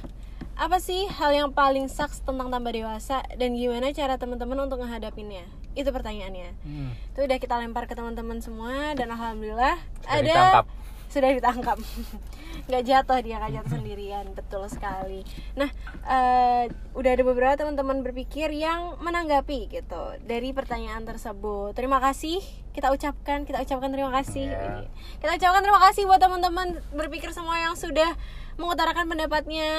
apa 0.60 0.76
sih 0.76 1.08
hal 1.08 1.32
yang 1.32 1.50
paling 1.56 1.88
sucks 1.88 2.20
tentang 2.20 2.52
tambah 2.52 2.68
dewasa 2.72 3.24
dan 3.40 3.56
gimana 3.56 3.96
cara 3.96 4.16
teman-teman 4.16 4.68
untuk 4.68 4.80
menghadapinnya? 4.84 5.44
Itu 5.72 5.88
pertanyaannya. 5.92 6.50
Hmm. 6.64 6.92
Itu 7.16 7.24
udah 7.24 7.38
kita 7.40 7.56
lempar 7.60 7.88
ke 7.88 7.96
teman-teman 7.96 8.44
semua 8.44 8.92
dan 8.92 9.08
alhamdulillah 9.12 9.80
Sudah 10.04 10.12
ada 10.12 10.24
ditangkap. 10.24 10.64
Sudah 11.10 11.30
ditangkap. 11.34 11.78
nggak 12.70 12.82
jatuh 12.86 13.18
dia 13.18 13.42
nggak 13.42 13.62
jatuh 13.62 13.72
sendirian 13.82 14.26
betul 14.30 14.62
sekali. 14.70 15.26
Nah 15.58 15.70
eh, 16.06 16.70
udah 16.94 17.10
ada 17.10 17.24
beberapa 17.26 17.54
teman-teman 17.58 18.06
berpikir 18.06 18.54
yang 18.54 18.94
menanggapi 19.02 19.66
gitu 19.70 20.02
dari 20.22 20.54
pertanyaan 20.54 21.02
tersebut. 21.02 21.74
Terima 21.74 21.98
kasih 21.98 22.38
kita 22.70 22.94
ucapkan 22.94 23.42
kita 23.42 23.62
ucapkan 23.66 23.90
terima 23.90 24.14
kasih. 24.14 24.54
Ya. 24.54 24.62
Ini. 24.62 24.84
Kita 25.18 25.32
ucapkan 25.34 25.62
terima 25.66 25.80
kasih 25.90 26.02
buat 26.06 26.22
teman-teman 26.22 26.78
berpikir 26.94 27.34
semua 27.34 27.58
yang 27.58 27.74
sudah 27.74 28.14
mengutarakan 28.54 29.10
pendapatnya. 29.10 29.70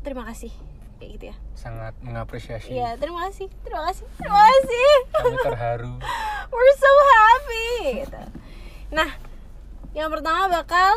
Terima 0.00 0.24
kasih 0.24 0.52
kayak 0.94 1.10
gitu 1.18 1.24
ya. 1.34 1.36
sangat 1.58 1.92
mengapresiasi 2.06 2.70
Iya 2.70 2.94
terima 2.96 3.26
kasih 3.28 3.50
terima 3.66 3.82
kasih 3.90 4.06
terima 4.14 4.40
kasih. 4.46 4.88
kami 5.10 5.36
terharu 5.42 5.94
We're 6.54 6.76
so 6.78 6.92
happy 7.10 7.68
gitu. 8.06 8.22
Nah, 8.94 9.10
yang 9.94 10.10
pertama 10.10 10.50
bakal 10.50 10.94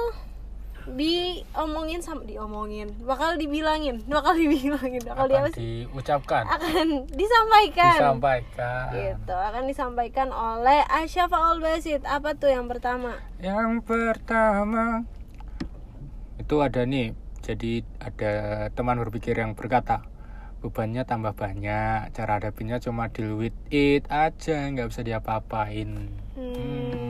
diomongin 0.87 1.99
sama 1.99 2.23
diomongin, 2.23 2.87
bakal 3.03 3.35
dibilangin, 3.35 3.99
bakal 4.07 4.33
dibilangin, 4.39 5.03
bakal 5.03 5.27
akan 5.27 5.51
di 5.51 5.83
diucapkan 5.83 6.47
akan 6.47 6.87
disampaikan. 7.11 7.99
disampaikan 7.99 8.85
Gitu, 8.95 9.35
akan 9.35 9.63
disampaikan 9.67 10.29
oleh 10.31 10.79
Asyafa 10.87 11.35
Al 11.35 11.59
Basit. 11.59 12.07
Apa 12.07 12.39
tuh 12.39 12.49
yang 12.49 12.71
pertama? 12.71 13.19
yang 13.43 13.83
pertama 13.83 15.03
itu 16.39 16.55
ada 16.63 16.87
nih 16.87 17.11
jadi 17.43 17.83
ada 17.99 18.33
teman 18.71 18.97
berpikir 19.03 19.35
yang 19.35 19.53
berkata 19.53 20.07
bebannya 20.63 21.03
tambah 21.03 21.35
banyak 21.35 22.15
cara 22.15 22.31
hadapinnya 22.39 22.81
cuma 22.81 23.11
deal 23.11 23.35
with 23.37 23.53
it 23.69 24.07
aja 24.07 24.71
nggak 24.71 24.89
bisa 24.89 25.03
diapa-apain 25.03 26.07
Hmm. 26.37 27.06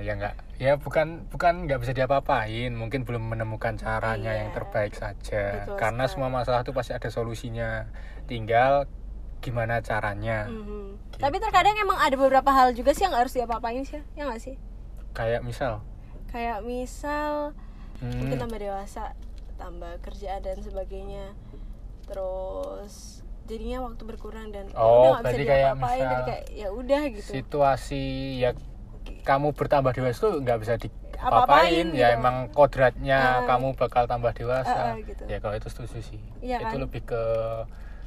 Ya 0.00 0.12
nggak 0.12 0.34
ya 0.58 0.74
bukan 0.74 1.26
bukan 1.28 1.64
nggak 1.64 1.78
bisa 1.78 1.92
diapa-apain 1.92 2.70
mungkin 2.72 3.02
belum 3.02 3.22
menemukan 3.28 3.74
caranya 3.74 4.32
Iya. 4.32 4.40
yang 4.40 4.50
terbaik 4.52 4.92
saja 4.92 5.64
Betul 5.64 5.76
karena 5.76 6.04
sekali. 6.04 6.12
semua 6.12 6.28
masalah 6.32 6.60
itu 6.60 6.72
pasti 6.72 6.92
ada 6.92 7.08
solusinya 7.08 7.86
tinggal 8.24 8.90
gimana 9.38 9.78
caranya 9.78 10.46
Mhm. 10.46 11.14
Tapi 11.14 11.38
terkadang 11.38 11.74
emang 11.76 11.96
ada 11.96 12.14
beberapa 12.14 12.50
hal 12.50 12.72
juga 12.72 12.90
sih 12.90 13.02
yang 13.02 13.14
harus 13.14 13.30
diapa-apain 13.30 13.82
sih, 13.82 14.02
ya 14.12 14.22
nggak 14.24 14.38
sih? 14.40 14.58
kayak 15.12 15.40
misal 15.40 15.82
Kayak 16.26 16.62
misal 16.62 17.52
hmm, 17.98 18.16
mungkin 18.16 18.38
tambah 18.40 18.56
dewasa, 18.56 19.12
tambah 19.54 20.00
kerjaan 20.00 20.40
dan 20.40 20.58
sebagainya. 20.58 21.36
Terus 22.02 23.20
jadinya 23.44 23.84
waktu 23.84 24.02
berkurang 24.02 24.48
dan 24.48 24.66
ya 24.66 24.74
Oh, 24.74 24.88
udah 25.04 25.10
nggak 25.12 25.20
bisa 25.20 25.26
berarti 25.28 25.44
kayak 25.44 25.60
diapa-apain 25.68 26.00
jadi 26.02 26.22
kayak 26.24 26.44
ya 26.50 26.68
udah 26.70 27.02
gitu. 27.12 27.30
situasi 27.32 28.04
ya 28.40 28.50
kamu 29.22 29.52
bertambah 29.52 29.92
dewasa 29.92 30.18
itu 30.18 30.40
nggak 30.40 30.58
bisa 30.58 30.72
Apa-apain 30.74 30.90
diapa-apain 31.14 31.86
ya 31.92 32.08
gitu. 32.08 32.18
emang 32.18 32.36
kodratnya 32.48 33.18
Ah. 33.38 33.46
kamu 33.46 33.74
bakal 33.74 34.04
tambah 34.04 34.32
dewasa 34.32 34.72
Ah, 34.72 34.88
ah, 34.90 34.94
gitu. 34.98 35.22
ya 35.24 35.38
kalau 35.38 35.54
itu 35.54 35.68
setuju 35.68 35.98
sih 36.00 36.18
Iya 36.40 36.58
itu 36.58 36.66
kan? 36.68 36.82
lebih 36.82 37.02
ke 37.04 37.22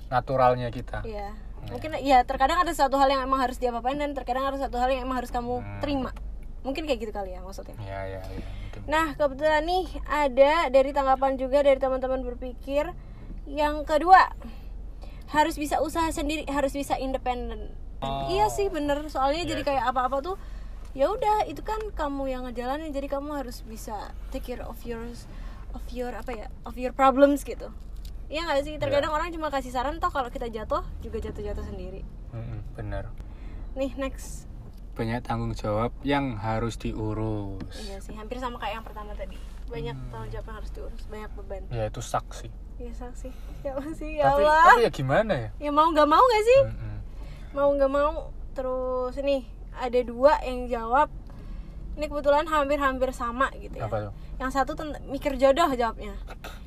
naturalnya 0.08 0.70
kita 0.70 1.02
Iya. 1.02 1.32
Mungkin 1.66 1.98
ya 2.00 2.22
terkadang 2.22 2.62
ada 2.62 2.70
satu 2.72 2.94
hal 2.96 3.10
yang 3.10 3.24
emang 3.24 3.42
harus 3.42 3.58
diapa-apain 3.58 3.96
dan 3.96 4.14
terkadang 4.14 4.46
ada 4.46 4.60
satu 4.60 4.78
hal 4.78 4.86
yang 4.88 5.02
emang 5.04 5.18
harus 5.18 5.30
kamu 5.30 5.58
Hmm. 5.58 5.80
terima. 5.80 6.12
Mungkin 6.62 6.86
kayak 6.86 7.00
gitu 7.00 7.12
kali 7.12 7.34
ya 7.34 7.42
maksudnya. 7.42 7.74
ya 7.80 8.06
ya 8.08 8.22
ya 8.22 8.38
mungkin. 8.38 8.82
Nah, 8.86 9.08
kebetulan 9.14 9.64
nih 9.64 9.86
ada 10.04 10.54
dari 10.68 10.92
tanggapan 10.92 11.34
juga 11.36 11.62
dari 11.62 11.78
teman-teman 11.80 12.22
berpikir 12.24 12.94
yang 13.46 13.82
kedua 13.82 14.30
harus 15.28 15.56
bisa 15.56 15.82
usaha 15.82 16.06
sendiri, 16.10 16.46
harus 16.48 16.70
bisa 16.72 16.98
independen. 16.98 17.74
Oh. 17.98 18.28
Iya 18.28 18.46
sih 18.48 18.68
bener, 18.68 19.02
soalnya 19.08 19.42
Iya, 19.42 19.50
jadi 19.52 19.62
iya. 19.64 19.68
kayak 19.68 19.84
apa-apa 19.90 20.18
tuh 20.22 20.36
ya 20.96 21.06
udah 21.08 21.44
itu 21.44 21.60
kan 21.60 21.78
kamu 21.92 22.24
yang 22.30 22.44
ngejalanin 22.44 22.90
jadi 22.90 23.08
kamu 23.10 23.36
harus 23.36 23.62
bisa 23.62 23.94
take 24.32 24.48
care 24.48 24.64
of 24.64 24.80
yours 24.82 25.28
of 25.72 25.84
your 25.90 26.10
apa 26.10 26.32
ya 26.34 26.48
of 26.64 26.76
your 26.76 26.92
problems 26.92 27.44
gitu 27.44 27.68
Iya 28.26 28.42
nggak 28.42 28.62
sih 28.64 28.74
terkadang 28.76 29.12
Iya. 29.12 29.18
orang 29.22 29.30
cuma 29.30 29.48
kasih 29.50 29.70
saran 29.70 30.00
toh 30.00 30.10
kalau 30.10 30.28
kita 30.28 30.48
jatuh 30.48 30.82
juga 30.98 31.22
jatuh-jatuh 31.22 31.62
sendiri 31.64 32.02
benar 32.74 33.12
nih 33.74 33.94
next 33.96 34.48
banyak 34.92 35.22
tanggung 35.22 35.52
jawab 35.52 35.92
yang 36.02 36.34
harus 36.34 36.74
diurus 36.76 37.60
iya 37.84 38.00
sih 38.00 38.12
hampir 38.12 38.40
sama 38.40 38.58
kayak 38.58 38.80
yang 38.80 38.86
pertama 38.86 39.12
tadi 39.14 39.36
banyak 39.66 39.94
Hmm. 39.94 40.10
tanggung 40.10 40.32
jawab 40.32 40.46
yang 40.48 40.58
harus 40.58 40.72
diurus 40.72 41.04
banyak 41.06 41.30
beban 41.34 41.64
ya 41.70 41.86
itu 41.86 42.00
saksi 42.00 42.48
Iya 42.76 42.92
saksi. 42.94 43.30
Ya 43.64 43.72
sih, 43.94 44.20
ya 44.20 44.28
tapi 44.30 44.44
Allah. 44.44 44.64
tapi 44.68 44.82
ya 44.84 44.92
gimana 44.92 45.34
ya 45.34 45.50
Ya 45.60 45.72
mau 45.72 45.88
nggak 45.88 46.04
mau 46.06 46.20
nggak 46.20 46.44
sih? 46.44 46.60
Mm-mm. 46.68 46.98
Mau 47.56 47.72
nggak 47.72 47.88
mau. 47.88 48.12
Terus 48.52 49.16
nih 49.18 49.48
ada 49.78 50.00
dua 50.02 50.40
yang 50.42 50.68
jawab. 50.68 51.08
Ini 51.96 52.06
kebetulan 52.06 52.44
hampir-hampir 52.44 53.10
sama 53.12 53.48
gitu 53.56 53.80
ya. 53.80 53.88
apa 53.88 54.12
Yang 54.36 54.52
satu 54.52 54.72
mikir 55.08 55.40
jodoh 55.40 55.72
jawabnya. 55.72 56.16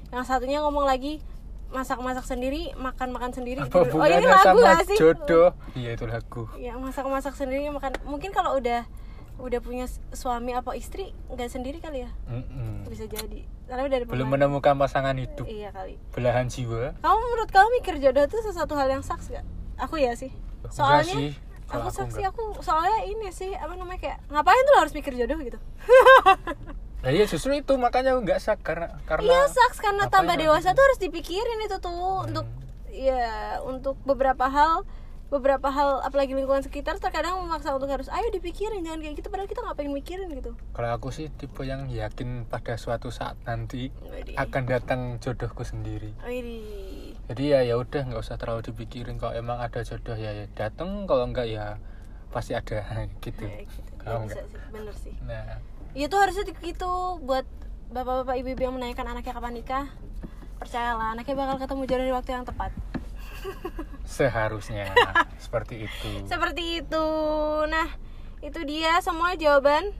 Yang 0.08 0.24
satunya 0.24 0.64
ngomong 0.64 0.88
lagi 0.88 1.20
masak-masak 1.68 2.24
sendiri, 2.24 2.72
makan-makan 2.74 3.36
sendiri. 3.36 3.60
apa 3.60 3.84
Oh 3.84 4.08
ini 4.08 4.24
lagu 4.24 4.56
sama 4.56 4.72
nggak 4.72 4.88
sih? 4.88 4.96
jodoh 4.96 5.52
iya 5.76 5.92
itu 5.92 6.08
lagu 6.08 6.48
Ya 6.56 6.80
masak-masak 6.80 7.36
sendiri 7.36 7.68
makan. 7.68 7.92
Mungkin 8.08 8.32
kalau 8.32 8.56
udah 8.56 8.88
udah 9.38 9.60
punya 9.62 9.86
suami 10.10 10.50
apa 10.50 10.74
istri 10.74 11.14
nggak 11.30 11.46
sendiri 11.46 11.78
kali 11.78 12.02
ya 12.02 12.10
Mm-mm. 12.26 12.90
bisa 12.90 13.06
jadi 13.06 13.46
karena 13.70 13.86
udah 13.86 13.96
ada 14.02 14.06
belum 14.10 14.26
pemain. 14.26 14.50
menemukan 14.50 14.74
pasangan 14.74 15.14
hidup 15.14 15.46
iya 15.46 15.70
kali 15.70 15.94
belahan 16.10 16.50
jiwa 16.50 16.98
Kamu 16.98 17.14
menurut 17.22 17.46
kamu 17.46 17.68
mikir 17.78 17.94
jodoh 18.02 18.26
itu 18.26 18.34
sesuatu 18.42 18.74
hal 18.74 18.90
yang 18.90 19.06
saks 19.06 19.30
gak? 19.30 19.46
Aku 19.78 19.94
ya 19.94 20.18
sih. 20.18 20.34
Soalnya 20.74 21.14
sih, 21.14 21.38
kalau 21.68 21.86
aku 21.86 21.92
aku 21.92 21.98
saksi 22.00 22.20
enggak. 22.24 22.32
aku 22.32 22.44
soalnya 22.64 22.98
ini 23.04 23.28
sih 23.28 23.52
apa 23.52 23.76
namanya 23.76 24.00
kayak 24.00 24.18
ngapain 24.32 24.62
tuh 24.64 24.72
lo 24.72 24.78
harus 24.80 24.94
mikir 24.96 25.12
jodoh 25.14 25.38
gitu? 25.44 25.58
Nah, 26.98 27.14
iya 27.14 27.30
justru 27.30 27.54
itu 27.54 27.78
makanya 27.78 28.18
aku 28.18 28.26
nggak 28.26 28.42
sak 28.42 28.58
karena 28.66 28.98
karena 29.06 29.30
Iya 29.30 29.46
saks 29.46 29.78
karena 29.78 30.10
tambah 30.10 30.34
dewasa 30.34 30.74
tuh 30.74 30.82
harus 30.82 30.98
dipikirin 30.98 31.62
itu 31.62 31.78
tuh 31.78 32.26
untuk 32.26 32.42
ya 32.90 33.62
untuk 33.62 33.94
beberapa 34.02 34.50
hal 34.50 34.82
beberapa 35.28 35.68
hal 35.68 36.02
apalagi 36.02 36.32
lingkungan 36.32 36.64
sekitar 36.64 36.96
terkadang 36.98 37.36
memaksa 37.38 37.76
untuk 37.76 37.92
harus 37.92 38.08
ayo 38.08 38.32
dipikirin 38.32 38.80
jangan 38.80 39.04
kayak 39.04 39.14
gitu 39.20 39.28
padahal 39.28 39.46
kita 39.46 39.60
nggak 39.60 39.76
pengen 39.78 39.94
mikirin 39.94 40.28
gitu. 40.32 40.56
Kalau 40.72 40.90
aku 40.90 41.14
sih 41.14 41.30
tipe 41.30 41.62
yang 41.62 41.86
yakin 41.86 42.48
pada 42.50 42.74
suatu 42.74 43.14
saat 43.14 43.38
nanti 43.46 43.94
Widih. 44.08 44.34
akan 44.34 44.62
datang 44.66 45.00
jodohku 45.22 45.62
sendiri. 45.62 46.16
Widih. 46.26 46.97
Jadi 47.28 47.52
ya 47.52 47.60
ya 47.60 47.76
udah 47.76 48.08
nggak 48.08 48.20
usah 48.24 48.40
terlalu 48.40 48.72
dipikirin 48.72 49.20
kalau 49.20 49.36
emang 49.36 49.60
ada 49.60 49.84
jodoh 49.84 50.16
ya, 50.16 50.32
ya 50.32 50.48
datang 50.56 51.04
kalau 51.04 51.28
enggak 51.28 51.44
ya 51.44 51.76
pasti 52.32 52.56
ada 52.56 52.80
gitu. 53.24 53.44
Kayak 53.44 53.68
gitu. 53.68 53.90
Ya, 53.92 54.00
Kalau 54.00 54.18
bisa 54.24 54.40
enggak. 54.40 54.48
sih, 54.48 54.72
bener 54.72 54.94
sih. 54.96 55.14
Nah, 55.28 55.44
Itu 55.92 56.16
harusnya 56.16 56.44
gitu 56.48 56.92
buat 57.20 57.44
bapak-bapak 57.92 58.36
ibu-ibu 58.40 58.60
yang 58.64 58.74
menanyakan 58.76 59.12
anaknya 59.12 59.32
kapan 59.36 59.52
nikah. 59.56 59.86
Percayalah, 60.58 61.14
anaknya 61.14 61.34
bakal 61.36 61.56
ketemu 61.60 61.82
jodoh 61.84 62.06
di 62.08 62.14
waktu 62.16 62.30
yang 62.32 62.44
tepat. 62.48 62.72
seharusnya 64.18 64.90
seperti 65.38 65.86
itu. 65.86 66.10
Seperti 66.32 66.82
itu. 66.82 67.06
Nah, 67.68 67.86
itu 68.40 68.60
dia 68.66 68.98
semua 68.98 69.36
jawaban 69.38 69.94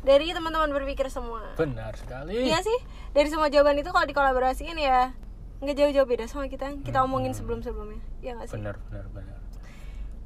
dari 0.00 0.30
teman-teman 0.32 0.70
berpikir 0.72 1.10
semua. 1.10 1.42
Benar 1.58 1.98
sekali. 1.98 2.48
Iya 2.48 2.62
sih, 2.62 2.78
dari 3.12 3.28
semua 3.28 3.50
jawaban 3.50 3.76
itu 3.76 3.90
kalau 3.90 4.06
dikolaborasiin 4.06 4.78
ya 4.78 5.12
nggak 5.58 5.74
jauh-jauh 5.74 6.06
beda 6.06 6.24
sama 6.30 6.46
kita 6.46 6.70
yang 6.70 6.78
kita 6.86 7.02
omongin 7.02 7.34
sebelum-sebelumnya. 7.34 8.02
Ya 8.22 8.38
nggak 8.38 8.48
sih? 8.50 8.56
Benar 8.58 8.78
benar 8.90 9.06
benar. 9.10 9.38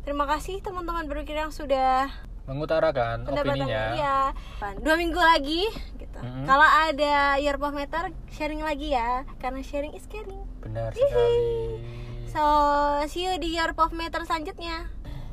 Terima 0.03 0.25
kasih 0.27 0.59
teman-teman 0.61 1.07
berpikir 1.07 1.39
yang 1.39 1.55
sudah 1.55 2.11
Mengutarakan 2.43 3.23
pendapat 3.23 3.55
opininya. 3.55 3.83
Iya. 3.95 4.19
Dua 4.83 4.99
minggu 4.99 5.21
lagi 5.23 5.63
gitu. 5.95 6.19
Mm-mm. 6.19 6.43
Kalau 6.43 6.67
ada 6.67 7.39
year 7.39 7.55
of 7.55 7.71
meter 7.71 8.11
sharing 8.35 8.67
lagi 8.67 8.99
ya, 8.99 9.23
karena 9.39 9.63
sharing 9.63 9.95
is 9.95 10.03
caring. 10.11 10.43
Benar 10.59 10.91
sekali. 10.91 11.79
So, 12.35 12.43
see 13.07 13.31
you 13.31 13.39
di 13.39 13.55
year 13.55 13.71
of 13.71 13.93
meter 13.95 14.27
selanjutnya. 14.27 14.91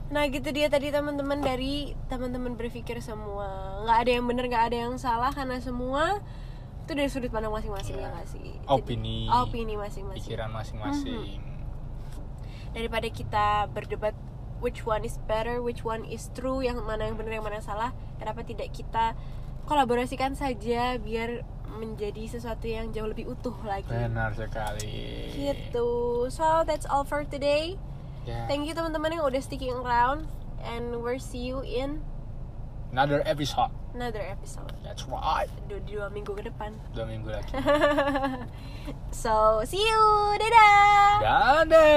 Nah 0.10 0.26
gitu 0.30 0.50
dia 0.50 0.70
tadi 0.70 0.90
teman-teman 0.90 1.42
dari 1.42 1.94
teman-teman 2.10 2.58
berpikir 2.58 2.98
semua 2.98 3.82
nggak 3.86 3.98
ada 4.06 4.12
yang 4.18 4.26
benar 4.26 4.46
nggak 4.50 4.66
ada 4.74 4.78
yang 4.90 4.96
salah 4.98 5.30
karena 5.30 5.62
semua 5.62 6.18
itu 6.90 6.98
dari 6.98 7.06
sudut 7.06 7.30
pandang 7.30 7.54
masing-masing 7.54 7.96
ya 7.96 8.10
nggak 8.10 8.26
sih 8.26 8.50
Jadi, 8.58 8.66
Opini. 8.66 9.30
opini 9.30 9.78
masing-masing 9.78 10.26
Pikiran 10.26 10.50
masing-masing. 10.50 11.38
daripada 12.70 13.06
kita 13.08 13.46
berdebat 13.70 14.18
which 14.58 14.82
one 14.84 15.02
is 15.02 15.22
better 15.24 15.62
which 15.62 15.82
one 15.82 16.02
is 16.04 16.34
true 16.34 16.60
yang 16.60 16.82
mana 16.82 17.06
yang 17.06 17.14
benar 17.14 17.38
yang 17.38 17.46
mana 17.46 17.58
yang 17.58 17.68
salah 17.68 17.92
kenapa 18.18 18.42
tidak 18.42 18.74
kita 18.74 19.14
kolaborasikan 19.64 20.34
saja 20.34 20.98
biar 20.98 21.46
menjadi 21.72 22.26
sesuatu 22.28 22.66
yang 22.66 22.90
jauh 22.90 23.06
lebih 23.06 23.30
utuh 23.30 23.54
lagi 23.62 23.86
Benar 23.86 24.34
sekali. 24.34 25.30
gitu 25.32 26.26
so 26.28 26.66
that's 26.66 26.86
all 26.86 27.06
for 27.06 27.22
today 27.24 27.78
Ya. 28.26 28.46
thank 28.46 28.66
you 28.66 28.74
teman-teman 28.74 29.14
yang 29.14 29.24
udah 29.24 29.40
sticking 29.40 29.72
around 29.72 30.26
and 30.62 30.92
we'll 30.96 31.18
see 31.18 31.46
you 31.46 31.62
in 31.62 32.02
Another 32.90 33.22
episode. 33.26 33.70
Another 33.94 34.22
episode. 34.26 34.74
That's 34.82 35.06
right. 35.06 35.50
Dua, 35.70 35.78
dua 35.86 36.06
minggu 36.10 36.34
ke 36.34 36.42
depan. 36.50 36.74
Dua 36.94 37.06
minggu 37.06 37.30
lagi. 37.30 37.54
so, 39.22 39.62
see 39.62 39.82
you. 39.82 40.06
Dadah. 40.42 41.22
Dadah. 41.22 41.94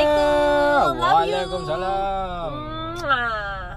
Assalamualaikum. 0.00 0.92
Waalaikumsalam. 0.96 2.52
Mwah. 2.96 3.69